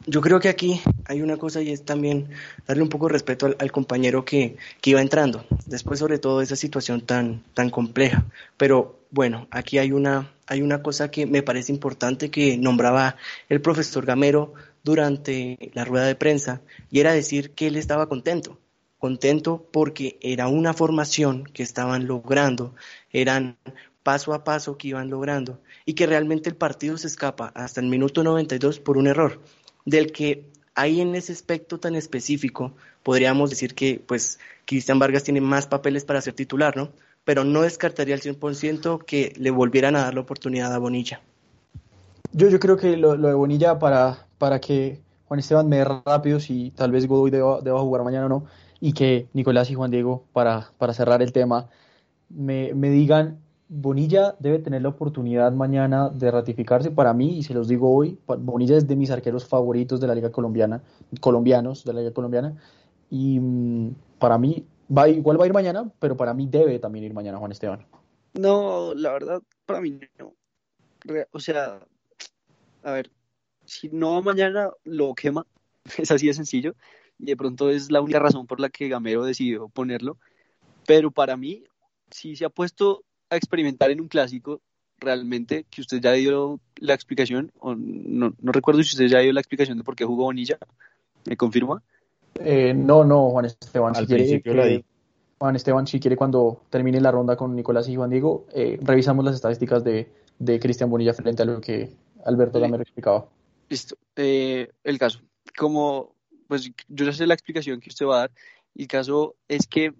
yo 0.06 0.20
creo 0.20 0.40
que 0.40 0.48
aquí 0.48 0.80
hay 1.06 1.22
una 1.22 1.36
cosa 1.36 1.62
y 1.62 1.70
es 1.70 1.84
también 1.84 2.28
darle 2.66 2.82
un 2.82 2.88
poco 2.88 3.06
de 3.06 3.12
respeto 3.12 3.54
al, 3.58 3.72
compañero 3.72 4.24
que, 4.24 4.56
que 4.80 4.90
iba 4.90 5.00
entrando, 5.00 5.46
después 5.66 5.98
sobre 5.98 6.18
todo 6.18 6.38
de 6.38 6.44
esa 6.44 6.56
situación 6.56 7.00
tan, 7.00 7.42
tan 7.54 7.70
compleja. 7.70 8.26
Pero 8.56 8.98
bueno, 9.10 9.46
aquí 9.50 9.78
hay 9.78 9.92
una, 9.92 10.32
hay 10.46 10.60
una 10.60 10.82
cosa 10.82 11.10
que 11.10 11.24
me 11.26 11.42
parece 11.42 11.72
importante 11.72 12.30
que 12.30 12.58
nombraba 12.58 13.16
el 13.48 13.60
profesor 13.60 14.04
Gamero 14.04 14.54
durante 14.82 15.70
la 15.72 15.84
rueda 15.84 16.06
de 16.06 16.16
prensa 16.16 16.60
y 16.90 17.00
era 17.00 17.12
decir 17.12 17.52
que 17.52 17.68
él 17.68 17.76
estaba 17.76 18.08
contento, 18.08 18.58
contento 18.98 19.66
porque 19.72 20.18
era 20.20 20.48
una 20.48 20.74
formación 20.74 21.44
que 21.44 21.62
estaban 21.62 22.06
logrando, 22.06 22.74
eran 23.10 23.56
paso 24.04 24.34
a 24.34 24.44
paso 24.44 24.78
que 24.78 24.88
iban 24.88 25.10
logrando 25.10 25.58
y 25.84 25.94
que 25.94 26.06
realmente 26.06 26.48
el 26.48 26.54
partido 26.54 26.96
se 26.96 27.08
escapa 27.08 27.50
hasta 27.56 27.80
el 27.80 27.88
minuto 27.88 28.22
92 28.22 28.78
por 28.78 28.96
un 28.96 29.08
error 29.08 29.40
del 29.84 30.12
que 30.12 30.46
ahí 30.76 31.00
en 31.00 31.14
ese 31.14 31.32
aspecto 31.32 31.80
tan 31.80 31.96
específico 31.96 32.74
podríamos 33.02 33.50
decir 33.50 33.74
que 33.74 34.00
pues 34.06 34.38
Cristian 34.66 34.98
Vargas 34.98 35.24
tiene 35.24 35.40
más 35.40 35.66
papeles 35.66 36.04
para 36.04 36.20
ser 36.20 36.34
titular, 36.34 36.76
¿no? 36.76 36.90
Pero 37.24 37.44
no 37.44 37.62
descartaría 37.62 38.14
al 38.14 38.20
100% 38.20 39.04
que 39.04 39.32
le 39.36 39.50
volvieran 39.50 39.96
a 39.96 40.00
dar 40.00 40.14
la 40.14 40.20
oportunidad 40.20 40.72
a 40.74 40.78
Bonilla. 40.78 41.20
Yo, 42.32 42.48
yo 42.48 42.60
creo 42.60 42.76
que 42.76 42.96
lo, 42.96 43.16
de 43.16 43.34
Bonilla 43.34 43.78
para, 43.78 44.26
para 44.38 44.60
que 44.60 45.00
Juan 45.26 45.40
Esteban 45.40 45.68
me 45.68 45.78
dé 45.78 45.84
rápido 45.84 46.40
si 46.40 46.70
tal 46.72 46.92
vez 46.92 47.06
Godoy 47.06 47.30
deba, 47.30 47.60
deba 47.62 47.80
jugar 47.80 48.04
mañana 48.04 48.26
o 48.26 48.28
no. 48.28 48.46
y 48.80 48.92
que 48.92 49.28
Nicolás 49.32 49.70
y 49.70 49.74
Juan 49.74 49.90
Diego, 49.90 50.24
para, 50.32 50.70
para 50.76 50.92
cerrar 50.92 51.22
el 51.22 51.32
tema, 51.32 51.70
me, 52.28 52.74
me 52.74 52.90
digan, 52.90 53.38
Bonilla 53.68 54.36
debe 54.38 54.58
tener 54.58 54.82
la 54.82 54.90
oportunidad 54.90 55.52
mañana 55.52 56.10
de 56.10 56.30
ratificarse 56.30 56.90
para 56.90 57.14
mí, 57.14 57.38
y 57.38 57.42
se 57.42 57.54
los 57.54 57.66
digo 57.66 57.94
hoy, 57.94 58.18
Bonilla 58.26 58.76
es 58.76 58.86
de 58.86 58.94
mis 58.94 59.10
arqueros 59.10 59.46
favoritos 59.46 60.00
de 60.00 60.06
la 60.06 60.14
Liga 60.14 60.30
Colombiana, 60.30 60.82
colombianos 61.20 61.84
de 61.84 61.92
la 61.94 62.00
Liga 62.00 62.12
Colombiana, 62.12 62.56
y 63.10 63.40
mm, 63.40 63.94
para 64.18 64.36
mí, 64.36 64.66
va, 64.94 65.08
igual 65.08 65.40
va 65.40 65.44
a 65.44 65.46
ir 65.46 65.54
mañana, 65.54 65.90
pero 65.98 66.16
para 66.16 66.34
mí 66.34 66.46
debe 66.46 66.78
también 66.78 67.06
ir 67.06 67.14
mañana 67.14 67.38
Juan 67.38 67.52
Esteban. 67.52 67.86
No, 68.34 68.92
la 68.94 69.12
verdad, 69.12 69.42
para 69.64 69.80
mí 69.80 69.98
no. 70.18 70.34
O 71.32 71.40
sea, 71.40 71.80
a 72.82 72.92
ver, 72.92 73.10
si 73.64 73.88
no 73.88 74.12
va 74.12 74.20
mañana, 74.20 74.70
lo 74.84 75.14
quema, 75.14 75.46
es 75.98 76.10
así 76.10 76.26
de 76.26 76.34
sencillo, 76.34 76.74
y 77.18 77.24
de 77.24 77.36
pronto 77.36 77.70
es 77.70 77.90
la 77.90 78.02
única 78.02 78.18
razón 78.18 78.46
por 78.46 78.60
la 78.60 78.68
que 78.68 78.88
Gamero 78.88 79.24
decidió 79.24 79.68
ponerlo, 79.68 80.18
pero 80.86 81.10
para 81.10 81.38
mí, 81.38 81.64
si 82.10 82.36
se 82.36 82.44
ha 82.44 82.50
puesto 82.50 83.04
a 83.34 83.36
experimentar 83.36 83.90
en 83.90 84.00
un 84.00 84.08
clásico, 84.08 84.60
realmente, 84.98 85.66
que 85.70 85.80
usted 85.80 86.00
ya 86.00 86.12
dio 86.12 86.60
la 86.76 86.94
explicación, 86.94 87.52
o 87.58 87.74
no, 87.74 88.34
no 88.40 88.52
recuerdo 88.52 88.82
si 88.82 88.94
usted 88.94 89.06
ya 89.06 89.20
dio 89.20 89.32
la 89.32 89.40
explicación 89.40 89.78
de 89.78 89.84
por 89.84 89.96
qué 89.96 90.04
jugó 90.04 90.24
Bonilla, 90.24 90.58
¿me 91.24 91.36
confirma? 91.36 91.82
Eh, 92.36 92.74
no, 92.74 93.04
no, 93.04 93.30
Juan 93.30 93.44
Esteban, 93.44 93.96
Al 93.96 94.06
si 94.06 94.40
quiere, 94.40 94.54
la 94.54 94.66
di. 94.66 94.84
Juan 95.38 95.56
Esteban, 95.56 95.86
si 95.86 96.00
quiere 96.00 96.16
cuando 96.16 96.62
termine 96.70 97.00
la 97.00 97.10
ronda 97.10 97.36
con 97.36 97.54
Nicolás 97.54 97.88
y 97.88 97.96
Juan 97.96 98.10
Diego, 98.10 98.46
eh, 98.54 98.78
revisamos 98.82 99.24
las 99.24 99.34
estadísticas 99.34 99.84
de, 99.84 100.08
de 100.38 100.58
Cristian 100.58 100.90
Bonilla 100.90 101.14
frente 101.14 101.42
a 101.42 101.46
lo 101.46 101.60
que 101.60 101.90
Alberto. 102.24 102.60
Gamero 102.60 102.82
explicaba. 102.82 103.26
Listo. 103.68 103.96
Eh, 104.16 104.68
el 104.82 104.98
caso, 104.98 105.20
como 105.56 106.14
pues 106.48 106.70
yo 106.88 107.04
ya 107.04 107.12
sé 107.12 107.26
la 107.26 107.34
explicación 107.34 107.80
que 107.80 107.90
usted 107.90 108.06
va 108.06 108.16
a 108.16 108.20
dar, 108.20 108.30
el 108.74 108.86
caso 108.86 109.36
es 109.48 109.66
que 109.66 109.94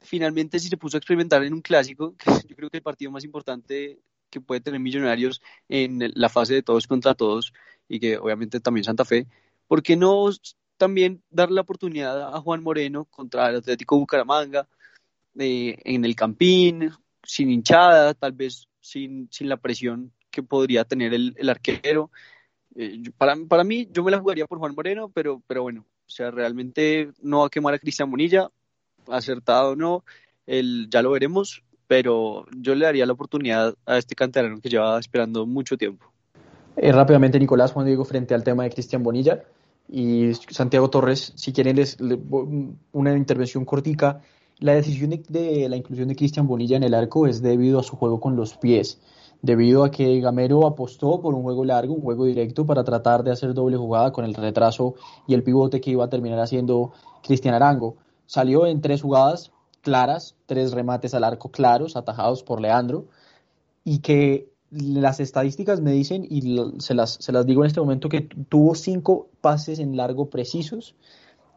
finalmente 0.00 0.58
si 0.58 0.68
se 0.68 0.76
puso 0.76 0.96
a 0.96 0.98
experimentar 0.98 1.42
en 1.44 1.54
un 1.54 1.62
clásico, 1.62 2.14
que 2.16 2.24
yo 2.48 2.56
creo 2.56 2.70
que 2.70 2.78
el 2.78 2.82
partido 2.82 3.10
más 3.10 3.24
importante 3.24 4.00
que 4.30 4.40
puede 4.40 4.60
tener 4.60 4.80
Millonarios 4.80 5.42
en 5.68 6.12
la 6.14 6.28
fase 6.28 6.54
de 6.54 6.62
todos 6.62 6.86
contra 6.86 7.14
todos 7.14 7.52
y 7.88 7.98
que 7.98 8.16
obviamente 8.16 8.60
también 8.60 8.84
Santa 8.84 9.04
Fe, 9.04 9.26
¿por 9.66 9.82
qué 9.82 9.96
no 9.96 10.30
también 10.76 11.22
darle 11.28 11.56
la 11.56 11.60
oportunidad 11.60 12.34
a 12.34 12.40
Juan 12.40 12.62
Moreno 12.62 13.04
contra 13.04 13.50
el 13.50 13.56
Atlético 13.56 13.98
Bucaramanga 13.98 14.66
eh, 15.38 15.76
en 15.84 16.04
el 16.06 16.16
Campín, 16.16 16.90
sin 17.22 17.50
hinchada, 17.50 18.14
tal 18.14 18.32
vez 18.32 18.66
sin, 18.80 19.28
sin 19.30 19.48
la 19.48 19.58
presión 19.58 20.12
que 20.30 20.42
podría 20.42 20.84
tener 20.84 21.12
el, 21.12 21.48
arquero? 21.50 22.10
Eh, 22.76 23.02
para, 23.18 23.36
para 23.46 23.62
mí, 23.62 23.88
yo 23.90 24.02
me 24.02 24.10
la 24.10 24.20
jugaría 24.20 24.46
por 24.46 24.58
Juan 24.58 24.74
Moreno, 24.74 25.10
pero, 25.10 25.42
pero 25.46 25.62
bueno, 25.62 25.84
o 26.06 26.10
sea, 26.10 26.30
realmente 26.30 27.12
no 27.20 27.40
va 27.40 27.46
a 27.46 27.50
quemar 27.50 27.74
a 27.74 27.78
Cristian 27.78 28.10
Bonilla, 28.10 28.50
acertado 29.10 29.72
o 29.72 29.76
no, 29.76 30.04
ya 30.46 31.02
lo 31.02 31.10
veremos, 31.10 31.62
pero 31.86 32.46
yo 32.56 32.74
le 32.74 32.84
daría 32.84 33.06
la 33.06 33.12
oportunidad 33.12 33.74
a 33.86 33.98
este 33.98 34.14
canterano 34.14 34.60
que 34.60 34.68
lleva 34.68 34.98
esperando 34.98 35.46
mucho 35.46 35.76
tiempo. 35.76 36.06
Eh, 36.76 36.92
rápidamente, 36.92 37.38
Nicolás, 37.38 37.72
Juan 37.72 37.86
Diego, 37.86 38.04
frente 38.04 38.34
al 38.34 38.44
tema 38.44 38.62
de 38.62 38.70
Cristian 38.70 39.02
Bonilla 39.02 39.42
y 39.88 40.32
Santiago 40.34 40.88
Torres, 40.88 41.32
si 41.34 41.52
quieren 41.52 41.76
les, 41.76 42.00
le- 42.00 42.18
una 42.92 43.16
intervención 43.16 43.64
cortica. 43.64 44.20
La 44.60 44.74
decisión 44.74 45.10
de, 45.10 45.22
de 45.28 45.68
la 45.68 45.76
inclusión 45.76 46.08
de 46.08 46.16
Cristian 46.16 46.46
Bonilla 46.46 46.76
en 46.76 46.84
el 46.84 46.94
arco 46.94 47.26
es 47.26 47.42
debido 47.42 47.80
a 47.80 47.82
su 47.82 47.96
juego 47.96 48.20
con 48.20 48.36
los 48.36 48.56
pies, 48.56 49.00
debido 49.42 49.84
a 49.84 49.90
que 49.90 50.20
Gamero 50.20 50.66
apostó 50.66 51.20
por 51.20 51.34
un 51.34 51.42
juego 51.42 51.64
largo, 51.64 51.94
un 51.94 52.02
juego 52.02 52.24
directo 52.26 52.66
para 52.66 52.84
tratar 52.84 53.24
de 53.24 53.32
hacer 53.32 53.54
doble 53.54 53.76
jugada 53.76 54.12
con 54.12 54.24
el 54.24 54.34
retraso 54.34 54.94
y 55.26 55.34
el 55.34 55.42
pivote 55.42 55.80
que 55.80 55.90
iba 55.90 56.04
a 56.04 56.08
terminar 56.08 56.38
haciendo 56.38 56.92
Cristian 57.22 57.54
Arango. 57.54 57.96
Salió 58.30 58.64
en 58.64 58.80
tres 58.80 59.02
jugadas 59.02 59.50
claras, 59.80 60.36
tres 60.46 60.70
remates 60.70 61.14
al 61.14 61.24
arco 61.24 61.50
claros, 61.50 61.96
atajados 61.96 62.44
por 62.44 62.60
Leandro, 62.60 63.08
y 63.82 63.98
que 63.98 64.48
las 64.70 65.18
estadísticas 65.18 65.80
me 65.80 65.90
dicen, 65.90 66.24
y 66.30 66.56
se 66.78 66.94
las, 66.94 67.14
se 67.14 67.32
las 67.32 67.44
digo 67.44 67.64
en 67.64 67.66
este 67.66 67.80
momento, 67.80 68.08
que 68.08 68.20
tu- 68.20 68.44
tuvo 68.44 68.76
cinco 68.76 69.26
pases 69.40 69.80
en 69.80 69.96
largo 69.96 70.30
precisos, 70.30 70.94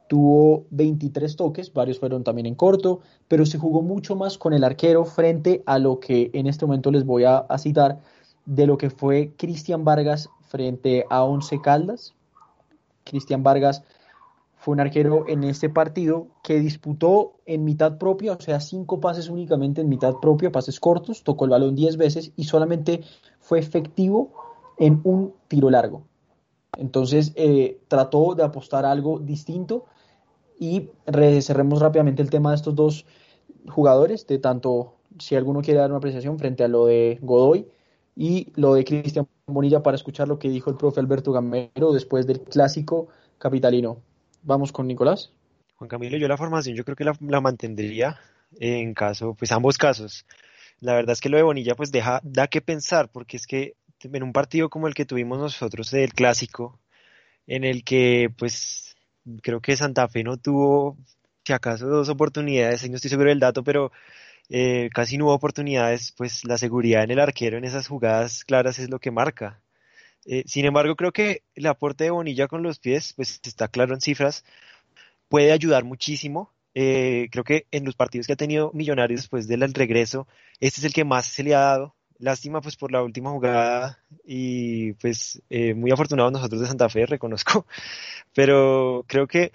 tuvo 0.09 0.65
23 0.71 1.35
toques, 1.35 1.71
varios 1.71 1.99
fueron 1.99 2.23
también 2.23 2.47
en 2.47 2.55
corto, 2.55 3.01
pero 3.27 3.45
se 3.45 3.59
jugó 3.59 3.83
mucho 3.83 4.15
más 4.15 4.39
con 4.39 4.51
el 4.53 4.63
arquero 4.63 5.05
frente 5.05 5.61
a 5.67 5.77
lo 5.77 5.99
que 5.99 6.31
en 6.33 6.47
este 6.47 6.65
momento 6.65 6.89
les 6.89 7.05
voy 7.05 7.25
a, 7.25 7.37
a 7.37 7.59
citar 7.59 7.99
de 8.47 8.65
lo 8.65 8.79
que 8.79 8.89
fue 8.89 9.33
Cristian 9.37 9.85
Vargas 9.85 10.27
frente 10.47 11.05
a 11.11 11.23
Once 11.23 11.61
Caldas. 11.61 12.15
Cristian 13.03 13.43
Vargas 13.43 13.83
fue 14.63 14.73
un 14.73 14.79
arquero 14.79 15.25
en 15.27 15.43
este 15.43 15.69
partido 15.69 16.27
que 16.41 16.59
disputó 16.59 17.33
en 17.45 17.65
mitad 17.65 17.97
propia, 17.97 18.31
o 18.33 18.39
sea, 18.39 18.59
cinco 18.61 18.99
pases 19.01 19.29
únicamente 19.29 19.81
en 19.81 19.89
mitad 19.89 20.15
propia, 20.21 20.51
pases 20.51 20.79
cortos, 20.79 21.23
tocó 21.23 21.45
el 21.45 21.51
balón 21.51 21.75
10 21.75 21.97
veces 21.97 22.31
y 22.37 22.45
solamente 22.45 23.01
fue 23.39 23.59
efectivo 23.59 24.31
en 24.77 25.01
un 25.03 25.33
tiro 25.49 25.69
largo. 25.69 26.03
Entonces 26.77 27.33
eh, 27.35 27.81
trató 27.89 28.35
de 28.35 28.43
apostar 28.43 28.85
algo 28.85 29.19
distinto 29.19 29.85
y 30.59 30.89
re- 31.05 31.41
cerremos 31.41 31.81
rápidamente 31.81 32.21
el 32.21 32.29
tema 32.29 32.51
de 32.51 32.55
estos 32.55 32.75
dos 32.75 33.05
jugadores, 33.67 34.25
de 34.27 34.39
tanto 34.39 34.95
si 35.19 35.35
alguno 35.35 35.61
quiere 35.61 35.79
dar 35.81 35.89
una 35.91 35.97
apreciación 35.97 36.39
frente 36.39 36.63
a 36.63 36.67
lo 36.67 36.85
de 36.85 37.19
Godoy 37.21 37.67
y 38.15 38.51
lo 38.55 38.75
de 38.75 38.85
Cristian 38.85 39.27
Bonilla 39.45 39.83
para 39.83 39.95
escuchar 39.95 40.27
lo 40.27 40.39
que 40.39 40.49
dijo 40.49 40.69
el 40.69 40.77
profe 40.77 40.99
Alberto 41.01 41.31
Gamero 41.33 41.91
después 41.91 42.27
del 42.27 42.41
clásico 42.41 43.07
capitalino. 43.37 43.97
Vamos 44.43 44.71
con 44.71 44.87
Nicolás. 44.87 45.31
Juan 45.75 45.87
Camilo, 45.87 46.17
yo 46.17 46.27
la 46.27 46.37
formación 46.37 46.75
yo 46.75 46.83
creo 46.83 46.95
que 46.95 47.03
la, 47.03 47.15
la 47.21 47.41
mantendría 47.41 48.19
en 48.59 48.93
caso, 48.93 49.35
pues 49.35 49.51
ambos 49.51 49.77
casos. 49.77 50.25
La 50.79 50.93
verdad 50.93 51.13
es 51.13 51.21
que 51.21 51.29
lo 51.29 51.37
de 51.37 51.43
Bonilla 51.43 51.75
pues 51.75 51.91
deja, 51.91 52.19
da 52.23 52.47
que 52.47 52.61
pensar, 52.61 53.09
porque 53.09 53.37
es 53.37 53.47
que 53.47 53.75
en 54.01 54.23
un 54.23 54.33
partido 54.33 54.69
como 54.69 54.87
el 54.87 54.93
que 54.93 55.05
tuvimos 55.05 55.39
nosotros 55.39 55.91
del 55.91 56.13
clásico, 56.13 56.79
en 57.47 57.63
el 57.63 57.83
que 57.83 58.29
pues 58.37 58.95
creo 59.41 59.61
que 59.61 59.77
Santa 59.77 60.07
Fe 60.07 60.23
no 60.23 60.37
tuvo, 60.37 60.97
si 61.45 61.53
acaso 61.53 61.87
dos 61.87 62.09
oportunidades, 62.09 62.87
no 62.89 62.95
estoy 62.97 63.09
seguro 63.09 63.29
del 63.29 63.39
dato, 63.39 63.63
pero 63.63 63.91
eh, 64.49 64.89
casi 64.93 65.17
no 65.17 65.25
hubo 65.25 65.33
oportunidades, 65.33 66.13
pues 66.17 66.45
la 66.45 66.57
seguridad 66.57 67.03
en 67.03 67.11
el 67.11 67.19
arquero 67.19 67.57
en 67.57 67.63
esas 67.63 67.87
jugadas 67.87 68.43
claras 68.43 68.79
es 68.79 68.89
lo 68.89 68.99
que 68.99 69.11
marca. 69.11 69.62
Eh, 70.25 70.43
sin 70.47 70.65
embargo, 70.65 70.95
creo 70.95 71.11
que 71.11 71.43
el 71.55 71.65
aporte 71.67 72.05
de 72.05 72.11
Bonilla 72.11 72.47
con 72.47 72.63
los 72.63 72.79
pies, 72.79 73.13
pues 73.15 73.39
está 73.43 73.67
claro 73.67 73.93
en 73.93 74.01
cifras, 74.01 74.43
puede 75.29 75.51
ayudar 75.51 75.83
muchísimo. 75.83 76.51
Eh, 76.75 77.27
creo 77.31 77.43
que 77.43 77.67
en 77.71 77.85
los 77.85 77.95
partidos 77.95 78.27
que 78.27 78.33
ha 78.33 78.37
tenido 78.37 78.71
Millonarios 78.73 79.21
después 79.21 79.47
del 79.47 79.73
regreso, 79.73 80.27
este 80.59 80.81
es 80.81 80.85
el 80.85 80.93
que 80.93 81.05
más 81.05 81.25
se 81.25 81.43
le 81.43 81.55
ha 81.55 81.59
dado. 81.59 81.95
Lástima 82.19 82.61
pues 82.61 82.77
por 82.77 82.91
la 82.91 83.03
última 83.03 83.31
jugada 83.31 83.99
y 84.25 84.93
pues 84.93 85.41
eh, 85.49 85.73
muy 85.73 85.91
afortunados 85.91 86.31
nosotros 86.31 86.61
de 86.61 86.67
Santa 86.67 86.87
Fe, 86.89 87.05
reconozco, 87.05 87.65
pero 88.33 89.03
creo 89.07 89.27
que 89.27 89.51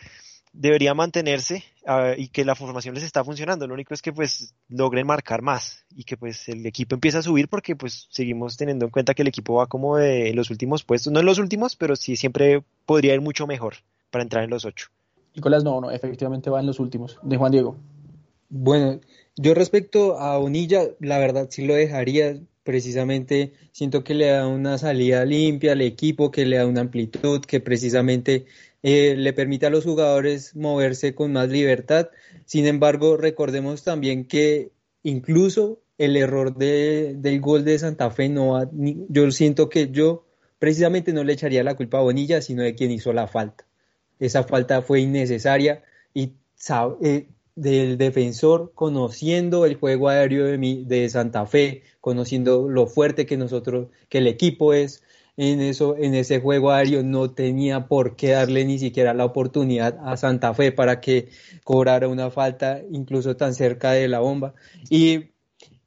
debería 0.59 0.93
mantenerse 0.93 1.63
uh, 1.87 2.15
y 2.17 2.29
que 2.29 2.45
la 2.45 2.57
formación 2.57 2.95
les 2.95 3.05
está 3.05 3.23
funcionando. 3.23 3.67
Lo 3.67 3.75
único 3.75 3.95
es 3.95 4.03
que 4.03 4.13
pues 4.13 4.55
logren 4.69 5.07
marcar 5.07 5.41
más 5.41 5.85
y 5.95 6.05
que 6.05 6.17
pues 6.17 6.49
el 6.49 6.67
equipo 6.67 6.97
empiece 6.97 7.19
a 7.19 7.23
subir 7.23 7.49
porque 7.49 7.77
pues 7.77 8.09
seguimos 8.11 8.57
teniendo 8.57 8.85
en 8.85 8.91
cuenta 8.91 9.15
que 9.15 9.23
el 9.23 9.29
equipo 9.29 9.55
va 9.55 9.67
como 9.67 9.97
de 9.97 10.35
los 10.35 10.51
últimos 10.51 10.83
puestos, 10.83 11.13
no 11.13 11.21
en 11.21 11.27
los 11.27 11.39
últimos, 11.39 11.77
pero 11.77 11.95
sí 11.95 12.17
siempre 12.17 12.63
podría 12.87 13.15
ir 13.15 13.21
mucho 13.21 13.47
mejor 13.47 13.75
para 14.11 14.23
entrar 14.23 14.43
en 14.43 14.51
los 14.51 14.65
ocho. 14.65 14.89
Nicolás, 15.35 15.63
no, 15.63 15.81
no, 15.81 15.91
efectivamente 15.93 16.51
va 16.51 16.59
en 16.59 16.67
los 16.67 16.81
últimos. 16.81 17.19
De 17.23 17.37
Juan 17.37 17.53
Diego. 17.53 17.77
Bueno, 18.49 18.99
yo 19.37 19.55
respecto 19.55 20.19
a 20.19 20.39
Bonilla, 20.39 20.83
la 20.99 21.19
verdad 21.19 21.47
sí 21.51 21.65
lo 21.65 21.75
dejaría. 21.75 22.37
Precisamente 22.69 23.55
siento 23.73 24.05
que 24.05 24.13
le 24.13 24.27
da 24.27 24.47
una 24.47 24.77
salida 24.77 25.25
limpia 25.25 25.73
al 25.73 25.81
equipo, 25.81 26.31
que 26.31 26.45
le 26.45 26.59
da 26.59 26.67
una 26.67 26.83
amplitud, 26.83 27.41
que 27.41 27.61
precisamente 27.61 28.45
eh, 28.83 29.15
le 29.17 29.33
permite 29.33 29.65
a 29.65 29.71
los 29.71 29.85
jugadores 29.85 30.55
moverse 30.55 31.15
con 31.15 31.33
más 31.33 31.49
libertad. 31.49 32.11
Sin 32.45 32.67
embargo, 32.67 33.17
recordemos 33.17 33.85
también 33.85 34.27
que 34.27 34.71
incluso 35.03 35.81
el 35.97 36.15
error 36.19 36.55
de, 36.59 37.15
del 37.17 37.41
gol 37.41 37.65
de 37.65 37.79
Santa 37.79 38.11
Fe 38.11 38.29
no 38.29 38.63
ni, 38.71 39.07
yo 39.09 39.31
siento 39.31 39.71
que 39.71 39.91
yo 39.91 40.27
precisamente 40.59 41.15
no 41.15 41.25
le 41.25 41.33
echaría 41.33 41.65
la 41.65 41.75
culpa 41.75 41.97
a 41.97 42.03
Bonilla, 42.03 42.43
sino 42.43 42.63
de 42.63 42.75
quien 42.75 42.91
hizo 42.91 43.15
la 43.15 43.29
falta. 43.29 43.65
Esa 44.19 44.43
falta 44.43 44.83
fue 44.83 45.01
innecesaria 45.01 45.85
y 46.13 46.35
eh, 47.01 47.29
del 47.61 47.99
defensor 47.99 48.73
conociendo 48.75 49.67
el 49.67 49.75
juego 49.75 50.09
aéreo 50.09 50.47
de, 50.47 50.59
mi, 50.59 50.85
de 50.85 51.09
Santa 51.09 51.45
Fe, 51.47 51.83
conociendo 52.01 52.69
lo 52.69 52.87
fuerte 52.87 53.27
que 53.27 53.37
nosotros, 53.37 53.89
que 54.09 54.19
el 54.19 54.29
equipo 54.29 54.73
es 54.73 55.03
en 55.37 55.61
eso, 55.61 55.97
en 55.97 56.15
ese 56.15 56.41
juego 56.41 56.71
aéreo, 56.71 57.03
no 57.03 57.31
tenía 57.31 57.87
por 57.87 58.17
qué 58.17 58.31
darle 58.31 58.65
ni 58.65 58.79
siquiera 58.79 59.15
la 59.15 59.25
oportunidad 59.25 59.99
a 60.05 60.17
Santa 60.17 60.55
Fe 60.55 60.73
para 60.73 61.01
que 61.01 61.29
cobrara 61.65 62.09
una 62.09 62.31
falta 62.31 62.81
incluso 62.91 63.37
tan 63.37 63.55
cerca 63.55 63.93
de 63.93 64.09
la 64.09 64.21
bomba. 64.21 64.55
Y 64.89 65.31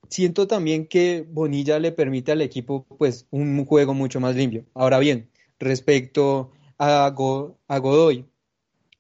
siento 0.10 0.48
también 0.48 0.88
que 0.88 1.26
Bonilla 1.28 1.80
le 1.80 1.92
permite 1.94 2.34
al 2.34 2.42
equipo 2.42 2.86
pues 2.98 3.28
un 3.32 3.66
juego 3.66 3.94
mucho 3.94 4.20
más 4.20 4.36
limpio. 4.36 4.66
Ahora 4.74 5.00
bien, 5.00 5.30
respecto 5.60 6.52
a, 6.78 7.06
a 7.06 7.78
Godoy, 7.80 8.26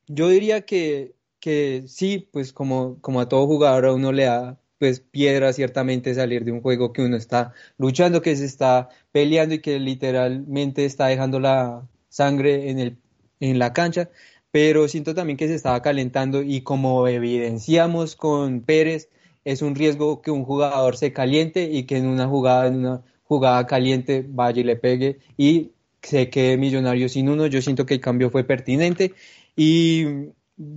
yo 0.07 0.29
diría 0.29 0.61
que 0.61 1.13
que 1.41 1.83
sí, 1.87 2.29
pues 2.31 2.53
como, 2.53 3.01
como 3.01 3.19
a 3.21 3.27
todo 3.27 3.47
jugador 3.47 3.85
a 3.87 3.93
uno 3.93 4.11
le 4.13 4.25
da 4.25 4.59
pues 4.79 4.99
piedra 4.99 5.53
ciertamente 5.53 6.15
salir 6.15 6.43
de 6.45 6.51
un 6.51 6.61
juego 6.61 6.91
que 6.93 7.03
uno 7.03 7.15
está 7.15 7.53
luchando, 7.77 8.21
que 8.23 8.35
se 8.35 8.45
está 8.45 8.89
peleando 9.11 9.55
y 9.55 9.59
que 9.59 9.79
literalmente 9.79 10.85
está 10.85 11.07
dejando 11.07 11.39
la 11.39 11.87
sangre 12.09 12.71
en, 12.71 12.79
el, 12.79 12.97
en 13.39 13.59
la 13.59 13.73
cancha, 13.73 14.09
pero 14.51 14.87
siento 14.87 15.13
también 15.13 15.37
que 15.37 15.47
se 15.47 15.55
estaba 15.55 15.81
calentando 15.81 16.41
y 16.41 16.61
como 16.61 17.07
evidenciamos 17.07 18.15
con 18.15 18.61
Pérez, 18.61 19.09
es 19.45 19.61
un 19.61 19.75
riesgo 19.75 20.21
que 20.21 20.31
un 20.31 20.45
jugador 20.45 20.97
se 20.97 21.13
caliente 21.13 21.63
y 21.71 21.83
que 21.83 21.97
en 21.97 22.07
una 22.07 22.27
jugada, 22.27 22.67
en 22.67 22.77
una 22.77 23.03
jugada 23.23 23.67
caliente 23.67 24.25
vaya 24.27 24.61
y 24.61 24.63
le 24.63 24.75
pegue 24.77 25.19
y 25.37 25.71
se 26.01 26.29
quede 26.29 26.57
millonario 26.57 27.07
sin 27.09 27.29
uno. 27.29 27.47
Yo 27.47 27.61
siento 27.61 27.85
que 27.85 27.95
el 27.95 28.01
cambio 28.01 28.29
fue 28.29 28.43
pertinente 28.43 29.13
y 29.55 30.05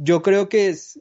yo 0.03 0.23
creo 0.23 0.49
que 0.49 0.69
es, 0.69 1.01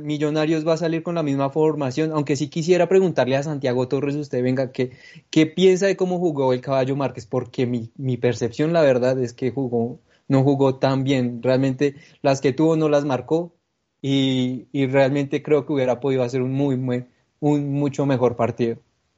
Millonarios 0.00 0.66
va 0.66 0.74
a 0.74 0.78
salir 0.78 1.02
con 1.02 1.14
la 1.14 1.22
misma 1.22 1.50
formación, 1.50 2.12
aunque 2.12 2.36
sí 2.36 2.48
quisiera 2.48 2.88
preguntarle 2.88 3.36
a 3.36 3.42
Santiago 3.42 3.88
Torres, 3.88 4.14
usted 4.14 4.42
venga, 4.42 4.72
¿qué, 4.72 4.92
qué 5.30 5.46
piensa 5.46 5.86
de 5.86 5.96
cómo 5.96 6.18
jugó 6.18 6.52
el 6.52 6.60
caballo 6.60 6.96
Márquez? 6.96 7.26
Porque 7.26 7.66
mi, 7.66 7.90
mi 7.96 8.16
percepción, 8.16 8.72
la 8.72 8.82
verdad, 8.82 9.18
es 9.18 9.32
que 9.32 9.50
jugó, 9.50 10.00
no 10.28 10.42
jugó 10.42 10.76
tan 10.76 11.02
bien. 11.04 11.42
Realmente 11.42 11.96
las 12.22 12.40
que 12.40 12.52
tuvo 12.52 12.76
no 12.76 12.88
las 12.88 13.04
marcó 13.04 13.54
y, 14.02 14.68
y 14.72 14.86
realmente 14.86 15.42
creo 15.42 15.64
que 15.64 15.72
hubiera 15.72 16.00
podido 16.00 16.22
hacer 16.22 16.42
un 16.42 16.52
muy, 16.52 16.76
muy, 16.76 17.06
un 17.40 17.72
mucho 17.72 18.04
mejor 18.04 18.36
partido. 18.36 18.76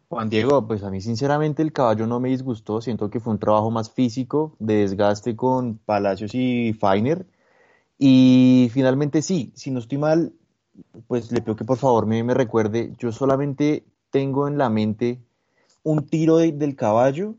Juan 0.09 0.31
Diego, 0.31 0.65
pues 0.65 0.85
a 0.85 0.91
mí 0.91 1.01
sinceramente 1.01 1.63
el 1.63 1.73
caballo 1.73 2.07
no 2.07 2.21
me 2.21 2.29
disgustó, 2.29 2.81
siento 2.81 3.11
que 3.11 3.19
fue 3.19 3.33
un 3.33 3.41
trabajo 3.41 3.73
más 3.73 3.91
físico, 3.91 4.55
de 4.61 4.77
desgaste 4.77 5.35
con 5.35 5.79
Palacios 5.79 6.33
y 6.35 6.73
Feiner. 6.73 7.27
Y 7.99 8.71
finalmente 8.73 9.23
sí, 9.23 9.53
si 9.55 9.71
no 9.71 9.79
estoy 9.79 9.99
mal, 9.99 10.33
pues 11.07 11.33
le 11.33 11.41
pido 11.41 11.57
que 11.57 11.65
por 11.65 11.79
favor 11.79 12.07
me, 12.07 12.23
me 12.23 12.35
recuerde, 12.35 12.95
yo 12.99 13.13
solamente 13.13 13.85
tengo 14.11 14.49
en 14.49 14.59
la 14.59 14.69
mente 14.69 15.21
un 15.83 16.07
tiro 16.07 16.37
de, 16.39 16.53
del 16.53 16.77
caballo 16.77 17.37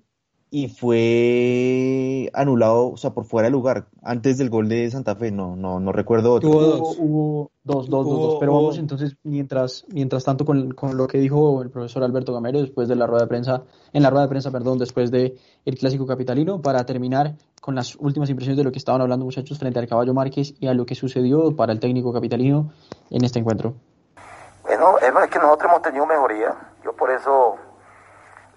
y 0.49 0.69
fue 0.69 2.29
anulado, 2.33 2.91
o 2.91 2.97
sea, 2.97 3.11
por 3.11 3.25
fuera 3.25 3.47
de 3.47 3.51
lugar, 3.51 3.87
antes 4.01 4.37
del 4.37 4.49
gol 4.49 4.69
de 4.69 4.89
Santa 4.89 5.15
Fe, 5.15 5.29
no, 5.29 5.57
no, 5.57 5.79
no 5.79 5.91
recuerdo 5.91 6.33
otro. 6.33 6.49
Hubo 6.49 6.61
dos, 6.61 6.97
hubo 6.99 7.51
dos, 7.63 7.89
dos, 7.89 8.05
dos, 8.05 8.19
dos, 8.19 8.37
pero 8.39 8.53
vamos 8.53 8.77
entonces, 8.77 9.17
mientras, 9.23 9.85
mientras 9.89 10.23
tanto, 10.23 10.45
con, 10.45 10.71
con, 10.71 10.95
lo 10.95 11.07
que 11.07 11.17
dijo 11.17 11.61
el 11.61 11.69
profesor 11.69 12.03
Alberto 12.03 12.33
Gamero 12.33 12.61
después 12.61 12.87
de 12.87 12.95
la 12.95 13.07
rueda 13.07 13.23
de 13.23 13.27
prensa, 13.27 13.63
en 13.91 14.03
la 14.03 14.09
rueda 14.09 14.23
de 14.23 14.29
prensa, 14.29 14.49
perdón, 14.51 14.77
después 14.77 15.11
de 15.11 15.35
el 15.65 15.77
clásico 15.77 16.05
capitalino, 16.05 16.61
para 16.61 16.85
terminar 16.85 17.35
con 17.61 17.75
las 17.75 17.97
últimas 17.97 18.29
impresiones 18.29 18.57
de 18.57 18.63
lo 18.63 18.71
que 18.71 18.79
estaban 18.79 19.01
hablando 19.01 19.25
muchachos 19.25 19.59
frente 19.59 19.79
al 19.79 19.87
caballo 19.87 20.13
Márquez 20.13 20.53
y 20.61 20.67
a 20.67 20.73
lo 20.73 20.85
que 20.85 20.95
sucedió 20.95 21.55
para 21.57 21.73
el 21.73 21.81
técnico 21.81 22.13
capitalino 22.13 22.71
en 23.09 23.25
este 23.25 23.39
encuentro. 23.39 23.73
Bueno, 24.63 24.97
es 24.99 25.29
que 25.29 25.39
nosotros 25.39 25.69
hemos 25.69 25.81
tenido 25.81 26.05
mejoría, 26.05 26.55
yo 26.85 26.93
por 26.93 27.11
eso 27.11 27.55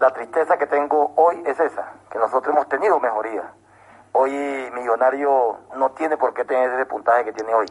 la 0.00 0.10
tristeza 0.12 0.56
que 0.56 0.66
tengo 0.66 1.12
hoy 1.16 1.42
es 1.44 1.60
esa, 1.60 1.92
que 2.10 2.18
nosotros 2.18 2.54
hemos 2.54 2.66
tenido 2.68 2.98
mejoría. 2.98 3.52
Hoy 4.12 4.32
Millonario 4.72 5.58
no 5.76 5.90
tiene 5.90 6.16
por 6.16 6.32
qué 6.32 6.46
tener 6.46 6.70
ese 6.70 6.86
puntaje 6.86 7.26
que 7.26 7.34
tiene 7.34 7.52
hoy, 7.52 7.66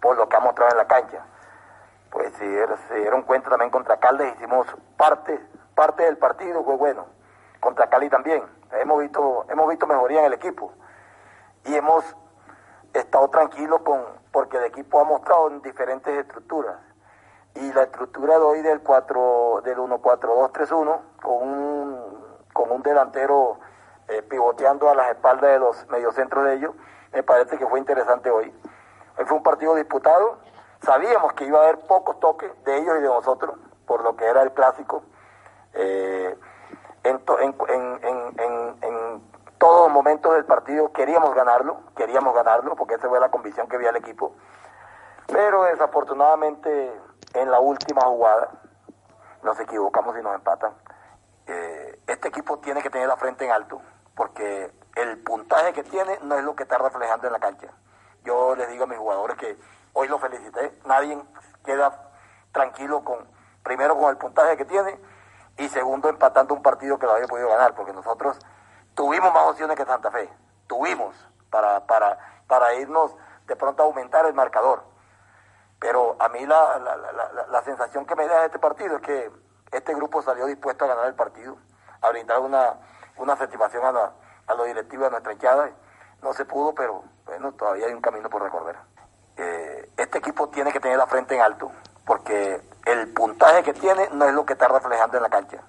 por 0.00 0.16
lo 0.16 0.26
que 0.30 0.36
ha 0.36 0.40
mostrado 0.40 0.72
en 0.72 0.78
la 0.78 0.86
cancha. 0.86 1.22
Pues 2.10 2.32
si 2.36 2.46
se 2.88 2.94
dieron 2.94 3.20
cuenta 3.22 3.50
también 3.50 3.70
contra 3.70 3.98
Caldes, 3.98 4.34
hicimos 4.36 4.66
parte, 4.96 5.38
parte 5.74 6.04
del 6.04 6.16
partido, 6.16 6.64
fue 6.64 6.74
bueno. 6.76 7.04
Contra 7.60 7.90
Cali 7.90 8.08
también. 8.08 8.42
Hemos 8.72 9.00
visto, 9.00 9.44
hemos 9.50 9.68
visto 9.68 9.86
mejoría 9.86 10.20
en 10.20 10.26
el 10.26 10.32
equipo. 10.32 10.72
Y 11.66 11.74
hemos 11.74 12.02
estado 12.94 13.28
tranquilos 13.28 13.82
con, 13.82 14.02
porque 14.32 14.56
el 14.56 14.64
equipo 14.64 15.00
ha 15.00 15.04
mostrado 15.04 15.48
en 15.48 15.60
diferentes 15.60 16.16
estructuras 16.16 16.76
y 17.56 17.72
la 17.74 17.82
estructura 17.82 18.38
de 18.38 18.44
hoy 18.44 18.62
del 18.62 18.80
4 18.80 19.60
del 19.64 19.76
1-4-2-3-1 19.78 21.07
con 21.22 21.42
un, 21.42 22.44
con 22.52 22.70
un 22.70 22.82
delantero 22.82 23.58
eh, 24.08 24.22
pivoteando 24.22 24.88
a 24.88 24.94
las 24.94 25.10
espaldas 25.10 25.52
de 25.52 25.58
los 25.58 25.88
mediocentros 25.88 26.44
de 26.44 26.54
ellos, 26.54 26.74
me 27.12 27.22
parece 27.22 27.58
que 27.58 27.66
fue 27.66 27.78
interesante 27.78 28.30
hoy. 28.30 28.52
Hoy 29.18 29.24
fue 29.24 29.36
un 29.36 29.42
partido 29.42 29.74
disputado, 29.74 30.38
sabíamos 30.82 31.32
que 31.34 31.44
iba 31.44 31.58
a 31.58 31.62
haber 31.64 31.80
pocos 31.80 32.18
toques 32.20 32.50
de 32.64 32.78
ellos 32.78 32.96
y 32.98 33.02
de 33.02 33.08
nosotros, 33.08 33.56
por 33.86 34.02
lo 34.02 34.16
que 34.16 34.24
era 34.26 34.42
el 34.42 34.52
clásico. 34.52 35.02
Eh, 35.74 36.36
en, 37.04 37.22
en, 38.82 39.28
todos 39.58 39.86
los 39.86 39.92
momentos 39.92 40.34
del 40.34 40.44
partido 40.44 40.92
queríamos 40.92 41.34
ganarlo, 41.34 41.80
queríamos 41.96 42.34
ganarlo, 42.34 42.76
porque 42.76 42.94
esa 42.94 43.08
fue 43.08 43.18
la 43.18 43.30
convicción 43.30 43.68
que 43.68 43.76
había 43.76 43.90
el 43.90 43.96
equipo. 43.96 44.34
Pero 45.26 45.64
desafortunadamente 45.64 46.92
en 47.34 47.50
la 47.50 47.58
última 47.58 48.02
jugada 48.02 48.50
nos 49.42 49.58
equivocamos 49.60 50.16
y 50.18 50.22
nos 50.22 50.34
empatan. 50.34 50.72
Eh, 51.48 51.98
este 52.06 52.28
equipo 52.28 52.58
tiene 52.58 52.82
que 52.82 52.90
tener 52.90 53.08
la 53.08 53.16
frente 53.16 53.44
en 53.46 53.52
alto, 53.52 53.80
porque 54.14 54.70
el 54.96 55.18
puntaje 55.22 55.72
que 55.72 55.82
tiene 55.82 56.18
no 56.22 56.36
es 56.36 56.44
lo 56.44 56.54
que 56.54 56.64
está 56.64 56.76
reflejando 56.76 57.26
en 57.26 57.32
la 57.32 57.38
cancha. 57.38 57.68
Yo 58.22 58.54
les 58.54 58.68
digo 58.68 58.84
a 58.84 58.86
mis 58.86 58.98
jugadores 58.98 59.36
que 59.38 59.56
hoy 59.94 60.08
lo 60.08 60.18
felicité, 60.18 60.78
nadie 60.84 61.18
queda 61.64 62.10
tranquilo 62.52 63.02
con, 63.02 63.26
primero 63.62 63.96
con 63.96 64.10
el 64.10 64.18
puntaje 64.18 64.58
que 64.58 64.66
tiene 64.66 65.00
y 65.56 65.68
segundo 65.70 66.10
empatando 66.10 66.54
un 66.54 66.62
partido 66.62 66.98
que 66.98 67.06
lo 67.06 67.12
había 67.12 67.26
podido 67.26 67.48
ganar, 67.48 67.74
porque 67.74 67.94
nosotros 67.94 68.38
tuvimos 68.94 69.32
más 69.32 69.44
opciones 69.44 69.76
que 69.76 69.86
Santa 69.86 70.10
Fe, 70.10 70.28
tuvimos 70.66 71.14
para, 71.50 71.86
para, 71.86 72.18
para 72.46 72.74
irnos 72.74 73.16
de 73.46 73.56
pronto 73.56 73.82
a 73.82 73.86
aumentar 73.86 74.26
el 74.26 74.34
marcador. 74.34 74.82
Pero 75.80 76.16
a 76.18 76.28
mí 76.28 76.44
la, 76.44 76.78
la, 76.78 76.96
la, 76.96 77.46
la, 77.48 77.62
sensación 77.62 78.04
que 78.04 78.16
me 78.16 78.26
da 78.26 78.44
este 78.44 78.58
partido 78.58 78.96
es 78.96 79.02
que 79.02 79.30
este 79.70 79.94
grupo 79.94 80.22
salió 80.22 80.46
dispuesto 80.46 80.84
a 80.84 80.88
ganar 80.88 81.06
el 81.06 81.14
partido, 81.14 81.56
a 82.00 82.08
brindar 82.10 82.40
una, 82.40 82.74
una 83.16 83.36
satisfacción 83.36 83.84
a, 83.84 83.92
la, 83.92 84.12
a 84.46 84.54
los 84.54 84.66
directivos 84.66 85.06
de 85.06 85.10
nuestra 85.10 85.32
hinchada. 85.32 85.70
No 86.22 86.32
se 86.32 86.44
pudo, 86.44 86.74
pero 86.74 87.04
bueno, 87.26 87.52
todavía 87.52 87.86
hay 87.86 87.92
un 87.92 88.00
camino 88.00 88.28
por 88.28 88.42
recorrer. 88.42 88.76
Eh, 89.36 89.90
este 89.96 90.18
equipo 90.18 90.48
tiene 90.48 90.72
que 90.72 90.80
tener 90.80 90.98
la 90.98 91.06
frente 91.06 91.34
en 91.36 91.42
alto, 91.42 91.70
porque 92.04 92.60
el 92.86 93.12
puntaje 93.12 93.62
que 93.62 93.72
tiene 93.72 94.08
no 94.12 94.24
es 94.24 94.34
lo 94.34 94.44
que 94.44 94.54
está 94.54 94.66
reflejando 94.68 95.16
en 95.16 95.22
la 95.22 95.28
cancha. 95.28 95.62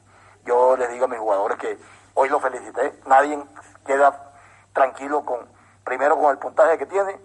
Yo 0.46 0.76
les 0.78 0.90
digo 0.90 1.06
a 1.06 1.08
mis 1.08 1.20
jugadores 1.20 1.58
que 1.58 1.78
hoy 2.16 2.30
lo 2.30 2.40
felicité, 2.40 3.00
nadie 3.06 3.44
queda 3.86 4.32
tranquilo 4.74 5.24
con, 5.24 5.48
primero 5.84 6.18
con 6.18 6.32
el 6.32 6.38
puntaje 6.38 6.78
que 6.78 6.86
tiene 6.86 7.20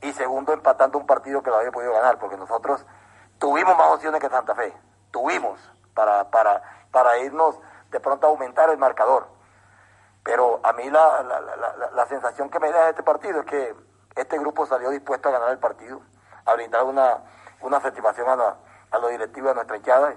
y 0.00 0.12
segundo 0.12 0.52
empatando 0.52 0.98
un 0.98 1.06
partido 1.06 1.42
que 1.42 1.50
lo 1.50 1.56
había 1.56 1.70
podido 1.72 1.92
ganar, 1.92 2.18
porque 2.18 2.36
nosotros 2.36 2.86
tuvimos 3.38 3.76
más 3.76 3.88
opciones 3.88 4.20
que 4.20 4.28
Santa 4.28 4.54
Fe, 4.54 4.72
tuvimos 5.10 5.58
para, 5.94 6.30
para, 6.30 6.62
para 6.90 7.18
irnos 7.18 7.56
de 7.90 8.00
pronto 8.00 8.26
a 8.26 8.30
aumentar 8.30 8.70
el 8.70 8.78
marcador. 8.78 9.26
Pero 10.24 10.60
a 10.62 10.72
mí 10.72 10.84
la, 10.90 11.22
la, 11.22 11.40
la, 11.40 11.90
la 11.94 12.06
sensación 12.06 12.48
que 12.48 12.60
me 12.60 12.70
da 12.70 12.90
este 12.90 13.02
partido 13.02 13.40
es 13.40 13.46
que 13.46 13.74
este 14.16 14.38
grupo 14.38 14.66
salió 14.66 14.90
dispuesto 14.90 15.28
a 15.28 15.32
ganar 15.32 15.50
el 15.50 15.58
partido, 15.58 16.00
a 16.44 16.54
brindar 16.54 16.84
una, 16.84 17.18
una 17.62 17.80
satisfacción 17.80 18.28
a, 18.28 18.36
la, 18.36 18.56
a 18.90 18.98
los 18.98 19.10
directivos 19.10 19.50
de 19.50 19.54
nuestra 19.56 19.76
hinchada. 19.76 20.14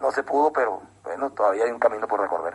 No 0.00 0.10
se 0.10 0.22
pudo, 0.22 0.52
pero 0.52 0.82
bueno, 1.04 1.30
todavía 1.30 1.64
hay 1.64 1.70
un 1.70 1.78
camino 1.78 2.06
por 2.06 2.20
recorrer. 2.20 2.54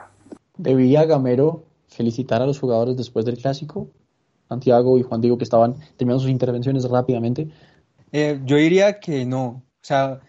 ¿Debía 0.57 1.05
Gamero 1.05 1.63
felicitar 1.87 2.41
a 2.41 2.45
los 2.45 2.59
jugadores 2.59 2.97
después 2.97 3.25
del 3.25 3.37
clásico? 3.37 3.87
Santiago 4.47 4.97
y 4.97 5.03
Juan 5.03 5.21
Diego 5.21 5.37
que 5.37 5.45
estaban 5.45 5.75
terminando 5.97 6.19
sus 6.19 6.29
intervenciones 6.29 6.87
rápidamente? 6.89 7.47
Eh, 8.11 8.41
yo 8.43 8.57
diría 8.57 8.99
que 8.99 9.25
no. 9.25 9.45
O 9.47 9.63
sea, 9.83 10.19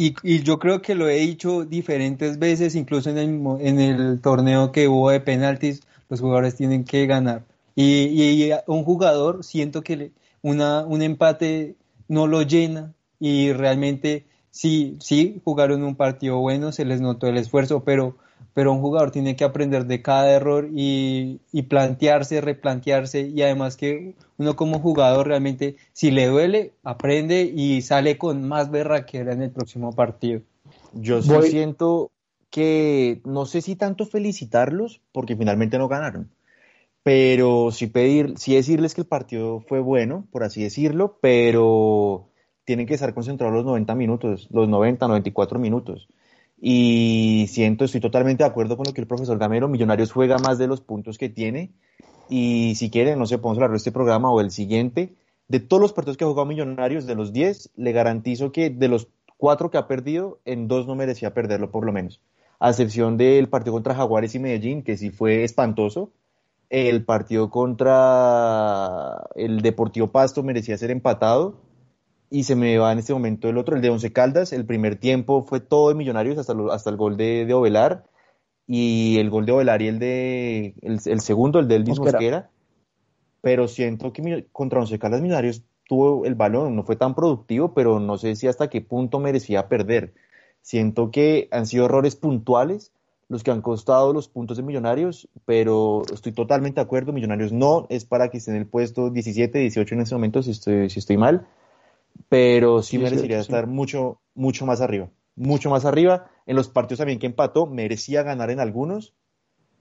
y, 0.00 0.14
y, 0.22 0.42
yo 0.42 0.58
creo 0.58 0.80
que 0.80 0.94
lo 0.94 1.10
he 1.10 1.16
dicho 1.16 1.66
diferentes 1.66 2.38
veces, 2.38 2.74
incluso 2.74 3.10
en 3.10 3.18
el, 3.18 3.42
en 3.60 3.80
el 3.80 4.20
torneo 4.22 4.72
que 4.72 4.88
hubo 4.88 5.10
de 5.10 5.20
penaltis, 5.20 5.82
los 6.08 6.20
jugadores 6.20 6.56
tienen 6.56 6.84
que 6.84 7.04
ganar. 7.04 7.44
Y, 7.74 8.06
y 8.22 8.50
un 8.66 8.84
jugador, 8.84 9.44
siento 9.44 9.82
que 9.82 10.12
una, 10.40 10.86
un 10.86 11.02
empate 11.02 11.76
no 12.08 12.26
lo 12.26 12.40
llena 12.40 12.94
y 13.18 13.52
realmente 13.52 14.24
sí, 14.50 14.96
sí 15.00 15.42
jugaron 15.44 15.82
un 15.82 15.96
partido 15.96 16.38
bueno, 16.38 16.72
se 16.72 16.86
les 16.86 17.02
notó 17.02 17.26
el 17.26 17.36
esfuerzo, 17.36 17.84
pero 17.84 18.16
pero 18.54 18.72
un 18.72 18.80
jugador 18.80 19.10
tiene 19.10 19.36
que 19.36 19.44
aprender 19.44 19.86
de 19.86 20.02
cada 20.02 20.30
error 20.30 20.68
y, 20.72 21.40
y, 21.52 21.62
plantearse, 21.62 22.40
replantearse 22.40 23.22
y 23.22 23.42
además 23.42 23.76
que 23.76 24.14
uno 24.38 24.56
como 24.56 24.80
jugador 24.80 25.28
realmente 25.28 25.76
si 25.92 26.10
le 26.10 26.26
duele, 26.26 26.72
aprende 26.82 27.42
y 27.42 27.82
sale 27.82 28.18
con 28.18 28.46
más 28.46 28.70
berraquera 28.70 29.32
en 29.32 29.42
el 29.42 29.50
próximo 29.50 29.92
partido. 29.92 30.42
Yo 30.92 31.22
sí 31.22 31.32
siento 31.48 32.10
que 32.50 33.20
no 33.24 33.46
sé 33.46 33.60
si 33.62 33.76
tanto 33.76 34.06
felicitarlos 34.06 35.00
porque 35.12 35.36
finalmente 35.36 35.78
no 35.78 35.88
ganaron, 35.88 36.30
pero 37.02 37.70
sí 37.70 37.86
pedir, 37.86 38.34
sí 38.36 38.56
decirles 38.56 38.94
que 38.94 39.02
el 39.02 39.06
partido 39.06 39.60
fue 39.60 39.80
bueno, 39.80 40.26
por 40.32 40.42
así 40.42 40.62
decirlo, 40.62 41.18
pero 41.20 42.28
tienen 42.64 42.86
que 42.86 42.94
estar 42.94 43.14
concentrados 43.14 43.54
los 43.54 43.64
90 43.64 43.94
minutos, 43.94 44.48
los 44.50 44.68
90, 44.68 45.06
94 45.06 45.58
minutos 45.58 46.08
y 46.60 47.46
siento, 47.48 47.84
estoy 47.84 48.00
totalmente 48.00 48.44
de 48.44 48.48
acuerdo 48.50 48.76
con 48.76 48.86
lo 48.86 48.92
que 48.92 49.00
el 49.00 49.06
profesor 49.06 49.38
Gamero, 49.38 49.68
Millonarios 49.68 50.12
juega 50.12 50.38
más 50.38 50.58
de 50.58 50.66
los 50.66 50.80
puntos 50.80 51.16
que 51.16 51.28
tiene 51.30 51.72
y 52.28 52.74
si 52.76 52.90
quieren, 52.90 53.18
no 53.18 53.26
sé, 53.26 53.38
podemos 53.38 53.58
hablar 53.58 53.70
de 53.72 53.78
este 53.78 53.92
programa 53.92 54.30
o 54.30 54.40
el 54.40 54.50
siguiente, 54.50 55.14
De 55.48 55.58
todos 55.58 55.80
los 55.80 55.92
partidos 55.92 56.16
que 56.16 56.24
ha 56.24 56.28
jugado 56.28 56.46
Millonarios, 56.46 57.06
de 57.06 57.16
los 57.16 57.32
10, 57.32 57.70
le 57.74 57.92
garantizo 57.92 58.52
que 58.52 58.70
de 58.70 58.86
los 58.86 59.08
cuatro 59.36 59.70
que 59.70 59.78
ha 59.78 59.88
perdido, 59.88 60.38
en 60.44 60.68
dos 60.68 60.86
no 60.86 60.94
merecía 60.94 61.34
perderlo 61.34 61.72
por 61.72 61.84
lo 61.84 61.92
menos. 61.92 62.20
A 62.60 62.70
excepción 62.70 63.16
del 63.16 63.48
partido 63.48 63.72
contra 63.72 63.96
Jaguares 63.96 64.34
y 64.36 64.38
Medellín, 64.38 64.82
que 64.82 64.96
sí 64.96 65.10
fue 65.10 65.42
espantoso. 65.42 66.12
El 66.68 67.04
partido 67.04 67.50
contra 67.50 69.26
el 69.34 69.60
Deportivo 69.62 70.08
Pasto 70.12 70.44
merecía 70.44 70.78
ser 70.78 70.92
empatado. 70.92 71.56
Y 72.30 72.44
se 72.44 72.54
me 72.54 72.78
va 72.78 72.92
en 72.92 73.00
este 73.00 73.12
momento 73.12 73.48
el 73.48 73.58
otro, 73.58 73.74
el 73.74 73.82
de 73.82 73.90
Once 73.90 74.12
Caldas. 74.12 74.52
El 74.52 74.64
primer 74.64 74.96
tiempo 74.96 75.44
fue 75.44 75.60
todo 75.60 75.88
de 75.88 75.96
Millonarios 75.96 76.38
hasta, 76.38 76.54
hasta 76.70 76.88
el 76.88 76.96
gol 76.96 77.16
de, 77.16 77.44
de 77.44 77.54
Ovelar 77.54 78.04
y 78.66 79.18
el 79.18 79.30
gol 79.30 79.46
de 79.46 79.52
Ovelar 79.52 79.82
y 79.82 79.88
el 79.88 79.98
de 79.98 80.74
el, 80.82 81.00
el 81.04 81.20
segundo, 81.20 81.58
el 81.58 81.66
de 81.66 81.74
Elvis 81.74 81.98
Mosquera. 81.98 82.18
Mosquera. 82.18 82.50
Pero 83.40 83.66
siento 83.66 84.12
que 84.12 84.46
contra 84.52 84.78
Once 84.78 84.98
Caldas 84.98 85.20
Millonarios 85.20 85.64
tuvo 85.88 86.24
el 86.24 86.36
balón, 86.36 86.76
no 86.76 86.84
fue 86.84 86.94
tan 86.94 87.16
productivo, 87.16 87.74
pero 87.74 87.98
no 87.98 88.16
sé 88.16 88.36
si 88.36 88.46
hasta 88.46 88.70
qué 88.70 88.80
punto 88.80 89.18
merecía 89.18 89.68
perder. 89.68 90.14
Siento 90.62 91.10
que 91.10 91.48
han 91.50 91.66
sido 91.66 91.86
errores 91.86 92.14
puntuales 92.14 92.92
los 93.30 93.44
que 93.44 93.50
han 93.52 93.62
costado 93.62 94.12
los 94.12 94.28
puntos 94.28 94.56
de 94.56 94.64
Millonarios, 94.64 95.28
pero 95.46 96.02
estoy 96.12 96.32
totalmente 96.32 96.80
de 96.80 96.82
acuerdo, 96.82 97.12
Millonarios 97.12 97.52
no 97.52 97.86
es 97.88 98.04
para 98.04 98.28
que 98.28 98.38
esté 98.38 98.50
en 98.50 98.56
el 98.56 98.66
puesto 98.66 99.08
17, 99.10 99.58
18 99.58 99.94
en 99.94 100.00
ese 100.00 100.14
momento, 100.16 100.42
si 100.42 100.50
estoy, 100.50 100.90
si 100.90 100.98
estoy 100.98 101.16
mal, 101.16 101.46
pero 102.28 102.82
sí 102.82 102.96
18, 102.96 103.10
merecería 103.10 103.36
sí. 103.38 103.42
estar 103.42 103.66
mucho, 103.66 104.20
mucho 104.34 104.66
más 104.66 104.80
arriba, 104.80 105.10
mucho 105.36 105.70
más 105.70 105.84
arriba. 105.84 106.30
En 106.46 106.56
los 106.56 106.68
partidos 106.68 106.98
también 106.98 107.18
que 107.18 107.26
empató, 107.26 107.66
merecía 107.66 108.22
ganar 108.22 108.50
en 108.50 108.60
algunos, 108.60 109.14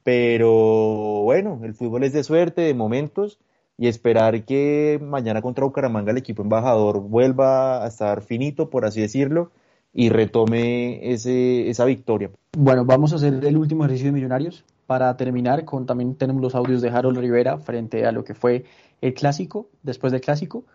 pero 0.03 1.21
bueno, 1.23 1.59
el 1.63 1.73
fútbol 1.73 2.03
es 2.03 2.13
de 2.13 2.23
suerte, 2.23 2.61
de 2.61 2.73
momentos, 2.73 3.39
y 3.77 3.87
esperar 3.87 4.43
que 4.43 4.99
mañana 5.01 5.41
contra 5.41 5.65
Bucaramanga 5.65 6.11
el 6.11 6.17
equipo 6.17 6.41
embajador 6.41 7.01
vuelva 7.01 7.83
a 7.83 7.87
estar 7.87 8.21
finito, 8.21 8.69
por 8.69 8.85
así 8.85 9.01
decirlo, 9.01 9.51
y 9.93 10.09
retome 10.09 11.11
ese, 11.13 11.69
esa 11.69 11.85
victoria. 11.85 12.29
Bueno, 12.57 12.85
vamos 12.85 13.13
a 13.13 13.15
hacer 13.15 13.43
el 13.43 13.57
último 13.57 13.85
ejercicio 13.85 14.07
de 14.07 14.13
Millonarios 14.13 14.65
para 14.85 15.15
terminar 15.17 15.65
con 15.65 15.85
también 15.85 16.15
tenemos 16.15 16.41
los 16.41 16.55
audios 16.55 16.81
de 16.81 16.89
Harold 16.89 17.17
Rivera 17.19 17.57
frente 17.57 18.05
a 18.05 18.11
lo 18.11 18.23
que 18.23 18.33
fue 18.33 18.65
el 19.01 19.13
clásico, 19.13 19.69
después 19.83 20.11
del 20.11 20.21
clásico. 20.21 20.65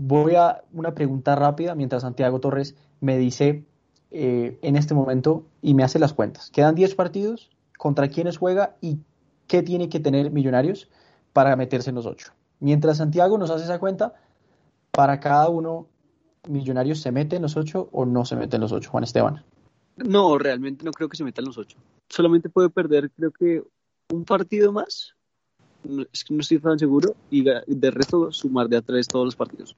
Voy 0.00 0.36
a 0.36 0.62
una 0.72 0.94
pregunta 0.94 1.34
rápida 1.34 1.74
mientras 1.74 2.02
Santiago 2.02 2.38
Torres 2.38 2.76
me 3.00 3.18
dice 3.18 3.64
eh, 4.12 4.56
en 4.62 4.76
este 4.76 4.94
momento 4.94 5.44
y 5.60 5.74
me 5.74 5.82
hace 5.82 5.98
las 5.98 6.12
cuentas. 6.14 6.50
Quedan 6.52 6.76
10 6.76 6.94
partidos, 6.94 7.50
contra 7.76 8.06
quiénes 8.06 8.38
juega 8.38 8.76
y 8.80 9.00
qué 9.48 9.64
tiene 9.64 9.88
que 9.88 9.98
tener 9.98 10.30
Millonarios 10.30 10.88
para 11.32 11.56
meterse 11.56 11.90
en 11.90 11.96
los 11.96 12.06
8. 12.06 12.32
Mientras 12.60 12.98
Santiago 12.98 13.38
nos 13.38 13.50
hace 13.50 13.64
esa 13.64 13.80
cuenta, 13.80 14.14
para 14.92 15.18
cada 15.18 15.48
uno, 15.48 15.88
Millonarios 16.48 17.00
se 17.00 17.10
mete 17.10 17.34
en 17.34 17.42
los 17.42 17.56
8 17.56 17.88
o 17.90 18.06
no 18.06 18.24
se 18.24 18.36
mete 18.36 18.54
en 18.54 18.62
los 18.62 18.70
8, 18.70 18.88
Juan 18.88 19.02
Esteban. 19.02 19.44
No, 19.96 20.38
realmente 20.38 20.84
no 20.84 20.92
creo 20.92 21.08
que 21.08 21.16
se 21.16 21.24
metan 21.24 21.44
los 21.44 21.58
ocho. 21.58 21.76
Solamente 22.08 22.48
puede 22.48 22.70
perder, 22.70 23.10
creo 23.10 23.32
que 23.32 23.64
un 24.12 24.24
partido 24.24 24.70
más. 24.70 25.16
No, 25.82 26.04
es 26.12 26.22
que 26.22 26.34
no 26.34 26.40
estoy 26.40 26.60
tan 26.60 26.78
seguro. 26.78 27.16
Y 27.30 27.42
de 27.42 27.90
resto, 27.90 28.30
sumar 28.30 28.68
de 28.68 28.76
a 28.76 28.82
tres 28.82 29.08
todos 29.08 29.24
los 29.24 29.34
partidos. 29.34 29.76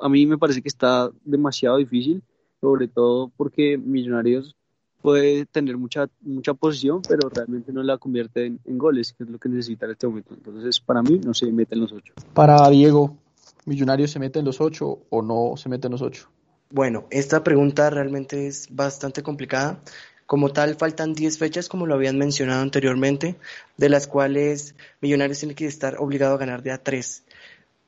A 0.00 0.08
mí 0.08 0.26
me 0.26 0.38
parece 0.38 0.62
que 0.62 0.68
está 0.68 1.10
demasiado 1.24 1.76
difícil, 1.76 2.22
sobre 2.60 2.88
todo 2.88 3.30
porque 3.36 3.78
Millonarios 3.78 4.56
puede 5.02 5.46
tener 5.46 5.76
mucha, 5.76 6.08
mucha 6.20 6.54
posición, 6.54 7.02
pero 7.08 7.28
realmente 7.28 7.72
no 7.72 7.82
la 7.82 7.98
convierte 7.98 8.46
en, 8.46 8.60
en 8.64 8.78
goles, 8.78 9.12
que 9.12 9.24
es 9.24 9.30
lo 9.30 9.38
que 9.38 9.48
necesita 9.48 9.86
en 9.86 9.92
este 9.92 10.06
momento. 10.06 10.34
Entonces, 10.34 10.80
para 10.80 11.02
mí, 11.02 11.20
no 11.24 11.32
se 11.32 11.50
meten 11.50 11.80
los 11.80 11.92
ocho. 11.92 12.12
Para 12.34 12.68
Diego, 12.68 13.16
¿Millonarios 13.66 14.10
se 14.10 14.18
mete 14.18 14.38
en 14.38 14.44
los 14.44 14.60
8 14.60 15.06
o 15.10 15.22
no 15.22 15.56
se 15.56 15.68
mete 15.68 15.86
en 15.86 15.92
los 15.92 16.02
8? 16.02 16.28
Bueno, 16.70 17.06
esta 17.10 17.42
pregunta 17.42 17.90
realmente 17.90 18.46
es 18.46 18.68
bastante 18.70 19.22
complicada. 19.22 19.80
Como 20.26 20.50
tal, 20.52 20.76
faltan 20.76 21.14
10 21.14 21.38
fechas, 21.38 21.68
como 21.68 21.86
lo 21.86 21.94
habían 21.94 22.16
mencionado 22.16 22.62
anteriormente, 22.62 23.36
de 23.76 23.88
las 23.88 24.06
cuales 24.06 24.74
Millonarios 25.00 25.40
tiene 25.40 25.54
que 25.54 25.66
estar 25.66 25.96
obligado 25.98 26.34
a 26.34 26.38
ganar 26.38 26.62
de 26.62 26.70
a 26.70 26.82
3. 26.82 27.24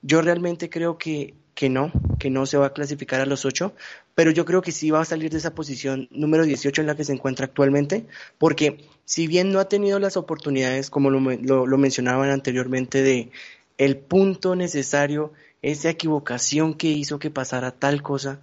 Yo 0.02 0.20
realmente 0.20 0.68
creo 0.68 0.98
que, 0.98 1.34
que 1.54 1.68
no, 1.68 1.92
que 2.18 2.30
no 2.30 2.46
se 2.46 2.56
va 2.58 2.66
a 2.66 2.72
clasificar 2.72 3.20
a 3.20 3.26
los 3.26 3.44
8, 3.44 3.74
pero 4.14 4.30
yo 4.30 4.44
creo 4.44 4.62
que 4.62 4.72
sí 4.72 4.90
va 4.90 5.00
a 5.00 5.04
salir 5.04 5.30
de 5.30 5.38
esa 5.38 5.54
posición 5.54 6.08
número 6.10 6.44
18 6.44 6.80
en 6.80 6.86
la 6.86 6.96
que 6.96 7.04
se 7.04 7.12
encuentra 7.12 7.46
actualmente, 7.46 8.06
porque 8.38 8.84
si 9.04 9.26
bien 9.26 9.52
no 9.52 9.58
ha 9.60 9.68
tenido 9.68 9.98
las 9.98 10.16
oportunidades, 10.16 10.90
como 10.90 11.10
lo, 11.10 11.20
lo- 11.20 11.66
lo 11.66 11.78
mencionaban 11.78 12.30
anteriormente, 12.30 13.02
de 13.02 13.30
el 13.78 13.96
punto 13.98 14.54
necesario, 14.56 15.32
esa 15.62 15.90
equivocación 15.90 16.74
que 16.74 16.88
hizo 16.88 17.18
que 17.18 17.30
pasara 17.30 17.70
tal 17.72 18.02
cosa, 18.02 18.40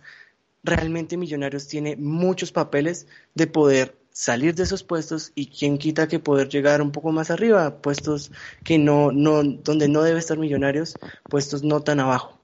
realmente 0.63 1.17
Millonarios 1.17 1.67
tiene 1.67 1.95
muchos 1.97 2.51
papeles 2.51 3.07
de 3.35 3.47
poder 3.47 3.97
salir 4.11 4.55
de 4.55 4.63
esos 4.63 4.83
puestos 4.83 5.31
y 5.35 5.47
quien 5.47 5.77
quita 5.77 6.07
que 6.07 6.19
poder 6.19 6.49
llegar 6.49 6.81
un 6.81 6.91
poco 6.91 7.11
más 7.11 7.31
arriba, 7.31 7.81
puestos 7.81 8.31
que 8.63 8.77
no, 8.79 9.11
no, 9.11 9.43
donde 9.43 9.87
no 9.89 10.03
debe 10.03 10.19
estar 10.19 10.37
Millonarios, 10.37 10.99
puestos 11.29 11.63
no 11.63 11.81
tan 11.81 11.99
abajo. 11.99 12.38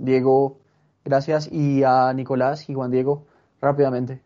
Diego, 0.00 0.60
gracias. 1.04 1.48
Y 1.52 1.82
a 1.84 2.12
Nicolás 2.12 2.68
y 2.68 2.74
Juan 2.74 2.90
Diego, 2.90 3.26
rápidamente. 3.60 4.22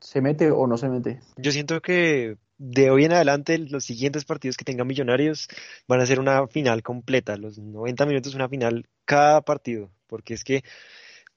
¿Se 0.00 0.20
mete 0.20 0.50
o 0.50 0.66
no 0.66 0.76
se 0.76 0.88
mete? 0.88 1.20
Yo 1.36 1.52
siento 1.52 1.80
que 1.80 2.36
de 2.58 2.90
hoy 2.90 3.04
en 3.04 3.12
adelante 3.12 3.58
los 3.58 3.84
siguientes 3.84 4.24
partidos 4.24 4.56
que 4.56 4.64
tengan 4.64 4.86
Millonarios 4.86 5.48
van 5.88 6.00
a 6.00 6.06
ser 6.06 6.20
una 6.20 6.46
final 6.46 6.82
completa, 6.82 7.36
los 7.36 7.58
90 7.58 8.06
minutos 8.06 8.34
una 8.34 8.48
final 8.48 8.86
cada 9.04 9.40
partido, 9.40 9.90
porque 10.06 10.34
es 10.34 10.44
que, 10.44 10.62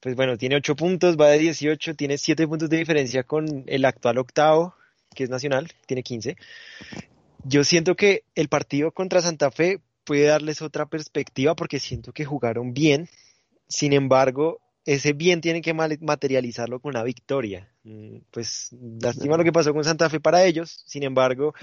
pues 0.00 0.14
bueno, 0.14 0.36
tiene 0.36 0.56
8 0.56 0.76
puntos, 0.76 1.16
va 1.16 1.28
de 1.28 1.38
18, 1.38 1.94
tiene 1.94 2.18
7 2.18 2.46
puntos 2.46 2.68
de 2.68 2.76
diferencia 2.76 3.22
con 3.22 3.64
el 3.66 3.84
actual 3.84 4.18
octavo, 4.18 4.74
que 5.14 5.24
es 5.24 5.30
Nacional, 5.30 5.68
tiene 5.86 6.02
15. 6.02 6.36
Yo 7.44 7.64
siento 7.64 7.94
que 7.94 8.24
el 8.34 8.48
partido 8.48 8.92
contra 8.92 9.22
Santa 9.22 9.50
Fe 9.50 9.80
puede 10.04 10.26
darles 10.26 10.62
otra 10.62 10.86
perspectiva 10.86 11.54
porque 11.56 11.80
siento 11.80 12.12
que 12.12 12.24
jugaron 12.24 12.72
bien, 12.72 13.08
sin 13.68 13.92
embargo, 13.92 14.60
ese 14.84 15.12
bien 15.12 15.40
tienen 15.40 15.62
que 15.62 15.74
materializarlo 15.74 16.80
con 16.80 16.90
una 16.90 17.02
victoria. 17.02 17.68
Mm, 17.84 18.18
Pues 18.30 18.70
lástima 19.00 19.36
lo 19.36 19.44
que 19.44 19.52
pasó 19.52 19.74
con 19.74 19.84
Santa 19.84 20.08
Fe 20.08 20.20
para 20.20 20.44
ellos, 20.44 20.82
sin 20.86 21.02
embargo, 21.02 21.54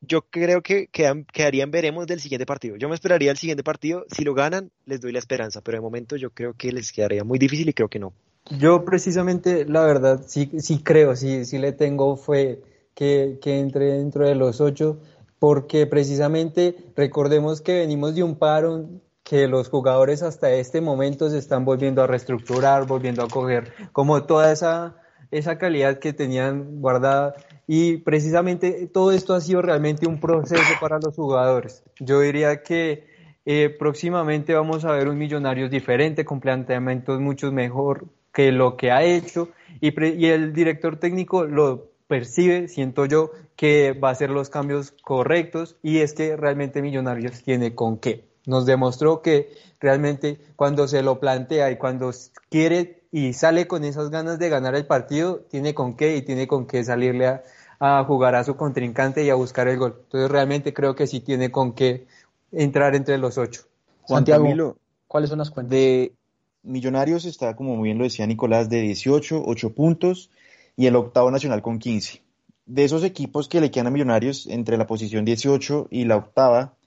yo 0.00 0.22
creo 0.22 0.62
que 0.62 0.88
quedarían 0.88 1.70
veremos 1.70 2.06
del 2.06 2.20
siguiente 2.20 2.46
partido. 2.46 2.76
Yo 2.76 2.88
me 2.88 2.94
esperaría 2.94 3.30
el 3.30 3.36
siguiente 3.36 3.64
partido, 3.64 4.04
si 4.10 4.24
lo 4.24 4.34
ganan, 4.34 4.70
les 4.86 5.00
doy 5.00 5.12
la 5.12 5.18
esperanza, 5.18 5.60
pero 5.60 5.78
de 5.78 5.82
momento 5.82 6.16
yo 6.16 6.30
creo 6.30 6.54
que 6.54 6.72
les 6.72 6.92
quedaría 6.92 7.24
muy 7.24 7.38
difícil 7.38 7.68
y 7.68 7.72
creo 7.72 7.88
que 7.88 7.98
no. 7.98 8.12
Yo 8.58 8.84
precisamente, 8.84 9.64
la 9.66 9.84
verdad, 9.84 10.22
sí, 10.26 10.50
sí 10.58 10.82
creo, 10.82 11.16
sí, 11.16 11.44
sí 11.44 11.58
le 11.58 11.72
tengo 11.72 12.16
fue 12.16 12.62
que, 12.94 13.38
que 13.42 13.58
entre 13.60 13.98
dentro 13.98 14.26
de 14.26 14.34
los 14.34 14.60
ocho, 14.60 15.00
porque 15.38 15.86
precisamente 15.86 16.76
recordemos 16.96 17.60
que 17.60 17.74
venimos 17.80 18.14
de 18.14 18.22
un 18.22 18.36
paro 18.36 18.88
que 19.28 19.46
los 19.46 19.68
jugadores 19.68 20.22
hasta 20.22 20.50
este 20.50 20.80
momento 20.80 21.28
se 21.28 21.38
están 21.38 21.64
volviendo 21.64 22.02
a 22.02 22.06
reestructurar, 22.06 22.86
volviendo 22.86 23.22
a 23.22 23.28
coger 23.28 23.72
como 23.92 24.22
toda 24.24 24.50
esa, 24.52 24.96
esa 25.30 25.58
calidad 25.58 25.98
que 25.98 26.12
tenían 26.12 26.80
guardada 26.80 27.34
y 27.66 27.98
precisamente 27.98 28.86
todo 28.86 29.12
esto 29.12 29.34
ha 29.34 29.40
sido 29.40 29.60
realmente 29.60 30.06
un 30.06 30.18
proceso 30.18 30.72
para 30.80 30.98
los 30.98 31.14
jugadores. 31.14 31.82
Yo 32.00 32.20
diría 32.20 32.62
que 32.62 33.06
eh, 33.44 33.68
próximamente 33.78 34.54
vamos 34.54 34.86
a 34.86 34.92
ver 34.92 35.08
un 35.08 35.18
Millonarios 35.18 35.70
diferente, 35.70 36.24
con 36.24 36.40
planteamientos 36.40 37.20
mucho 37.20 37.52
mejor 37.52 38.06
que 38.32 38.52
lo 38.52 38.76
que 38.76 38.90
ha 38.90 39.02
hecho 39.02 39.50
y, 39.80 39.90
pre- 39.90 40.14
y 40.14 40.26
el 40.26 40.54
director 40.54 40.96
técnico 40.96 41.44
lo 41.44 41.90
percibe, 42.06 42.68
siento 42.68 43.04
yo, 43.04 43.32
que 43.56 43.92
va 43.92 44.08
a 44.08 44.12
hacer 44.12 44.30
los 44.30 44.48
cambios 44.48 44.92
correctos 45.02 45.76
y 45.82 45.98
es 45.98 46.14
que 46.14 46.36
realmente 46.36 46.80
Millonarios 46.80 47.42
tiene 47.42 47.74
con 47.74 47.98
qué. 47.98 48.27
Nos 48.48 48.64
demostró 48.64 49.20
que 49.20 49.50
realmente 49.78 50.40
cuando 50.56 50.88
se 50.88 51.02
lo 51.02 51.20
plantea 51.20 51.70
y 51.70 51.76
cuando 51.76 52.10
quiere 52.48 53.02
y 53.12 53.34
sale 53.34 53.66
con 53.66 53.84
esas 53.84 54.08
ganas 54.08 54.38
de 54.38 54.48
ganar 54.48 54.74
el 54.74 54.86
partido, 54.86 55.40
tiene 55.50 55.74
con 55.74 55.96
qué 55.96 56.16
y 56.16 56.22
tiene 56.22 56.46
con 56.46 56.66
qué 56.66 56.82
salirle 56.82 57.26
a, 57.26 57.42
a 57.78 58.02
jugar 58.04 58.34
a 58.34 58.44
su 58.44 58.56
contrincante 58.56 59.22
y 59.22 59.28
a 59.28 59.34
buscar 59.34 59.68
el 59.68 59.76
gol. 59.76 59.96
Entonces 60.04 60.30
realmente 60.30 60.72
creo 60.72 60.96
que 60.96 61.06
sí 61.06 61.20
tiene 61.20 61.50
con 61.50 61.74
qué 61.74 62.06
entrar 62.50 62.94
entre 62.94 63.18
los 63.18 63.36
ocho. 63.36 63.64
Juan 64.00 64.20
Santiago, 64.20 64.44
Camilo, 64.44 64.78
¿cuáles 65.06 65.28
son 65.28 65.40
las 65.40 65.50
cuentas? 65.50 65.72
de 65.72 66.14
Millonarios 66.62 67.26
está, 67.26 67.54
como 67.54 67.76
muy 67.76 67.88
bien 67.88 67.98
lo 67.98 68.04
decía 68.04 68.26
Nicolás, 68.26 68.70
de 68.70 68.80
18, 68.80 69.42
8 69.44 69.74
puntos 69.74 70.30
y 70.74 70.86
el 70.86 70.96
octavo 70.96 71.30
nacional 71.30 71.60
con 71.60 71.78
15. 71.78 72.22
De 72.64 72.84
esos 72.84 73.04
equipos 73.04 73.46
que 73.46 73.60
le 73.60 73.70
quedan 73.70 73.88
a 73.88 73.90
Millonarios 73.90 74.46
entre 74.46 74.78
la 74.78 74.86
posición 74.86 75.26
18 75.26 75.88
y 75.90 76.06
la 76.06 76.16
octava, 76.16 76.77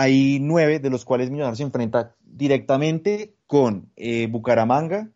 hay 0.00 0.38
nueve 0.40 0.78
de 0.78 0.90
los 0.90 1.04
cuales 1.04 1.28
Millonarios 1.28 1.58
se 1.58 1.64
enfrenta 1.64 2.14
directamente 2.22 3.34
con 3.48 3.90
eh, 3.96 4.28
Bucaramanga, 4.28 5.10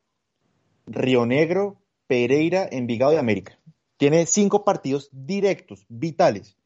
Río 0.87 1.25
Negro, 1.25 1.77
Pereira, 2.09 2.67
Envigado 2.69 3.13
y 3.13 3.17
América. 3.17 3.57
Tiene 3.97 4.27
cinco 4.27 4.65
partidos 4.65 5.09
directos, 5.13 5.87
vitales, 5.89 6.57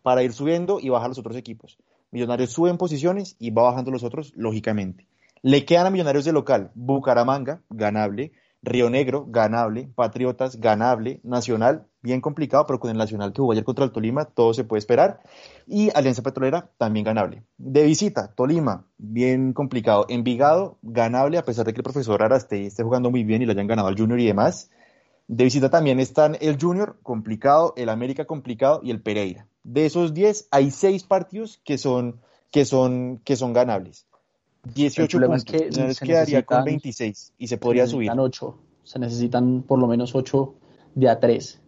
para 0.00 0.22
ir 0.22 0.32
subiendo 0.32 0.80
y 0.80 0.88
bajar 0.88 1.10
los 1.10 1.18
otros 1.18 1.36
equipos. 1.36 1.76
Millonarios 2.12 2.50
sube 2.50 2.70
en 2.70 2.78
posiciones 2.78 3.36
y 3.38 3.50
va 3.50 3.64
bajando 3.64 3.90
los 3.90 4.04
otros, 4.04 4.32
lógicamente. 4.34 5.06
Le 5.42 5.66
quedan 5.66 5.84
a 5.84 5.90
Millonarios 5.90 6.24
de 6.24 6.32
local 6.32 6.70
Bucaramanga, 6.74 7.60
ganable, 7.68 8.32
Río 8.66 8.90
Negro, 8.90 9.26
ganable, 9.28 9.88
Patriotas, 9.94 10.60
ganable, 10.60 11.20
Nacional, 11.22 11.86
bien 12.02 12.20
complicado, 12.20 12.66
pero 12.66 12.80
con 12.80 12.90
el 12.90 12.96
Nacional 12.96 13.32
que 13.32 13.40
jugó 13.40 13.52
ayer 13.52 13.62
contra 13.62 13.84
el 13.84 13.92
Tolima, 13.92 14.24
todo 14.24 14.52
se 14.54 14.64
puede 14.64 14.80
esperar. 14.80 15.20
Y 15.68 15.90
Alianza 15.94 16.22
Petrolera, 16.22 16.68
también 16.76 17.04
ganable. 17.04 17.44
De 17.58 17.84
visita, 17.84 18.34
Tolima, 18.34 18.84
bien 18.98 19.52
complicado. 19.52 20.06
Envigado, 20.08 20.78
ganable, 20.82 21.38
a 21.38 21.44
pesar 21.44 21.64
de 21.64 21.72
que 21.72 21.78
el 21.78 21.84
profesor 21.84 22.20
Araste 22.22 22.66
esté 22.66 22.82
jugando 22.82 23.10
muy 23.10 23.22
bien 23.22 23.40
y 23.40 23.46
le 23.46 23.52
hayan 23.52 23.68
ganado 23.68 23.86
al 23.86 23.96
Junior 23.96 24.18
y 24.18 24.26
demás. 24.26 24.68
De 25.28 25.44
visita 25.44 25.70
también 25.70 26.00
están 26.00 26.36
el 26.40 26.60
Junior, 26.60 26.98
complicado, 27.04 27.72
el 27.76 27.88
América, 27.88 28.24
complicado, 28.24 28.80
y 28.82 28.90
el 28.90 29.00
Pereira. 29.00 29.46
De 29.62 29.86
esos 29.86 30.12
10, 30.12 30.48
hay 30.50 30.72
6 30.72 31.04
partidos 31.04 31.60
que 31.64 31.78
son, 31.78 32.20
que 32.50 32.64
son, 32.64 33.20
que 33.24 33.36
son 33.36 33.52
ganables. 33.52 34.06
18 34.74 35.18
puntos. 35.20 35.44
Es 35.54 35.70
que 35.70 35.94
se 35.94 36.06
quedaría 36.06 36.42
con 36.44 36.64
26 36.64 37.32
y 37.38 37.46
se 37.48 37.58
podría 37.58 37.84
se 37.86 37.92
subir. 37.92 38.10
8. 38.16 38.58
Se 38.84 38.98
necesitan 38.98 39.62
por 39.62 39.78
lo 39.78 39.86
menos 39.86 40.14
8 40.14 40.54
de 40.94 41.08
a 41.08 41.18
3. 41.20 41.60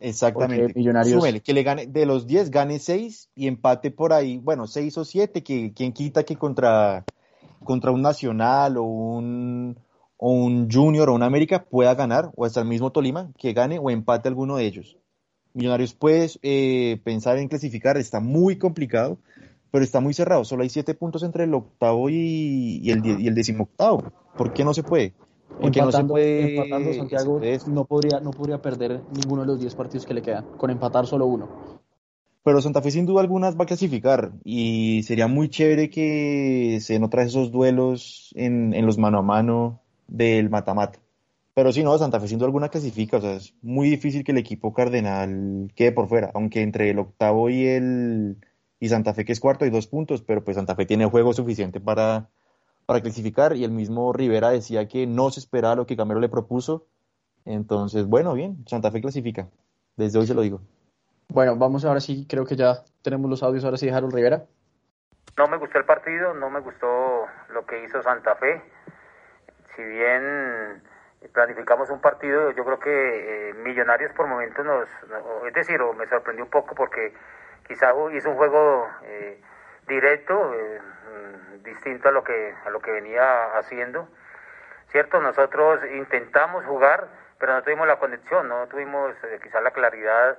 Exactamente. 0.00 0.74
Millonarios- 0.74 1.18
Súmele, 1.20 1.40
que 1.40 1.52
le 1.52 1.62
gane, 1.62 1.86
de 1.86 2.06
los 2.06 2.26
10 2.26 2.50
gane 2.50 2.78
6 2.78 3.30
y 3.34 3.46
empate 3.46 3.90
por 3.90 4.12
ahí, 4.12 4.38
bueno, 4.38 4.66
6 4.66 4.96
o 4.98 5.04
7, 5.04 5.42
que 5.42 5.72
quien 5.72 5.92
quita 5.92 6.22
que 6.24 6.36
contra, 6.36 7.04
contra 7.64 7.90
un 7.90 8.02
Nacional 8.02 8.76
o 8.76 8.82
un, 8.84 9.78
o 10.18 10.30
un 10.30 10.70
Junior 10.70 11.08
o 11.08 11.14
un 11.14 11.22
América 11.22 11.64
pueda 11.64 11.94
ganar, 11.94 12.30
o 12.36 12.44
hasta 12.44 12.60
el 12.60 12.66
mismo 12.68 12.92
Tolima, 12.92 13.30
que 13.38 13.52
gane 13.52 13.78
o 13.78 13.90
empate 13.90 14.28
alguno 14.28 14.56
de 14.56 14.66
ellos. 14.66 14.96
Millonarios 15.54 15.94
puede 15.94 16.30
eh, 16.42 17.00
pensar 17.02 17.38
en 17.38 17.48
clasificar, 17.48 17.96
está 17.96 18.20
muy 18.20 18.58
complicado, 18.58 19.18
pero 19.76 19.84
está 19.84 20.00
muy 20.00 20.14
cerrado, 20.14 20.42
solo 20.46 20.62
hay 20.62 20.70
7 20.70 20.94
puntos 20.94 21.22
entre 21.22 21.44
el 21.44 21.52
octavo 21.52 22.08
y, 22.08 22.80
y 22.82 22.90
el, 22.92 23.04
y 23.04 23.28
el 23.28 23.34
decimoctavo. 23.34 24.04
¿Por 24.34 24.54
qué 24.54 24.64
no 24.64 24.72
se 24.72 24.82
puede? 24.82 25.12
Porque 25.60 25.82
no 25.82 25.92
se 25.92 25.98
empatando, 25.98 26.14
puede... 26.14 26.56
empatando, 26.56 26.94
Santiago 26.94 27.40
no 27.66 27.84
podría, 27.84 28.20
no 28.20 28.30
podría 28.30 28.62
perder 28.62 29.02
ninguno 29.12 29.42
de 29.42 29.48
los 29.48 29.60
10 29.60 29.74
partidos 29.74 30.06
que 30.06 30.14
le 30.14 30.22
quedan, 30.22 30.46
con 30.56 30.70
empatar 30.70 31.06
solo 31.06 31.26
uno. 31.26 31.50
Pero 32.42 32.62
Santa 32.62 32.80
Fe 32.80 32.90
sin 32.90 33.04
duda 33.04 33.20
alguna 33.20 33.50
va 33.50 33.64
a 33.64 33.66
clasificar 33.66 34.32
y 34.44 35.02
sería 35.02 35.26
muy 35.26 35.50
chévere 35.50 35.90
que 35.90 36.78
se 36.80 36.98
vez 36.98 37.26
esos 37.26 37.52
duelos 37.52 38.32
en, 38.34 38.72
en 38.72 38.86
los 38.86 38.96
mano 38.96 39.18
a 39.18 39.22
mano 39.22 39.82
del 40.08 40.48
mata-mata. 40.48 41.00
Pero 41.52 41.70
si 41.70 41.84
no, 41.84 41.98
Santa 41.98 42.18
Fe 42.18 42.28
sin 42.28 42.38
duda 42.38 42.46
alguna 42.46 42.70
clasifica, 42.70 43.18
o 43.18 43.20
sea, 43.20 43.34
es 43.34 43.52
muy 43.60 43.90
difícil 43.90 44.24
que 44.24 44.32
el 44.32 44.38
equipo 44.38 44.72
cardenal 44.72 45.70
quede 45.74 45.92
por 45.92 46.08
fuera, 46.08 46.30
aunque 46.32 46.62
entre 46.62 46.88
el 46.88 46.98
octavo 46.98 47.50
y 47.50 47.66
el 47.66 48.38
y 48.80 48.88
Santa 48.88 49.14
Fe 49.14 49.24
que 49.24 49.32
es 49.32 49.40
cuarto 49.40 49.64
hay 49.64 49.70
dos 49.70 49.86
puntos, 49.86 50.22
pero 50.22 50.44
pues 50.44 50.56
Santa 50.56 50.74
Fe 50.74 50.86
tiene 50.86 51.06
juego 51.06 51.32
suficiente 51.32 51.80
para, 51.80 52.28
para 52.86 53.00
clasificar 53.00 53.56
y 53.56 53.64
el 53.64 53.70
mismo 53.70 54.12
Rivera 54.12 54.50
decía 54.50 54.86
que 54.88 55.06
no 55.06 55.30
se 55.30 55.40
esperaba 55.40 55.74
lo 55.76 55.86
que 55.86 55.94
Gamero 55.94 56.20
le 56.20 56.28
propuso, 56.28 56.86
entonces 57.44 58.06
bueno, 58.06 58.34
bien, 58.34 58.64
Santa 58.66 58.90
Fe 58.90 59.00
clasifica, 59.00 59.48
desde 59.96 60.18
hoy 60.18 60.26
se 60.26 60.34
lo 60.34 60.42
digo. 60.42 60.60
Bueno, 61.28 61.56
vamos 61.56 61.84
ahora 61.84 62.00
sí, 62.00 62.26
creo 62.28 62.44
que 62.44 62.56
ya 62.56 62.84
tenemos 63.02 63.28
los 63.30 63.42
audios, 63.42 63.64
ahora 63.64 63.76
sí, 63.78 63.88
Harold 63.88 64.14
Rivera. 64.14 64.44
No 65.36 65.48
me 65.48 65.56
gustó 65.58 65.78
el 65.78 65.84
partido, 65.84 66.32
no 66.34 66.48
me 66.50 66.60
gustó 66.60 66.86
lo 67.52 67.66
que 67.66 67.84
hizo 67.84 68.02
Santa 68.02 68.36
Fe. 68.36 68.62
Si 69.74 69.82
bien 69.82 70.82
planificamos 71.32 71.90
un 71.90 72.00
partido, 72.00 72.52
yo 72.52 72.64
creo 72.64 72.78
que 72.78 73.50
eh, 73.50 73.54
Millonarios 73.54 74.12
por 74.16 74.26
momentos 74.28 74.64
nos, 74.64 74.88
no- 75.10 75.46
es 75.46 75.52
decir, 75.54 75.78
me 75.98 76.06
sorprendió 76.08 76.44
un 76.44 76.50
poco 76.50 76.74
porque 76.74 77.12
quizá 77.66 77.92
hizo 78.12 78.30
un 78.30 78.36
juego 78.36 78.88
eh, 79.02 79.40
directo, 79.86 80.54
eh, 80.54 80.80
distinto 81.62 82.08
a 82.08 82.12
lo 82.12 82.22
que 82.22 82.54
a 82.64 82.70
lo 82.70 82.80
que 82.80 82.92
venía 82.92 83.56
haciendo. 83.56 84.08
Cierto, 84.88 85.20
nosotros 85.20 85.80
intentamos 85.92 86.64
jugar, 86.64 87.08
pero 87.38 87.54
no 87.54 87.62
tuvimos 87.62 87.86
la 87.86 87.98
conexión, 87.98 88.48
no 88.48 88.66
tuvimos 88.68 89.12
eh, 89.24 89.40
quizá 89.42 89.60
la 89.60 89.72
claridad 89.72 90.38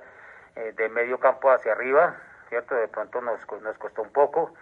de 0.74 0.88
medio 0.88 1.20
campo 1.20 1.52
hacia 1.52 1.70
arriba, 1.70 2.16
cierto, 2.48 2.74
de 2.74 2.88
pronto 2.88 3.20
nos, 3.20 3.46
nos 3.62 3.78
costó 3.78 4.02
un 4.02 4.10
poco. 4.10 4.54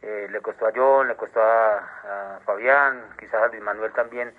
Le 0.00 0.40
costó 0.40 0.68
a 0.68 0.72
John, 0.72 1.08
le 1.08 1.16
costó 1.16 1.42
a, 1.42 1.78
a 2.36 2.40
Fabián, 2.44 3.02
quizás 3.18 3.42
a 3.42 3.48
Luis 3.48 3.60
Manuel 3.60 3.92
también 3.92 4.32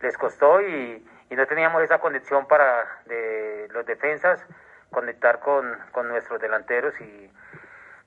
les 0.00 0.18
costó 0.18 0.60
y, 0.60 1.08
y 1.30 1.36
no 1.36 1.46
teníamos 1.46 1.84
esa 1.84 1.98
conexión 1.98 2.48
para 2.48 2.84
de 3.04 3.68
los 3.70 3.86
defensas 3.86 4.44
conectar 4.94 5.40
con, 5.40 5.76
con 5.92 6.08
nuestros 6.08 6.40
delanteros 6.40 6.98
y, 7.00 7.30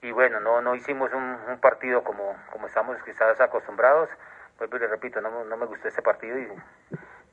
y 0.02 0.12
bueno, 0.12 0.40
no, 0.40 0.62
no 0.62 0.74
hicimos 0.74 1.12
un, 1.14 1.60
partido 1.60 2.04
como, 2.04 2.36
como 2.52 2.68
estamos 2.68 2.98
quizás 3.04 3.40
acostumbrados. 3.42 4.10
Vuelvo 4.58 4.78
y 4.78 4.80
le 4.80 4.88
repito, 4.88 5.22
no, 5.22 5.44
no 5.44 5.58
me 5.58 5.66
gustó 5.66 5.90
ese 5.90 6.02
partido 6.02 6.40
y 6.40 6.48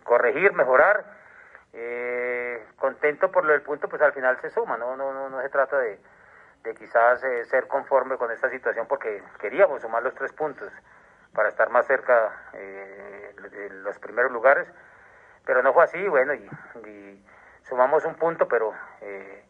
corregir, 0.02 0.52
mejorar. 0.52 1.04
Eh, 1.72 2.66
contento 2.78 3.30
por 3.30 3.44
lo 3.44 3.52
del 3.52 3.62
punto, 3.62 3.88
pues 3.88 4.02
al 4.02 4.12
final 4.12 4.38
se 4.40 4.50
suma, 4.50 4.76
no, 4.76 4.96
no, 4.96 5.12
no, 5.12 5.28
no 5.28 5.40
se 5.40 5.48
trata 5.48 5.78
de, 5.78 5.98
de 6.62 6.74
quizás 6.74 7.22
eh, 7.24 7.44
ser 7.46 7.66
conforme 7.66 8.16
con 8.16 8.30
esta 8.30 8.48
situación 8.48 8.86
porque 8.86 9.22
queríamos 9.40 9.82
sumar 9.82 10.02
los 10.02 10.14
tres 10.14 10.32
puntos 10.32 10.70
para 11.32 11.48
estar 11.48 11.70
más 11.70 11.86
cerca 11.86 12.30
eh, 12.52 13.34
de 13.50 13.70
los 13.70 13.98
primeros 13.98 14.30
lugares, 14.30 14.68
pero 15.44 15.62
no 15.62 15.72
fue 15.72 15.84
así, 15.84 16.06
bueno, 16.06 16.32
y 16.34 16.48
sumamos 17.64 18.04
un 18.04 18.14
punto, 18.14 18.48
pero 18.48 18.74
eh, 19.00 19.42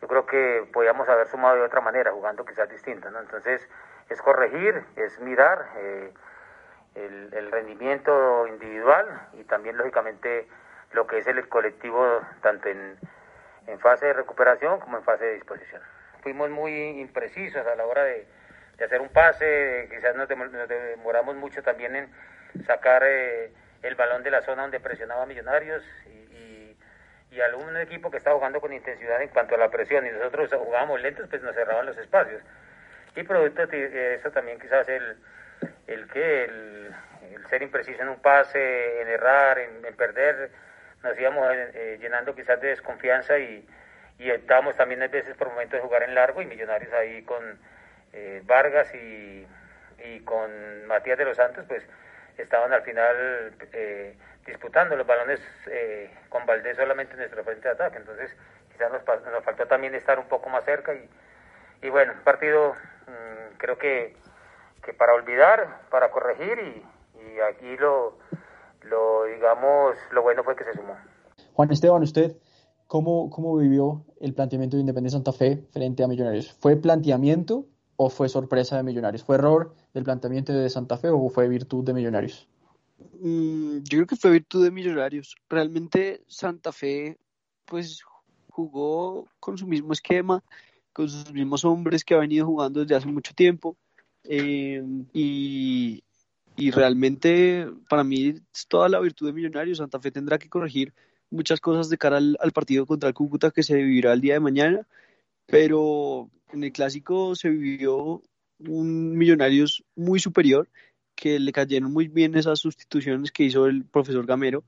yo 0.00 0.08
creo 0.08 0.26
que 0.26 0.68
podíamos 0.72 1.08
haber 1.08 1.26
sumado 1.28 1.56
de 1.56 1.62
otra 1.62 1.80
manera, 1.80 2.12
jugando 2.12 2.44
quizás 2.44 2.68
distinto, 2.68 3.10
¿no? 3.10 3.20
Entonces, 3.20 3.66
es 4.08 4.22
corregir, 4.22 4.84
es 4.96 5.18
mirar 5.20 5.66
eh, 5.76 6.12
el, 6.94 7.50
rendimiento 7.50 8.46
individual 8.46 9.28
y 9.34 9.44
también, 9.44 9.76
lógicamente, 9.76 10.48
lo 10.92 11.06
que 11.06 11.18
es 11.18 11.26
el 11.26 11.48
colectivo, 11.48 12.20
tanto 12.42 12.68
en, 12.68 12.98
en 13.66 13.78
fase 13.80 14.06
de 14.06 14.12
recuperación 14.14 14.80
como 14.80 14.96
en 14.98 15.04
fase 15.04 15.24
de 15.24 15.34
disposición. 15.34 15.82
Fuimos 16.22 16.50
muy 16.50 17.00
imprecisos 17.00 17.66
a 17.66 17.74
la 17.74 17.84
hora 17.84 18.04
de, 18.04 18.26
de 18.76 18.84
hacer 18.84 19.00
un 19.00 19.08
pase, 19.08 19.88
quizás 19.90 20.14
nos, 20.16 20.28
demor- 20.28 20.50
nos 20.50 20.68
demoramos 20.68 21.36
mucho 21.36 21.62
también 21.62 21.96
en 21.96 22.64
sacar 22.66 23.02
eh, 23.04 23.52
el 23.82 23.94
balón 23.94 24.22
de 24.22 24.30
la 24.30 24.42
zona 24.42 24.62
donde 24.62 24.80
presionaba 24.80 25.26
Millonarios 25.26 25.84
y, 26.06 26.27
y, 27.30 27.40
al 27.40 27.54
un 27.54 27.76
equipo 27.76 28.10
que 28.10 28.18
estaba 28.18 28.36
jugando 28.36 28.60
con 28.60 28.72
intensidad 28.72 29.20
en 29.22 29.28
cuanto 29.28 29.54
a 29.54 29.58
la 29.58 29.70
presión 29.70 30.06
y 30.06 30.10
nosotros 30.10 30.50
jugábamos 30.52 31.00
lentos, 31.00 31.26
pues 31.28 31.42
nos 31.42 31.54
cerraban 31.54 31.86
los 31.86 31.96
espacios. 31.98 32.42
Y 33.16 33.22
producto 33.22 33.66
de 33.66 34.14
eso 34.14 34.30
también 34.30 34.58
quizás 34.58 34.88
el, 34.88 35.16
el 35.86 36.06
que 36.08 36.44
el, 36.44 36.94
ser 37.50 37.62
impreciso 37.62 38.02
en 38.02 38.08
un 38.10 38.20
pase, 38.20 39.00
en 39.00 39.08
errar, 39.08 39.58
en, 39.58 39.94
perder, 39.96 40.50
nos 41.02 41.18
íbamos 41.18 41.50
eh, 41.52 41.70
eh, 41.74 41.98
llenando 42.00 42.34
quizás 42.34 42.60
de 42.60 42.68
desconfianza 42.68 43.38
y, 43.38 43.66
y 44.18 44.30
estábamos 44.30 44.76
también 44.76 45.02
a 45.02 45.08
veces 45.08 45.34
por 45.36 45.48
momentos 45.48 45.80
de 45.80 45.86
jugar 45.86 46.02
en 46.02 46.14
largo 46.14 46.42
y 46.42 46.46
Millonarios 46.46 46.92
ahí 46.92 47.22
con 47.22 47.58
eh, 48.12 48.42
Vargas 48.44 48.92
y, 48.94 49.46
y 50.04 50.20
con 50.20 50.86
Matías 50.86 51.18
de 51.18 51.24
los 51.24 51.36
Santos 51.36 51.64
pues 51.66 51.82
estaban 52.36 52.72
al 52.72 52.82
final 52.82 53.52
eh, 53.72 54.14
disputando 54.48 54.96
los 54.96 55.06
balones 55.06 55.40
eh, 55.70 56.10
con 56.28 56.44
Valdés 56.46 56.76
solamente 56.76 57.12
en 57.12 57.20
nuestro 57.20 57.44
frente 57.44 57.68
de 57.68 57.74
ataque 57.74 57.98
entonces 57.98 58.34
quizás 58.72 58.90
nos, 58.92 59.02
nos 59.32 59.44
faltó 59.44 59.66
también 59.66 59.94
estar 59.94 60.18
un 60.18 60.26
poco 60.26 60.48
más 60.48 60.64
cerca 60.64 60.94
y, 60.94 61.08
y 61.82 61.90
bueno, 61.90 62.12
un 62.16 62.24
partido 62.24 62.72
mm, 63.06 63.56
creo 63.58 63.78
que, 63.78 64.16
que 64.84 64.92
para 64.94 65.14
olvidar, 65.14 65.82
para 65.90 66.10
corregir 66.10 66.58
y, 66.58 66.82
y 67.20 67.40
aquí 67.40 67.76
lo, 67.76 68.18
lo 68.82 69.24
digamos, 69.24 69.96
lo 70.12 70.22
bueno 70.22 70.44
fue 70.44 70.56
que 70.56 70.64
se 70.64 70.74
sumó. 70.74 70.96
Juan 71.54 71.70
Esteban, 71.72 72.02
¿usted 72.02 72.36
cómo, 72.86 73.30
cómo 73.30 73.56
vivió 73.56 74.04
el 74.20 74.34
planteamiento 74.34 74.76
de 74.76 74.82
Independiente 74.82 75.16
Santa 75.16 75.32
Fe 75.32 75.64
frente 75.72 76.04
a 76.04 76.08
Millonarios? 76.08 76.56
¿Fue 76.60 76.76
planteamiento 76.76 77.66
o 77.96 78.10
fue 78.10 78.28
sorpresa 78.28 78.76
de 78.76 78.84
Millonarios? 78.84 79.24
¿Fue 79.24 79.36
error 79.36 79.74
del 79.92 80.04
planteamiento 80.04 80.52
de 80.52 80.70
Santa 80.70 80.98
Fe 80.98 81.08
o 81.08 81.28
fue 81.28 81.48
virtud 81.48 81.84
de 81.84 81.94
Millonarios? 81.94 82.48
Mm, 83.20 83.78
yo 83.78 83.98
creo 83.98 84.06
que 84.06 84.16
fue 84.16 84.30
virtud 84.32 84.64
de 84.64 84.70
Millonarios. 84.70 85.36
Realmente 85.48 86.22
Santa 86.28 86.72
Fe, 86.72 87.18
pues, 87.64 88.02
jugó 88.48 89.28
con 89.40 89.58
su 89.58 89.66
mismo 89.66 89.92
esquema, 89.92 90.42
con 90.92 91.08
sus 91.08 91.32
mismos 91.32 91.64
hombres 91.64 92.04
que 92.04 92.14
ha 92.14 92.18
venido 92.18 92.46
jugando 92.46 92.80
desde 92.80 92.96
hace 92.96 93.06
mucho 93.06 93.34
tiempo. 93.34 93.76
y, 94.24 96.02
y 96.56 96.70
realmente, 96.72 97.68
para 97.88 98.04
mí, 98.04 98.34
es 98.52 98.66
toda 98.68 98.88
la 98.88 99.00
virtud 99.00 99.26
de 99.26 99.32
Millonarios. 99.32 99.78
Santa 99.78 100.00
Fe 100.00 100.10
tendrá 100.10 100.38
que 100.38 100.48
corregir 100.48 100.92
muchas 101.30 101.60
cosas 101.60 101.88
de 101.88 101.98
cara 101.98 102.16
al, 102.18 102.36
al 102.40 102.52
partido 102.52 102.86
contra 102.86 103.08
el 103.08 103.14
Cúcuta 103.14 103.50
que 103.50 103.62
se 103.62 103.76
vivirá 103.76 104.12
el 104.12 104.20
día 104.20 104.34
de 104.34 104.40
mañana. 104.40 104.86
Pero 105.46 106.30
en 106.52 106.64
el 106.64 106.72
clásico 106.72 107.34
se 107.36 107.48
vivió 107.50 108.22
un 108.58 109.16
Millonarios 109.16 109.84
muy 109.94 110.18
superior 110.20 110.68
que 111.18 111.40
le 111.40 111.50
cayeron 111.50 111.92
muy 111.92 112.06
bien 112.06 112.36
esas 112.36 112.60
sustituciones 112.60 113.32
que 113.32 113.42
hizo 113.42 113.66
el 113.66 113.84
profesor 113.84 114.24
Gamero 114.24 114.62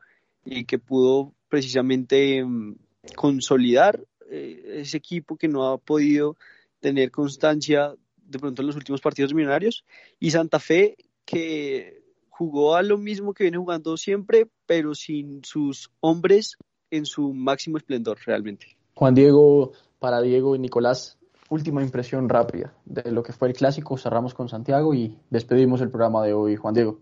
y 0.45 0.65
que 0.65 0.81
pudo 0.81 1.33
precisamente 1.49 2.45
mm, 2.45 2.75
consolidar 3.15 4.05
eh, 4.29 4.81
ese 4.81 4.97
equipo 4.97 5.37
que 5.37 5.47
no 5.47 5.69
ha 5.69 5.79
podido 5.79 6.37
tener 6.81 7.13
constancia 7.13 7.95
de 8.17 8.39
pronto 8.41 8.63
en 8.63 8.67
los 8.67 8.75
últimos 8.75 9.01
partidos 9.01 9.33
Millonarios 9.33 9.85
y 10.19 10.33
Santa 10.33 10.59
Fe 10.59 10.97
que 11.25 12.03
jugó 12.31 12.75
a 12.75 12.83
lo 12.83 12.99
mismo 12.99 13.33
que 13.33 13.45
viene 13.45 13.59
jugando 13.59 13.97
siempre, 13.97 14.49
pero 14.67 14.97
sin 14.97 15.45
sus 15.45 15.93
hombres 16.01 16.57
en 16.91 17.07
su 17.07 17.33
máximo 17.33 17.77
esplendor 17.77 18.19
realmente. 18.27 18.77
Juan 18.95 19.15
Diego, 19.15 19.73
para 20.01 20.21
Diego 20.21 20.57
y 20.57 20.59
Nicolás, 20.59 21.17
última 21.51 21.83
impresión 21.83 22.29
rápida 22.29 22.73
de 22.87 23.11
lo 23.11 23.23
que 23.23 23.33
fue 23.33 23.49
el 23.49 23.55
clásico. 23.55 23.99
Cerramos 23.99 24.33
con 24.33 24.49
Santiago 24.49 24.95
y 24.95 25.19
despedimos 25.29 25.83
el 25.83 25.91
programa 25.91 26.25
de 26.25 26.33
hoy. 26.33 26.57
Juan 26.57 26.73
Diego. 26.73 26.99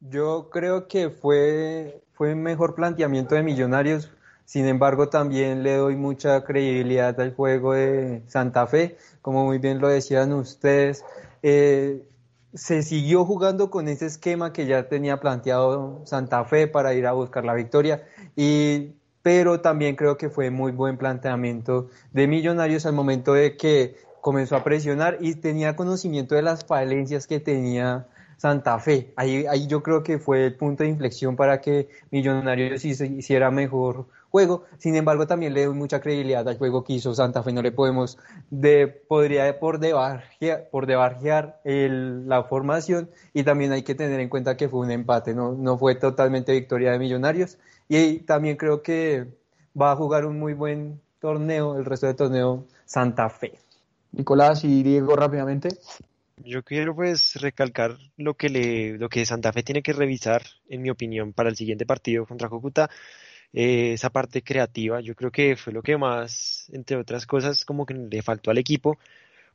Yo 0.00 0.48
creo 0.50 0.86
que 0.86 1.10
fue, 1.10 2.02
fue 2.12 2.32
un 2.32 2.42
mejor 2.42 2.74
planteamiento 2.74 3.34
de 3.34 3.42
Millonarios. 3.42 4.10
Sin 4.44 4.66
embargo, 4.66 5.08
también 5.08 5.62
le 5.62 5.76
doy 5.76 5.96
mucha 5.96 6.44
credibilidad 6.44 7.18
al 7.20 7.34
juego 7.34 7.74
de 7.74 8.22
Santa 8.26 8.66
Fe. 8.66 8.98
Como 9.20 9.44
muy 9.44 9.58
bien 9.58 9.80
lo 9.80 9.88
decían 9.88 10.32
ustedes, 10.32 11.04
eh, 11.42 12.06
se 12.52 12.82
siguió 12.82 13.24
jugando 13.24 13.70
con 13.70 13.88
ese 13.88 14.06
esquema 14.06 14.52
que 14.52 14.66
ya 14.66 14.88
tenía 14.88 15.18
planteado 15.18 16.02
Santa 16.04 16.44
Fe 16.44 16.68
para 16.68 16.94
ir 16.94 17.06
a 17.06 17.12
buscar 17.12 17.44
la 17.44 17.54
victoria. 17.54 18.06
Y 18.36 18.92
pero 19.24 19.62
también 19.62 19.96
creo 19.96 20.18
que 20.18 20.28
fue 20.28 20.50
muy 20.50 20.70
buen 20.70 20.98
planteamiento 20.98 21.88
de 22.12 22.28
Millonarios 22.28 22.84
al 22.84 22.92
momento 22.92 23.32
de 23.32 23.56
que 23.56 23.96
comenzó 24.20 24.54
a 24.54 24.62
presionar 24.62 25.16
y 25.18 25.34
tenía 25.36 25.76
conocimiento 25.76 26.34
de 26.34 26.42
las 26.42 26.66
falencias 26.66 27.26
que 27.26 27.40
tenía 27.40 28.06
Santa 28.36 28.78
Fe. 28.78 29.12
Ahí, 29.16 29.46
ahí 29.46 29.66
yo 29.66 29.82
creo 29.82 30.02
que 30.02 30.18
fue 30.18 30.46
el 30.46 30.54
punto 30.54 30.82
de 30.82 30.90
inflexión 30.90 31.36
para 31.36 31.60
que 31.60 31.88
Millonarios 32.10 32.84
hiciera 32.84 33.50
mejor 33.50 34.06
juego. 34.34 34.64
Sin 34.78 34.96
embargo, 34.96 35.28
también 35.28 35.54
le 35.54 35.64
doy 35.64 35.76
mucha 35.76 36.00
credibilidad 36.00 36.48
al 36.48 36.58
juego 36.58 36.82
que 36.82 36.94
hizo 36.94 37.14
Santa 37.14 37.44
Fe. 37.44 37.52
No 37.52 37.62
le 37.62 37.70
podemos, 37.70 38.18
de, 38.50 38.88
podría 38.88 39.60
por 39.60 39.78
debarjear, 39.78 40.68
por 40.72 40.86
debarjear 40.86 41.60
el, 41.62 42.28
la 42.28 42.42
formación 42.42 43.08
y 43.32 43.44
también 43.44 43.70
hay 43.70 43.84
que 43.84 43.94
tener 43.94 44.18
en 44.18 44.28
cuenta 44.28 44.56
que 44.56 44.68
fue 44.68 44.80
un 44.80 44.90
empate, 44.90 45.34
no, 45.34 45.52
no 45.52 45.78
fue 45.78 45.94
totalmente 45.94 46.50
victoria 46.50 46.90
de 46.90 46.98
Millonarios 46.98 47.58
y 47.88 48.18
también 48.20 48.56
creo 48.56 48.82
que 48.82 49.28
va 49.80 49.92
a 49.92 49.96
jugar 49.96 50.26
un 50.26 50.40
muy 50.40 50.54
buen 50.54 51.00
torneo, 51.20 51.78
el 51.78 51.84
resto 51.84 52.08
del 52.08 52.16
torneo 52.16 52.64
Santa 52.86 53.28
Fe. 53.28 53.52
Nicolás 54.10 54.64
y 54.64 54.82
Diego 54.82 55.14
rápidamente. 55.14 55.68
Yo 56.36 56.62
quiero 56.62 56.94
pues 56.94 57.36
recalcar 57.40 57.96
lo 58.16 58.34
que 58.34 58.48
le, 58.48 58.98
lo 58.98 59.08
que 59.08 59.24
Santa 59.24 59.52
Fe 59.52 59.62
tiene 59.62 59.82
que 59.82 59.92
revisar, 59.92 60.42
en 60.68 60.82
mi 60.82 60.90
opinión, 60.90 61.32
para 61.32 61.48
el 61.48 61.56
siguiente 61.56 61.86
partido 61.86 62.26
contra 62.26 62.48
Cúcuta, 62.48 62.90
eh, 63.52 63.92
esa 63.94 64.10
parte 64.10 64.42
creativa. 64.42 65.00
Yo 65.00 65.14
creo 65.14 65.30
que 65.30 65.56
fue 65.56 65.72
lo 65.72 65.82
que 65.82 65.96
más, 65.96 66.68
entre 66.72 66.96
otras 66.96 67.26
cosas, 67.26 67.64
como 67.64 67.86
que 67.86 67.94
le 67.94 68.22
faltó 68.22 68.50
al 68.50 68.58
equipo, 68.58 68.98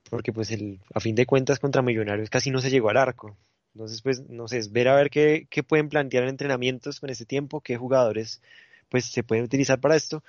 porque 0.10 0.34
pues 0.34 0.52
el, 0.52 0.82
a 0.94 1.00
fin 1.02 1.16
de 1.16 1.26
cuentas 1.26 1.60
contra 1.60 1.82
Millonarios 1.82 2.30
casi 2.30 2.52
no 2.52 2.62
se 2.62 2.72
llegó 2.72 2.90
al 2.90 2.98
arco. 2.98 3.38
Entonces, 3.76 4.02
pues, 4.02 4.22
no 4.30 4.48
sé, 4.48 4.58
es 4.60 4.72
ver 4.72 4.88
a 4.90 4.96
ver 4.96 5.10
qué, 5.10 5.48
qué 5.50 5.64
pueden 5.64 5.90
plantear 5.90 6.24
en 6.24 6.30
entrenamientos 6.30 7.00
con 7.00 7.10
este 7.10 7.26
tiempo, 7.26 7.62
qué 7.62 7.78
jugadores 7.78 8.42
pues 8.90 9.06
se 9.06 9.24
pueden 9.24 9.46
utilizar 9.46 9.80
para 9.80 9.96
esto 9.96 10.24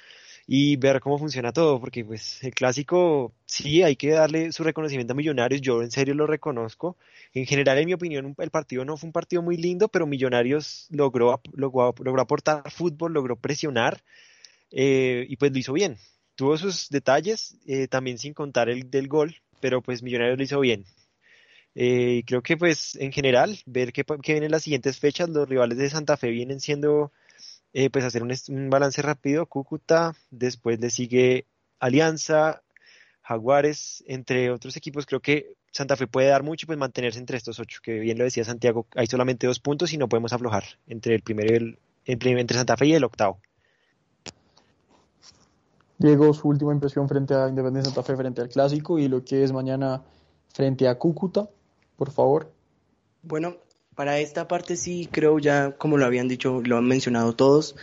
y 0.52 0.74
ver 0.74 0.98
cómo 0.98 1.16
funciona 1.16 1.52
todo, 1.52 1.78
porque 1.78 2.04
pues 2.04 2.42
el 2.42 2.52
clásico 2.52 3.32
sí 3.46 3.84
hay 3.84 3.94
que 3.94 4.10
darle 4.10 4.50
su 4.50 4.64
reconocimiento 4.64 5.12
a 5.12 5.16
Millonarios, 5.16 5.60
yo 5.60 5.80
en 5.80 5.92
serio 5.92 6.12
lo 6.14 6.26
reconozco. 6.26 6.96
En 7.32 7.46
general, 7.46 7.78
en 7.78 7.86
mi 7.86 7.94
opinión, 7.94 8.34
el 8.36 8.50
partido 8.50 8.84
no 8.84 8.96
fue 8.96 9.06
un 9.06 9.12
partido 9.12 9.42
muy 9.42 9.56
lindo, 9.56 9.86
pero 9.86 10.08
Millonarios 10.08 10.88
logró, 10.90 11.40
logró, 11.52 11.94
logró 12.02 12.20
aportar 12.20 12.68
fútbol, 12.68 13.12
logró 13.12 13.36
presionar 13.36 14.02
eh, 14.72 15.24
y 15.28 15.36
pues 15.36 15.52
lo 15.52 15.58
hizo 15.58 15.72
bien. 15.72 15.98
Tuvo 16.34 16.56
sus 16.56 16.88
detalles, 16.88 17.56
eh, 17.68 17.86
también 17.86 18.18
sin 18.18 18.34
contar 18.34 18.68
el 18.68 18.90
del 18.90 19.06
gol, 19.06 19.36
pero 19.60 19.82
pues 19.82 20.02
Millonarios 20.02 20.36
lo 20.36 20.42
hizo 20.42 20.58
bien. 20.58 20.84
Eh, 21.76 22.24
creo 22.26 22.42
que 22.42 22.56
pues 22.56 22.96
en 22.96 23.12
general, 23.12 23.56
ver 23.66 23.92
qué, 23.92 24.04
qué 24.20 24.32
vienen 24.32 24.50
las 24.50 24.64
siguientes 24.64 24.98
fechas, 24.98 25.28
los 25.28 25.48
rivales 25.48 25.78
de 25.78 25.90
Santa 25.90 26.16
Fe 26.16 26.30
vienen 26.30 26.58
siendo, 26.58 27.12
eh, 27.72 27.90
pues 27.90 28.04
hacer 28.04 28.22
un, 28.22 28.32
un, 28.48 28.70
balance 28.70 29.02
rápido, 29.02 29.46
Cúcuta, 29.46 30.14
después 30.30 30.80
le 30.80 30.90
sigue 30.90 31.46
Alianza, 31.78 32.62
Jaguares, 33.22 34.04
entre 34.06 34.50
otros 34.50 34.76
equipos, 34.76 35.06
creo 35.06 35.20
que 35.20 35.54
Santa 35.72 35.96
Fe 35.96 36.06
puede 36.06 36.28
dar 36.28 36.42
mucho 36.42 36.64
y 36.64 36.66
pues 36.66 36.78
mantenerse 36.78 37.18
entre 37.18 37.36
estos 37.36 37.60
ocho, 37.60 37.80
que 37.82 38.00
bien 38.00 38.18
lo 38.18 38.24
decía 38.24 38.44
Santiago, 38.44 38.86
hay 38.96 39.06
solamente 39.06 39.46
dos 39.46 39.60
puntos 39.60 39.92
y 39.92 39.98
no 39.98 40.08
podemos 40.08 40.32
aflojar 40.32 40.64
entre 40.86 41.14
el 41.14 41.22
primero 41.22 41.52
y 41.52 41.56
el, 41.56 41.78
entre 42.04 42.56
Santa 42.56 42.76
Fe 42.76 42.86
y 42.86 42.94
el 42.94 43.04
octavo. 43.04 43.40
Diego, 45.98 46.32
su 46.32 46.48
última 46.48 46.72
impresión 46.72 47.08
frente 47.08 47.34
a 47.34 47.48
Independencia 47.48 47.92
Santa 47.92 48.06
Fe, 48.06 48.16
frente 48.16 48.40
al 48.40 48.48
Clásico 48.48 48.98
y 48.98 49.06
lo 49.06 49.22
que 49.24 49.44
es 49.44 49.52
mañana 49.52 50.02
frente 50.52 50.88
a 50.88 50.96
Cúcuta 50.96 51.48
por 52.00 52.10
favor. 52.12 52.50
Bueno, 53.22 53.56
para 54.00 54.18
esta 54.18 54.48
parte 54.48 54.76
sí 54.76 55.10
creo 55.12 55.38
ya, 55.38 55.72
como 55.76 55.98
lo 55.98 56.06
habían 56.06 56.26
dicho, 56.26 56.62
lo 56.64 56.78
han 56.78 56.86
mencionado 56.86 57.34
todos, 57.34 57.76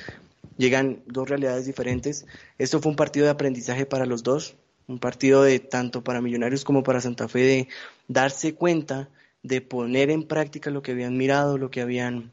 llegan 0.57 1.03
dos 1.05 1.29
realidades 1.29 1.67
diferentes. 1.67 2.25
Esto 2.57 2.81
fue 2.81 2.89
un 2.89 2.95
partido 2.95 3.25
de 3.25 3.31
aprendizaje 3.33 3.85
para 3.85 4.07
los 4.07 4.23
dos, 4.23 4.55
un 4.87 4.97
partido 4.97 5.43
de 5.43 5.59
tanto 5.59 6.03
para 6.03 6.19
Millonarios 6.19 6.65
como 6.65 6.81
para 6.81 7.01
Santa 7.01 7.27
Fe 7.27 7.41
de 7.41 7.67
darse 8.07 8.55
cuenta, 8.55 9.09
de 9.43 9.61
poner 9.61 10.09
en 10.09 10.23
práctica 10.23 10.71
lo 10.71 10.81
que 10.81 10.93
habían 10.93 11.17
mirado, 11.17 11.59
lo 11.59 11.69
que 11.69 11.81
habían 11.81 12.31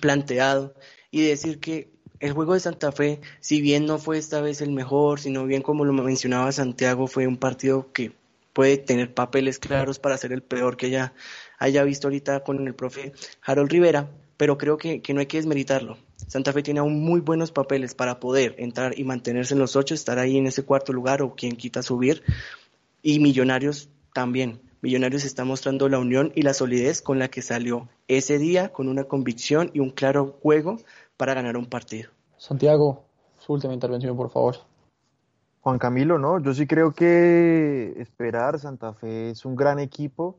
planteado 0.00 0.74
y 1.10 1.26
decir 1.26 1.60
que 1.60 1.90
el 2.20 2.32
juego 2.32 2.54
de 2.54 2.60
Santa 2.60 2.90
Fe, 2.90 3.20
si 3.40 3.60
bien 3.60 3.84
no 3.84 3.98
fue 3.98 4.16
esta 4.16 4.40
vez 4.40 4.62
el 4.62 4.70
mejor, 4.70 5.20
sino 5.20 5.44
bien 5.44 5.60
como 5.60 5.84
lo 5.84 5.92
mencionaba 5.92 6.52
Santiago, 6.52 7.06
fue 7.06 7.26
un 7.26 7.36
partido 7.36 7.92
que 7.92 8.12
puede 8.54 8.78
tener 8.78 9.12
papeles 9.12 9.58
claros 9.58 9.98
para 9.98 10.16
ser 10.16 10.32
el 10.32 10.42
peor 10.42 10.78
que 10.78 10.86
haya, 10.86 11.12
haya 11.58 11.84
visto 11.84 12.06
ahorita 12.06 12.42
con 12.44 12.66
el 12.66 12.74
profe 12.74 13.12
Harold 13.42 13.70
Rivera, 13.70 14.08
pero 14.38 14.56
creo 14.56 14.78
que, 14.78 15.02
que 15.02 15.12
no 15.12 15.20
hay 15.20 15.26
que 15.26 15.36
desmeritarlo. 15.36 15.98
Santa 16.26 16.52
Fe 16.52 16.62
tiene 16.62 16.80
aún 16.80 17.04
muy 17.04 17.20
buenos 17.20 17.52
papeles 17.52 17.94
para 17.94 18.18
poder 18.20 18.54
entrar 18.58 18.98
y 18.98 19.04
mantenerse 19.04 19.52
en 19.52 19.60
los 19.60 19.76
ocho, 19.76 19.94
estar 19.94 20.18
ahí 20.18 20.38
en 20.38 20.46
ese 20.46 20.62
cuarto 20.62 20.92
lugar 20.92 21.20
o 21.20 21.34
quien 21.34 21.56
quita 21.56 21.82
subir. 21.82 22.22
Y 23.02 23.18
Millonarios 23.18 23.90
también. 24.14 24.60
Millonarios 24.80 25.24
está 25.24 25.44
mostrando 25.44 25.88
la 25.88 25.98
unión 25.98 26.32
y 26.34 26.42
la 26.42 26.54
solidez 26.54 27.02
con 27.02 27.18
la 27.18 27.28
que 27.28 27.42
salió 27.42 27.88
ese 28.08 28.38
día, 28.38 28.70
con 28.72 28.88
una 28.88 29.04
convicción 29.04 29.70
y 29.74 29.80
un 29.80 29.90
claro 29.90 30.38
juego 30.42 30.78
para 31.16 31.34
ganar 31.34 31.56
un 31.56 31.66
partido. 31.66 32.10
Santiago, 32.36 33.04
su 33.38 33.52
última 33.52 33.74
intervención, 33.74 34.16
por 34.16 34.30
favor. 34.30 34.56
Juan 35.64 35.78
Camilo, 35.78 36.18
no, 36.18 36.40
yo 36.40 36.52
sí 36.52 36.66
creo 36.66 36.92
que 36.92 37.94
esperar, 37.96 38.58
Santa 38.58 38.92
Fe 38.92 39.30
es 39.30 39.46
un 39.46 39.56
gran 39.56 39.78
equipo 39.78 40.38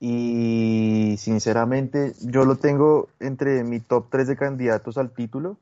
y 0.00 1.14
sinceramente 1.16 2.12
yo 2.20 2.44
lo 2.44 2.56
tengo 2.56 3.08
entre 3.20 3.64
mi 3.64 3.80
top 3.80 4.08
3 4.10 4.28
de 4.28 4.36
candidatos 4.36 4.98
al 4.98 5.12
título 5.12 5.56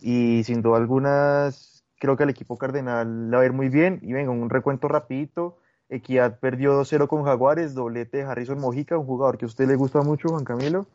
y 0.00 0.44
sin 0.44 0.62
duda 0.62 0.76
algunas 0.76 1.82
creo 1.98 2.16
que 2.16 2.22
el 2.22 2.30
equipo 2.30 2.56
cardenal 2.56 3.32
le 3.32 3.36
va 3.36 3.42
a 3.42 3.46
ir 3.46 3.52
muy 3.52 3.68
bien. 3.68 3.98
Y 4.02 4.12
venga, 4.12 4.30
un 4.30 4.48
recuento 4.48 4.86
rapidito, 4.86 5.58
Equidad 5.88 6.38
perdió 6.38 6.80
2-0 6.80 7.08
con 7.08 7.24
Jaguares, 7.24 7.74
doblete 7.74 8.18
de 8.18 8.22
Harrison 8.22 8.60
Mojica, 8.60 8.96
un 8.96 9.06
jugador 9.06 9.38
que 9.38 9.46
a 9.46 9.48
usted 9.48 9.66
le 9.66 9.74
gusta 9.74 10.02
mucho, 10.02 10.28
Juan 10.28 10.44
Camilo, 10.44 10.86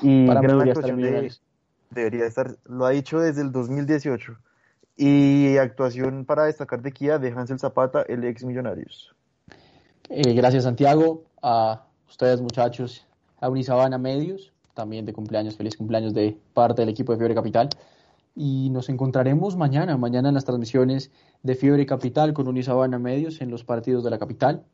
y 0.00 0.26
Para 0.26 0.40
gran 0.40 0.56
debería 0.56 0.72
actuación 0.72 1.04
estar 1.04 1.22
de, 1.22 1.32
debería 1.90 2.24
estar, 2.24 2.56
lo 2.64 2.86
ha 2.86 2.90
dicho 2.92 3.20
desde 3.20 3.42
el 3.42 3.52
2018. 3.52 4.38
Y 4.96 5.58
actuación 5.58 6.24
para 6.24 6.44
destacar 6.44 6.80
de 6.80 6.92
Kia 6.92 7.18
de 7.18 7.30
Hansel 7.30 7.58
Zapata, 7.58 8.02
el 8.08 8.24
ex 8.24 8.44
Millonarios. 8.44 9.14
Eh, 10.08 10.32
gracias 10.34 10.64
Santiago, 10.64 11.24
a 11.42 11.84
ustedes 12.08 12.40
muchachos, 12.40 13.06
a 13.40 13.50
Unisabana 13.50 13.98
Medios, 13.98 14.52
también 14.72 15.04
de 15.04 15.12
cumpleaños, 15.12 15.56
feliz 15.56 15.76
cumpleaños 15.76 16.14
de 16.14 16.38
parte 16.54 16.82
del 16.82 16.88
equipo 16.88 17.12
de 17.12 17.18
Fiebre 17.18 17.34
Capital. 17.34 17.68
Y 18.34 18.70
nos 18.70 18.88
encontraremos 18.88 19.56
mañana, 19.56 19.96
mañana 19.96 20.28
en 20.28 20.34
las 20.34 20.44
transmisiones 20.44 21.10
de 21.42 21.54
Fiebre 21.54 21.84
Capital 21.86 22.32
con 22.32 22.48
Unisabana 22.48 22.98
Medios 22.98 23.40
en 23.40 23.50
los 23.50 23.64
partidos 23.64 24.04
de 24.04 24.10
la 24.10 24.18
capital 24.18 24.64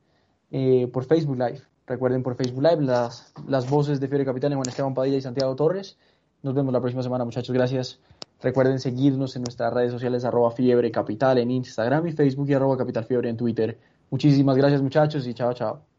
eh, 0.51 0.89
por 0.93 1.05
Facebook 1.05 1.39
Live. 1.39 1.62
Recuerden 1.87 2.23
por 2.23 2.37
Facebook 2.37 2.62
Live 2.62 2.83
las, 2.83 3.33
las 3.49 3.68
voces 3.68 4.01
de 4.01 4.09
Fiebre 4.09 4.25
Capital 4.25 4.53
en 4.53 4.59
Juan 4.59 4.68
Esteban 4.68 4.95
Padilla 4.95 5.16
y 5.16 5.23
Santiago 5.23 5.57
Torres. 5.57 5.97
Nos 6.43 6.55
vemos 6.55 6.73
la 6.73 6.81
próxima 6.81 7.03
semana, 7.03 7.25
muchachos. 7.25 7.55
Gracias. 7.55 8.01
Recuerden 8.43 8.80
seguirnos 8.80 9.36
en 9.36 9.43
nuestras 9.43 9.72
redes 9.72 9.93
sociales 9.93 10.24
arroba 10.24 10.51
Fiebre 10.51 10.90
Capital 10.90 11.38
en 11.38 11.51
Instagram 11.51 12.09
y 12.09 12.12
Facebook 12.12 12.49
y 12.49 12.55
arroba 12.55 12.76
Capital 12.76 13.05
Fiebre 13.05 13.28
en 13.28 13.36
Twitter. 13.36 13.78
Muchísimas 14.11 14.57
gracias 14.57 14.82
muchachos 14.82 15.26
y 15.26 15.34
chao, 15.34 15.53
chao. 15.55 15.91